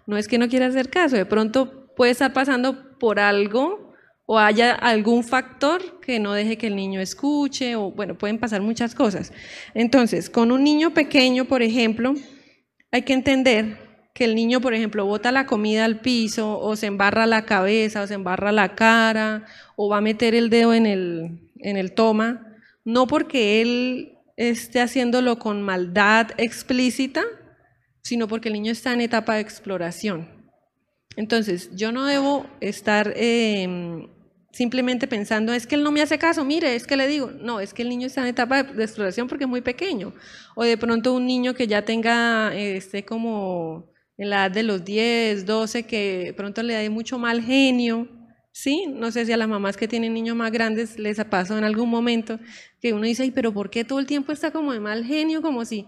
[0.05, 3.95] No es que no quiera hacer caso, de pronto puede estar pasando por algo
[4.27, 8.61] o haya algún factor que no deje que el niño escuche, o bueno, pueden pasar
[8.61, 9.33] muchas cosas.
[9.73, 12.13] Entonces, con un niño pequeño, por ejemplo,
[12.91, 13.77] hay que entender
[14.13, 18.01] que el niño, por ejemplo, bota la comida al piso o se embarra la cabeza
[18.01, 19.45] o se embarra la cara
[19.75, 24.81] o va a meter el dedo en el, en el toma, no porque él esté
[24.81, 27.23] haciéndolo con maldad explícita,
[28.01, 30.27] sino porque el niño está en etapa de exploración.
[31.15, 34.07] Entonces, yo no debo estar em,
[34.51, 37.59] simplemente pensando, es que él no me hace caso, mire, es que le digo, no,
[37.59, 40.13] es que el niño está en etapa de, exploración porque es muy pequeño.
[40.55, 44.83] O de pronto un niño que ya tenga, esté como en la edad de los
[44.83, 48.07] 10, 12, que pronto le da mucho mal genio,
[48.51, 48.85] ¿sí?
[48.87, 51.63] No sé si a las mamás que tienen niños más grandes les ha pasado en
[51.65, 52.39] algún momento
[52.81, 55.41] que uno dice, pero ¿por qué todo el tiempo está como de mal genio?
[55.41, 55.85] Como si...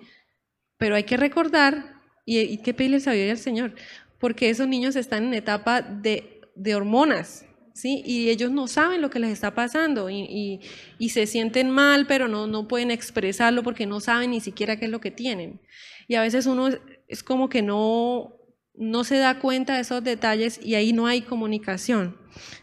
[0.78, 3.76] Pero hay que recordar y, y que pedirle sabiduría al Señor,
[4.20, 8.02] porque esos niños están en etapa de, de hormonas, ¿sí?
[8.06, 10.60] Y ellos no saben lo que les está pasando y,
[11.00, 14.86] y, se sienten mal, pero no, no pueden expresarlo porque no saben ni siquiera qué
[14.86, 15.62] es lo que tienen.
[16.08, 16.70] Y a veces uno
[17.08, 18.36] es como que no,
[18.76, 22.18] no se da cuenta de esos detalles y ahí no hay comunicación.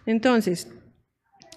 [0.07, 0.69] Entonces,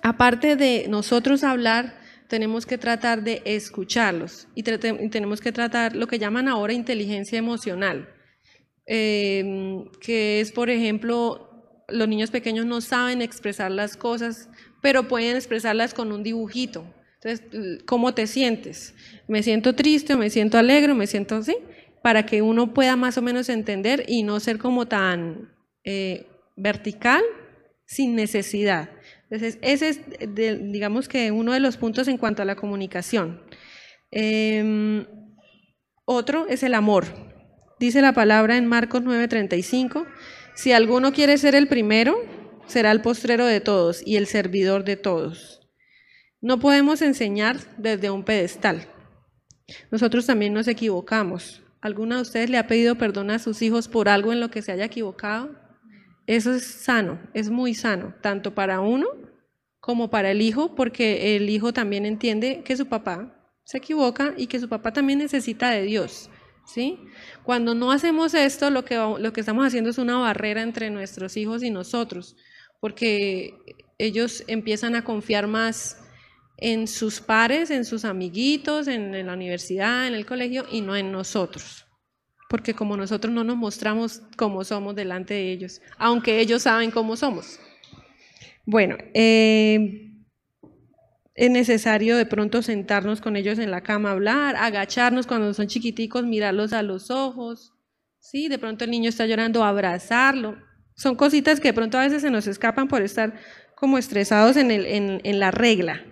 [0.01, 6.17] aparte de nosotros hablar, tenemos que tratar de escucharlos y, tenemos que tratar lo que
[6.17, 8.07] llaman ahora inteligencia emocional,
[8.85, 11.50] em, que es, por ejemplo,
[11.91, 14.49] los niños pequeños no saben expresar las cosas,
[14.81, 16.85] pero pueden expresarlas con un dibujito.
[17.21, 18.95] Entonces, ¿cómo te sientes?
[19.27, 21.55] Me siento triste, me siento alegre, me siento así
[22.01, 25.53] para que uno pueda más o menos entender y no ser como tan
[25.83, 27.21] eh, vertical
[27.85, 28.89] sin necesidad.
[29.29, 30.01] Entonces, ese es,
[30.71, 33.41] digamos que uno de los puntos en cuanto a la comunicación.
[34.09, 35.05] Em,
[36.05, 37.05] otro es el amor.
[37.79, 40.05] Dice la palabra en Marcos 9:35,
[40.61, 42.21] si alguno quiere ser el primero,
[42.67, 45.67] será el postrero de todos y el servidor de todos.
[46.39, 48.87] No podemos enseñar desde un pedestal.
[49.89, 51.63] Nosotros también nos equivocamos.
[51.81, 54.61] ¿Alguna de ustedes le ha pedido perdón a sus hijos por algo en lo que
[54.61, 55.55] se haya equivocado?
[56.27, 59.07] Eso es sano, es muy sano, tanto para uno
[59.79, 64.45] como para el hijo, porque el hijo también entiende que su papá se equivoca y
[64.45, 66.29] que su papá también necesita de Dios.
[66.73, 66.99] ¿Sí?
[67.43, 71.37] Cuando no hacemos esto, lo que, lo que estamos haciendo es una barrera entre nuestros
[71.37, 72.35] hijos y nosotros,
[72.79, 73.55] porque
[73.97, 75.97] ellos empiezan a confiar más
[76.57, 81.11] en sus pares, en sus amiguitos, en, la universidad, en el colegio y no en
[81.11, 81.87] nosotros.
[82.49, 87.15] Porque como nosotros no nos mostramos como somos delante de ellos, aunque ellos saben cómo
[87.15, 87.59] somos.
[88.65, 90.10] Bueno, eh,
[91.33, 96.25] es necesario de pronto sentarnos con ellos en la cama, hablar, agacharnos cuando son chiquiticos,
[96.25, 97.73] mirarlos a los ojos.
[98.19, 100.57] Sí, de pronto el niño está llorando, abrazarlo.
[100.95, 103.33] Son cositas que de pronto a veces se nos escapan por estar
[103.75, 106.03] como estresados en, el, la regla.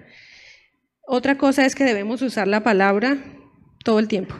[1.05, 3.17] Otra cosa es que debemos usar la palabra
[3.83, 4.35] todo el tiempo.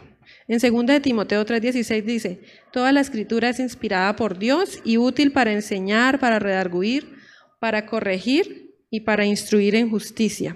[0.48, 2.42] En 2 de Timoteo 3:16 dice,
[2.72, 7.18] toda la escritura es inspirada por Dios y útil para enseñar, para redarguir,
[7.60, 10.56] para corregir y para instruir en justicia.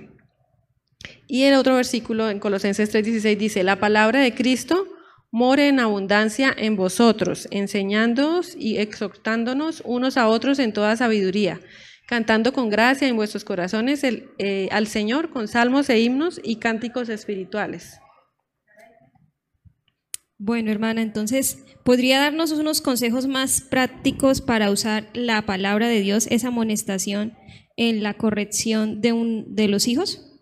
[1.28, 4.88] Y el otro versículo en Colosenses 3:16 dice, la palabra de Cristo
[5.34, 11.60] more en abundancia en vosotros, enseñándoos y exhortándonos unos a otros en toda sabiduría,
[12.08, 16.58] cantando con gracia en vuestros corazones el, eh, al Señor con salmos e himnos y
[16.58, 17.98] cánticos espirituales.
[20.38, 26.28] Bueno, hermana, entonces, ¿podría darnos unos consejos más prácticos para usar la palabra de Dios,
[26.30, 27.34] esa amonestación,
[27.76, 30.33] en la corrección de, un, de los hijos?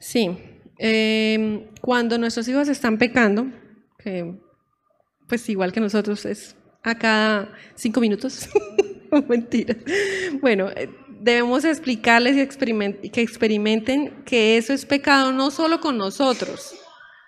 [0.00, 0.30] Sí,
[0.78, 3.46] eh, cuando nuestros hijos están pecando,
[3.98, 4.34] que
[5.28, 8.48] pues igual que nosotros es a cada cinco minutos,
[9.28, 9.76] mentira.
[10.40, 10.88] Bueno, eh,
[11.20, 16.76] debemos explicarles y que experimenten que eso es pecado no solo con nosotros,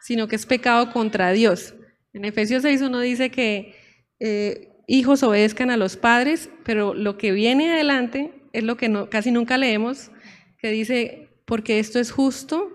[0.00, 1.74] sino que es pecado contra Dios.
[2.12, 3.74] En Efesios 6 uno dice que
[4.20, 9.30] eh, hijos obedezcan a los padres, pero lo que viene adelante es lo que casi
[9.30, 10.10] nunca leemos,
[10.58, 12.70] que dice, porque esto es justo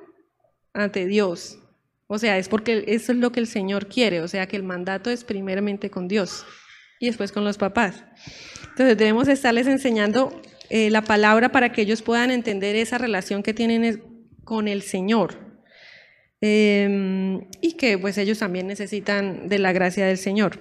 [0.74, 1.60] ante Dios.
[2.08, 4.64] O sea, es porque eso es lo que el Señor quiere, o sea, que el
[4.64, 6.44] mandato es primeramente con Dios
[7.00, 8.04] y después con los papás.
[8.72, 10.42] Entonces debemos estarles enseñando
[10.72, 14.04] eh, la palabra para que ellos puedan entender esa relación que tienen
[14.44, 15.38] con el Señor.
[16.42, 20.60] Em, y que pues ellos también necesitan de la gracia del Señor.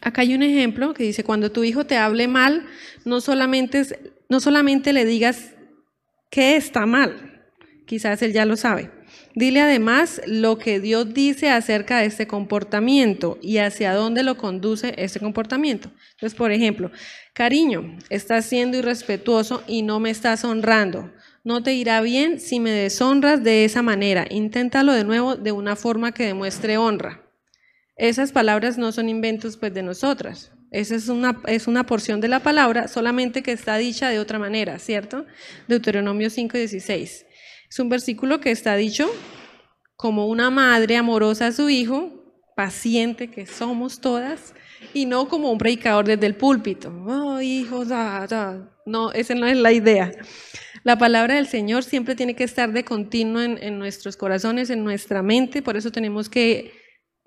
[0.00, 2.66] Acá hay un ejemplo que dice, cuando tu hijo te hable mal,
[3.04, 3.82] no solamente,
[4.28, 5.52] no solamente le digas
[6.30, 7.42] que está mal,
[7.86, 8.90] quizás él ya lo sabe.
[9.34, 14.94] Dile además lo que Dios dice acerca de este comportamiento y hacia dónde lo conduce
[14.96, 15.90] este comportamiento.
[16.12, 16.90] Entonces, por ejemplo,
[17.32, 21.12] cariño, estás siendo irrespetuoso y no me estás honrando.
[21.44, 24.26] No te irá bien si me deshonras de esa manera.
[24.28, 27.22] Inténtalo de nuevo de una forma que demuestre honra.
[27.96, 30.52] Esas palabras no son inventos pues de nosotras.
[30.70, 34.38] Esa es una, es una porción de la palabra, solamente que está dicha de otra
[34.38, 35.26] manera, ¿cierto?
[35.68, 37.26] Deuteronomio 5:16.
[37.68, 39.10] Es un versículo que está dicho
[39.96, 42.20] como una madre amorosa a su hijo,
[42.56, 44.54] paciente que somos todas,
[44.94, 46.92] y no como un predicador desde el púlpito.
[47.06, 47.88] Oh, hijos,
[48.86, 50.12] no, esa no es la idea.
[50.82, 55.22] La palabra del Señor siempre tiene que estar de continuo en, nuestros corazones, en nuestra
[55.22, 56.72] mente, por eso tenemos que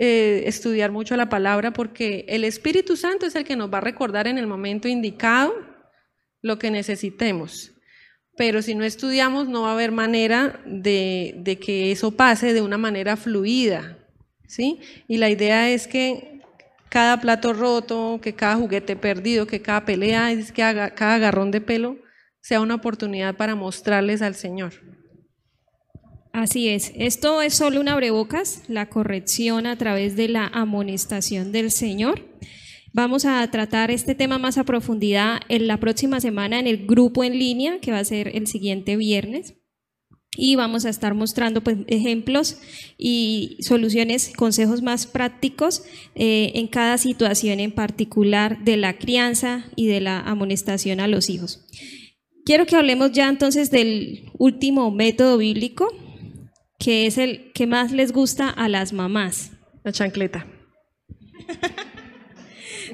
[0.03, 3.81] eh, estudiar mucho la palabra, porque el Espíritu Santo es el que nos va a
[3.81, 5.53] recordar en el momento indicado
[6.41, 7.71] lo que necesitemos.
[8.35, 12.61] Pero si no estudiamos, no va a haber manera de, de que eso pase de
[12.61, 13.97] una manera fluida.
[14.45, 14.81] ¿sí?
[15.07, 16.41] Y la idea es que
[16.89, 21.97] cada plato roto, que cada juguete perdido, que cada pelea, que cada agarrón de pelo
[22.41, 24.73] sea una oportunidad para mostrarles al Señor.
[26.33, 31.69] Así es, esto es solo un abrebocas, la corrección a través de la amonestación del
[31.69, 32.27] Señor.
[32.91, 37.23] Vamos a tratar este tema más a profundidad en la próxima semana en el grupo
[37.23, 39.53] en línea, que va a ser el siguiente viernes.
[40.35, 42.57] Y vamos a estar mostrando pues, ejemplos
[42.97, 45.83] y soluciones, consejos más prácticos
[46.15, 51.29] eh, en cada situación en particular de la crianza y de la amonestación a los
[51.29, 51.67] hijos.
[52.43, 55.93] Quiero que hablemos ya entonces del último método bíblico,
[56.83, 59.51] que es el que más les gusta a las mamás.
[59.83, 60.45] La chancleta.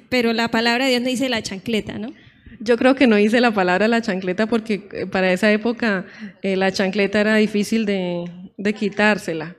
[0.10, 2.14] Pero la palabra de Dios no dice la chancleta, ¿no?
[2.60, 6.06] Yo creo que no dice la palabra la chancleta porque eh, para esa época
[6.42, 8.26] eh, la chancleta era difícil de,
[8.78, 9.56] quitársela.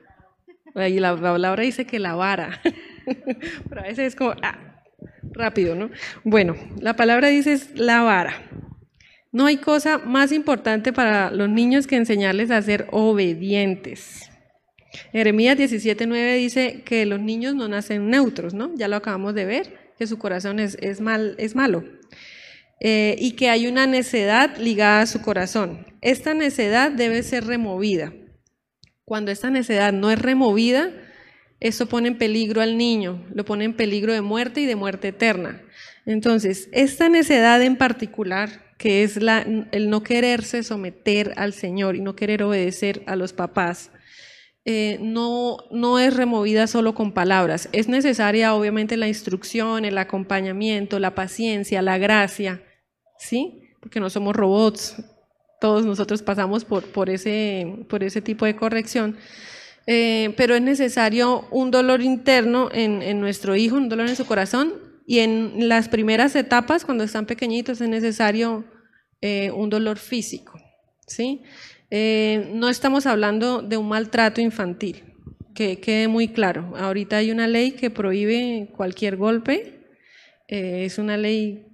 [0.75, 2.61] Y la, palabra dice que la vara.
[3.69, 4.83] Pero a veces es como, ah,
[5.33, 5.89] rápido, ¿no?
[6.23, 8.33] Bueno, la palabra dice es la vara.
[9.31, 14.29] No hay cosa más importante para los niños que enseñarles a ser obedientes.
[15.13, 18.73] Jeremías 17:9 dice que los niños no nacen neutros, ¿no?
[18.75, 21.85] Ya lo acabamos de ver, que su corazón es, mal, es malo.
[22.81, 25.85] Eh, y que hay una necedad ligada a su corazón.
[26.01, 28.11] Esta necedad debe ser removida.
[29.05, 30.91] Cuando esta necedad no es removida,
[31.59, 35.09] eso pone en peligro al niño, lo pone en peligro de muerte y de muerte
[35.09, 35.61] eterna.
[36.05, 42.15] Entonces, esta necedad en particular que es el no quererse someter al Señor y no
[42.15, 43.91] querer obedecer a los papás,
[44.65, 47.69] eh, no, no es removida solo con palabras.
[47.73, 52.63] Es necesaria obviamente la instrucción, el acompañamiento, la paciencia, la gracia,
[53.19, 53.69] ¿sí?
[53.81, 54.95] Porque no somos robots,
[55.59, 59.15] todos nosotros pasamos por, por, ese, por ese tipo de corrección.
[59.85, 64.90] Eh, pero es necesario un dolor interno en nuestro hijo, un dolor en su corazón,
[65.11, 68.63] y en las primeras etapas, cuando están pequeñitos, es necesario
[69.19, 70.57] eh, un dolor físico.
[71.05, 71.41] ¿sí?
[71.89, 75.03] Eh, no estamos hablando de un maltrato infantil,
[75.53, 76.77] que quede muy claro.
[76.77, 79.81] Ahorita hay una ley que prohíbe cualquier golpe.
[80.47, 81.65] Eh, es una ley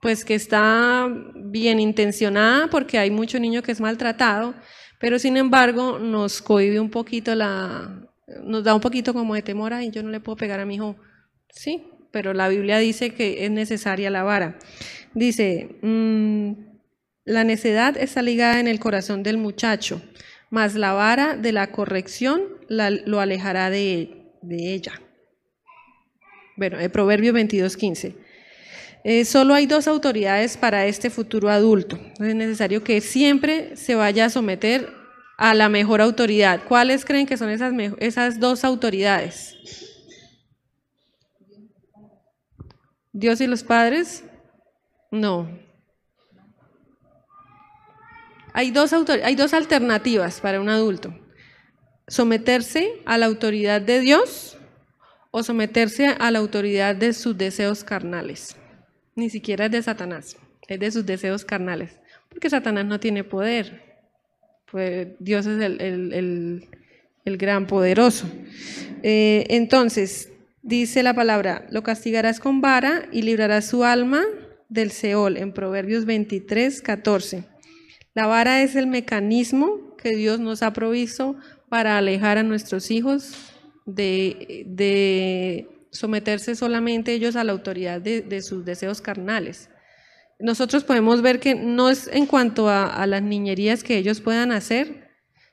[0.00, 4.54] pues que está bien intencionada porque hay mucho niño que es maltratado,
[5.00, 8.08] Pero sin embargo, nos cohibe un poquito la,
[8.44, 10.76] nos da un poquito como de temor, y yo no le puedo pegar a mi
[10.76, 10.94] hijo.
[11.50, 11.84] Sí,
[12.16, 14.58] pero la Biblia dice que es necesaria la vara.
[15.12, 16.52] Dice, mm,
[17.26, 20.00] la necedad está ligada en el corazón del muchacho,
[20.48, 24.98] mas la vara de la corrección lo alejará de, ella.
[26.56, 28.14] Bueno, el Proverbio 22, 15.
[29.04, 32.00] Eh, solo hay dos autoridades para este futuro adulto.
[32.18, 34.88] Es necesario que siempre se vaya a someter
[35.36, 36.62] a la mejor autoridad.
[36.66, 39.85] ¿Cuáles creen que son esas, esas dos autoridades?
[43.18, 44.24] ¿Dios y los padres?
[45.10, 45.48] No.
[48.52, 51.18] Hay dos, hay dos alternativas para un adulto.
[52.06, 54.58] Someterse a la autoridad de Dios
[55.30, 58.54] o someterse a la autoridad de sus deseos carnales.
[59.14, 60.36] Ni siquiera es de Satanás,
[60.68, 61.98] es de sus deseos carnales,
[62.28, 63.96] porque Satanás no tiene poder.
[64.70, 66.68] Pues Dios es el,
[67.24, 68.28] gran poderoso.
[69.02, 70.30] Eh, entonces,
[70.66, 74.22] dice la palabra, lo castigarás con vara y librarás su alma
[74.68, 77.44] del Seol, en Proverbios 23, 14.
[78.14, 81.36] La vara es el mecanismo que Dios nos ha provisto
[81.68, 83.32] para alejar a nuestros hijos
[83.86, 89.70] de, someterse solamente ellos a la autoridad de, sus deseos carnales.
[90.40, 95.10] Nosotros podemos ver que no es en cuanto a, las niñerías que ellos puedan hacer,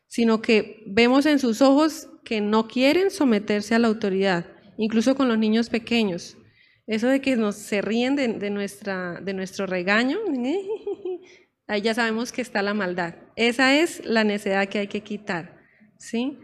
[0.07, 5.27] sino que vemos en sus ojos que no quieren someterse a la autoridad, incluso con
[5.27, 6.37] los niños pequeños.
[6.85, 10.17] Eso de que nos se ríen de, nuestra, de nuestro regaño,
[11.67, 13.15] ahí ya sabemos que está la maldad.
[13.35, 15.57] Esa es la necesidad que hay que quitar.
[15.97, 16.37] ¿sí?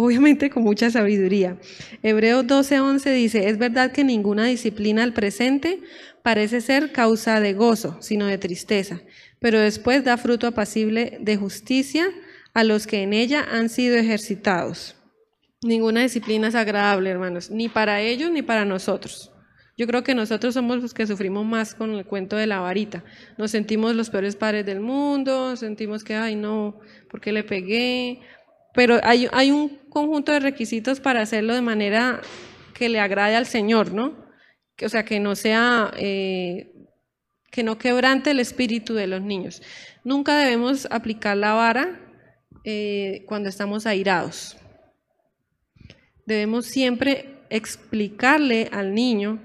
[0.00, 1.58] obviamente con mucha sabiduría.
[2.04, 5.80] Hebreos 12:11 dice, es verdad que ninguna disciplina al presente
[6.22, 9.00] parece ser causa de gozo, sino de tristeza,
[9.40, 12.10] pero después da fruto apacible de justicia
[12.54, 14.94] a los que en ella han sido ejercitados.
[15.62, 19.32] Ninguna disciplina es agradable, hermanos, ni para ellos ni para nosotros.
[19.76, 23.04] Yo creo que nosotros somos los que sufrimos más con el cuento de la varita.
[23.36, 26.80] Nos sentimos los peores padres del mundo, sentimos que, ay, no,
[27.10, 28.20] ¿por qué le pegué?
[28.78, 32.20] pero hay, hay un conjunto de requisitos para hacerlo de manera
[32.74, 34.28] que le agrade al Señor, ¿no?
[34.80, 36.72] o sea, que no sea, eh,
[37.50, 39.62] que no quebrante el espíritu de los niños.
[40.04, 42.00] Nunca debemos aplicar la vara
[42.62, 44.56] eh, cuando estamos airados.
[46.28, 49.40] Debemos siempre explicarle al niño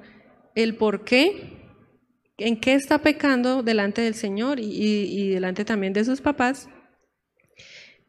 [0.54, 1.62] el por qué,
[2.38, 6.68] en qué está pecando delante del Señor y, y delante también de sus papás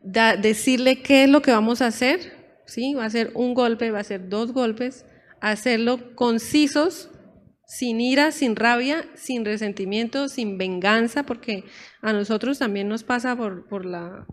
[0.03, 2.95] decirle qué es lo que vamos a hacer, ¿sí?
[2.95, 5.07] Va a ser un golpe, va a ser dos golpes,
[5.41, 7.11] hacerlo concisos,
[7.67, 11.65] sin ira, sin rabia, sin resentimiento, sin venganza, porque
[12.03, 14.27] a nosotros también nos pasa por, por, la,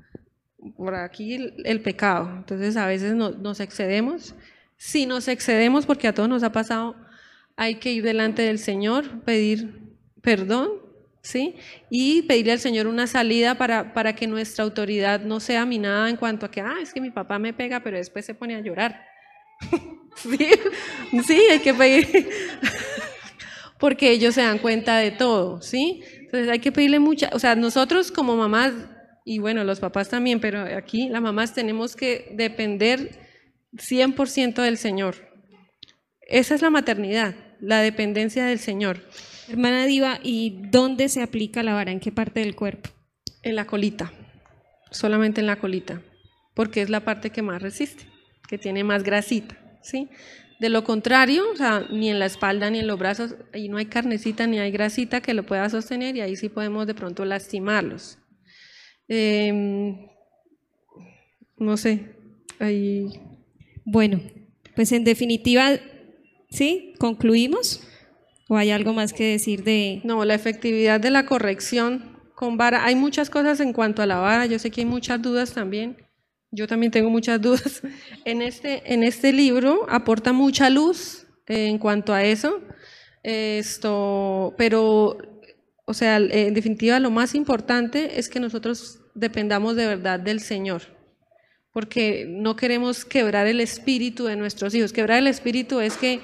[0.76, 2.30] por aquí el, pecado.
[2.38, 4.36] Entonces a veces nos excedemos.
[4.78, 6.96] Si nos excedemos, porque a todos nos ha pasado,
[7.56, 9.80] hay que ir delante del Señor, pedir
[10.22, 10.82] perdón
[11.22, 11.56] ¿sí?
[11.90, 16.18] Y pedirle al Señor una salida para, para que nuestra autoridad no sea minada en
[16.18, 18.62] cuanto a que, ah, es que mi papá me pega, pero después se pone a
[18.62, 19.06] llorar.
[20.16, 20.50] sí,
[21.26, 22.30] sí, hay que pedir,
[23.80, 26.04] porque ellos se dan cuenta de todo, ¿sí?
[26.20, 28.74] Entonces hay que pedirle mucha, o sea, nosotros como mamás,
[29.24, 33.12] y bueno, los papás también, pero aquí las mamás tenemos que depender
[33.74, 35.16] 100% del Señor.
[36.22, 39.02] Esa es la maternidad, la dependencia del Señor.
[39.48, 41.92] Hermana Diva, ¿y dónde se aplica la vara?
[41.92, 42.90] ¿En qué parte del cuerpo?
[43.44, 44.12] En la colita,
[44.92, 46.02] solamente en la colita,
[46.54, 48.06] porque es la parte que más resiste,
[48.48, 50.10] que tiene más grasita, ¿sí?
[50.60, 53.78] De lo contrario, o sea, ni en la espalda ni en los brazos, ahí no
[53.78, 57.26] hay carnecita ni hay grasita que lo pueda sostener y ahí sí podemos de pronto
[57.26, 58.20] lastimarlos.
[59.14, 60.08] Em,
[61.58, 62.16] no sé,
[62.60, 63.10] ahí...
[63.84, 64.22] Bueno,
[64.74, 65.72] pues en definitiva,
[66.50, 66.94] ¿sí?
[66.98, 67.86] ¿Concluimos?
[68.48, 70.00] ¿O hay algo más que decir de...?
[70.06, 72.86] No, la efectividad de la corrección con vara.
[72.86, 74.46] Hay muchas cosas en cuanto a la vara.
[74.46, 75.98] Yo sé que hay muchas dudas también.
[76.50, 77.82] Yo también tengo muchas dudas.
[78.24, 82.62] En este, en este libro aporta mucha luz en cuanto a eso.
[83.24, 85.18] Esto, pero,
[85.84, 90.84] o sea, en definitiva, lo más importante es que nosotros dependamos de verdad del Señor
[91.74, 94.92] porque no queremos quebrar el espíritu de nuestros hijos.
[94.92, 96.20] Quebrar el espíritu es que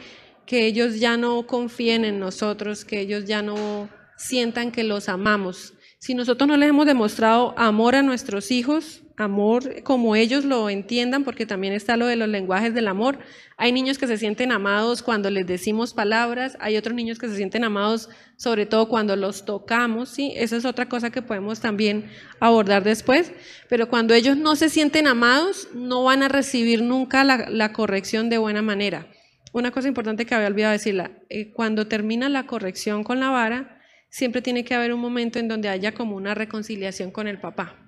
[0.47, 5.75] que ellos ya no confíen en nosotros, que ellos ya no sientan que los amamos,
[5.99, 11.23] Si nosotros no les hemos demostrado amor a nuestros hijos, amor como ellos lo entiendan,
[11.23, 13.17] porque también está lo de los lenguajes del amor.
[13.57, 17.35] Hay niños que se sienten amados cuando les decimos palabras, hay otros niños que se
[17.35, 20.33] sienten amados sobre todo cuando los tocamos, ¿sí?
[20.35, 22.05] Esa es otra cosa que podemos también
[22.39, 23.33] abordar después,
[23.67, 28.29] pero cuando ellos no se sienten amados, no van a recibir nunca la, la corrección
[28.29, 29.07] de buena manera.
[29.51, 33.81] Una cosa importante que había olvidado decirla, eh, cuando termina la corrección con la vara,
[34.09, 37.86] siempre tiene que haber un momento en donde haya como una reconciliación con el papá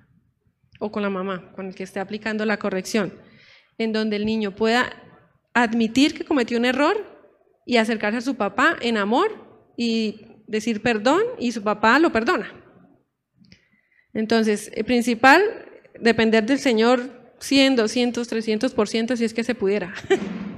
[0.80, 3.12] o con la mamá, con el que esté aplicando la corrección,
[3.78, 4.90] en donde el niño pueda
[5.54, 6.96] admitir que cometió un error
[7.64, 12.52] y acercarse a su papá en amor y decir perdón y su papá lo perdona.
[14.12, 15.42] Entonces, el principal,
[16.00, 19.94] depender del Señor 100, 200, 300% si es que se pudiera.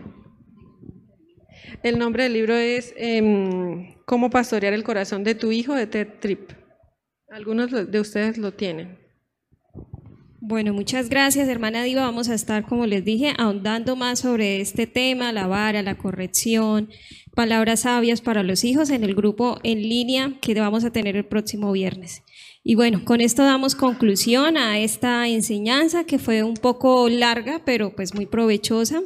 [1.83, 6.07] El nombre del libro es em, Cómo pastorear el corazón de tu hijo de Ted
[6.21, 6.53] Tripp.
[7.29, 9.02] Algunos de ustedes lo tienen.
[10.45, 12.03] Bueno, muchas gracias, hermana Diva.
[12.03, 16.91] Vamos a estar, como les dije, ahondando más sobre este tema, la vara, la corrección,
[17.37, 21.27] palabras sabias para los hijos en el grupo en línea que vamos a tener el
[21.27, 22.25] próximo viernes.
[22.65, 27.95] Y bueno, con esto damos conclusión a esta enseñanza que fue un poco larga, pero
[27.95, 29.01] pues muy provechosa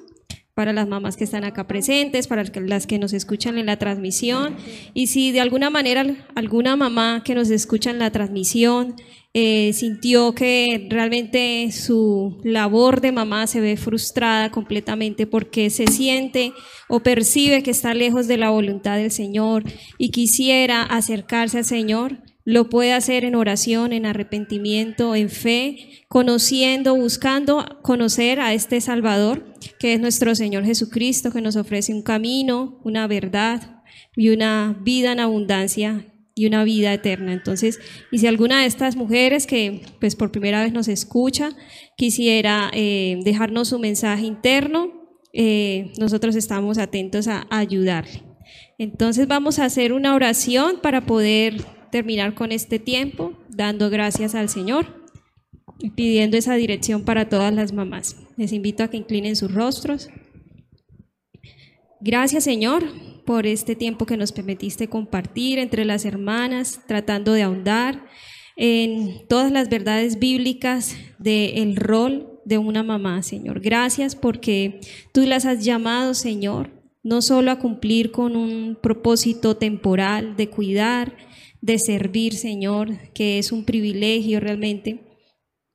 [0.54, 4.56] para las mamás que están acá presentes, para las que nos escuchan en la transmisión.
[4.94, 8.96] Y si de alguna manera alguna mamá que nos escucha en la transmisión
[9.38, 16.54] eh, sintió que realmente su labor de mamá se ve frustrada completamente porque se siente
[16.88, 19.64] o percibe que está lejos de la voluntad del Señor
[19.98, 26.96] y quisiera acercarse al Señor, lo puede hacer en oración, en arrepentimiento, en fe, conociendo,
[26.96, 32.80] buscando conocer a este Salvador, que es nuestro Señor Jesucristo, que nos ofrece un camino,
[32.84, 33.82] una verdad
[34.16, 36.06] y una vida en abundancia
[36.36, 37.32] y una vida eterna.
[37.32, 37.80] Entonces,
[38.12, 41.50] y si alguna de estas mujeres que pues por primera vez nos escucha
[41.96, 44.92] quisiera eh, dejarnos su mensaje interno,
[45.32, 48.22] eh, nosotros estamos atentos a ayudarle.
[48.78, 54.50] Entonces vamos a hacer una oración para poder terminar con este tiempo dando gracias al
[54.50, 55.06] Señor
[55.78, 58.16] y pidiendo esa dirección para todas las mamás.
[58.36, 60.10] Les invito a que inclinen sus rostros.
[62.00, 62.84] Gracias Señor
[63.24, 68.06] por este tiempo que nos permitiste compartir entre las hermanas, tratando de ahondar
[68.56, 73.60] en todas las verdades bíblicas del rol de una mamá, Señor.
[73.60, 74.80] Gracias porque
[75.12, 76.70] tú las has llamado, Señor,
[77.02, 81.16] no solo a cumplir con un propósito temporal de cuidar,
[81.60, 85.00] de servir, Señor, que es un privilegio realmente,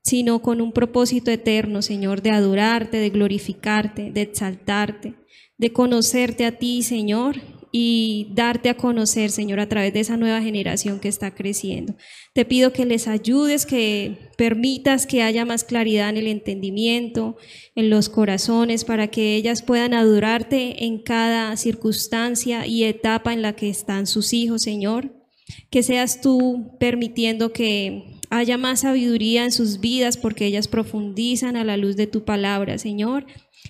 [0.03, 5.15] sino con un propósito eterno, Señor, de adorarte, de glorificarte, de exaltarte,
[5.61, 7.39] de conocerte a ti, Señor,
[7.71, 11.95] y darte a conocer, Señor, a través de esa nueva generación que está creciendo.
[12.33, 17.37] Te pido que les ayudes, que permitas que haya más claridad en el entendimiento,
[17.75, 23.55] en los corazones, para que ellas puedan adorarte en cada circunstancia y etapa en la
[23.55, 25.21] que están sus hijos, Señor
[25.69, 31.65] que seas tú permitiendo que haya más sabiduría en sus vidas porque ellas profundizan a
[31.65, 33.25] la luz de tu palabra, Señor,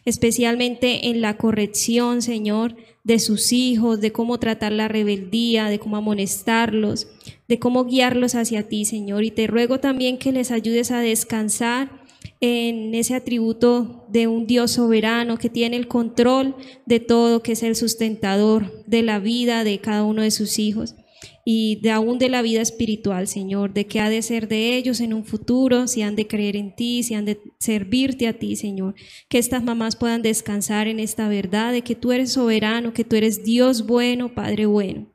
[0.05, 5.97] especialmente en la corrección, Señor, de sus hijos, de cómo tratar la rebeldía, de cómo
[5.97, 7.07] amonestarlos,
[7.47, 9.23] de cómo guiarlos hacia ti, Señor.
[9.23, 12.01] Y te ruego también que les ayudes a descansar
[12.39, 16.55] en ese atributo de un Dios soberano que tiene el control
[16.85, 20.95] de todo, que es el sustentador de la vida de cada uno de sus hijos
[21.43, 24.99] y de aún de la vida espiritual, Señor, de qué ha de ser de ellos
[24.99, 28.55] en un futuro, si han de creer en ti, si han de servirte a ti,
[28.55, 28.95] Señor.
[29.27, 33.15] Que estas mamás puedan descansar en esta verdad de que tú eres soberano, que tú
[33.15, 35.07] eres Dios bueno, Padre bueno.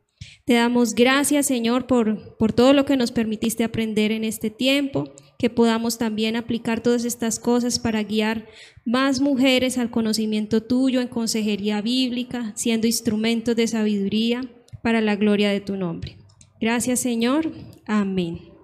[0.45, 5.13] Te damos gracias, Señor, por, por todo lo que nos permitiste aprender en este tiempo,
[5.39, 8.47] que podamos también aplicar todas estas cosas para guiar
[8.85, 14.49] más mujeres al conocimiento tuyo en consejería bíblica, siendo instrumentos de sabiduría
[14.87, 16.17] para la gloria de tu nombre.
[16.61, 17.51] Gracias Señor.
[17.89, 18.56] Amén.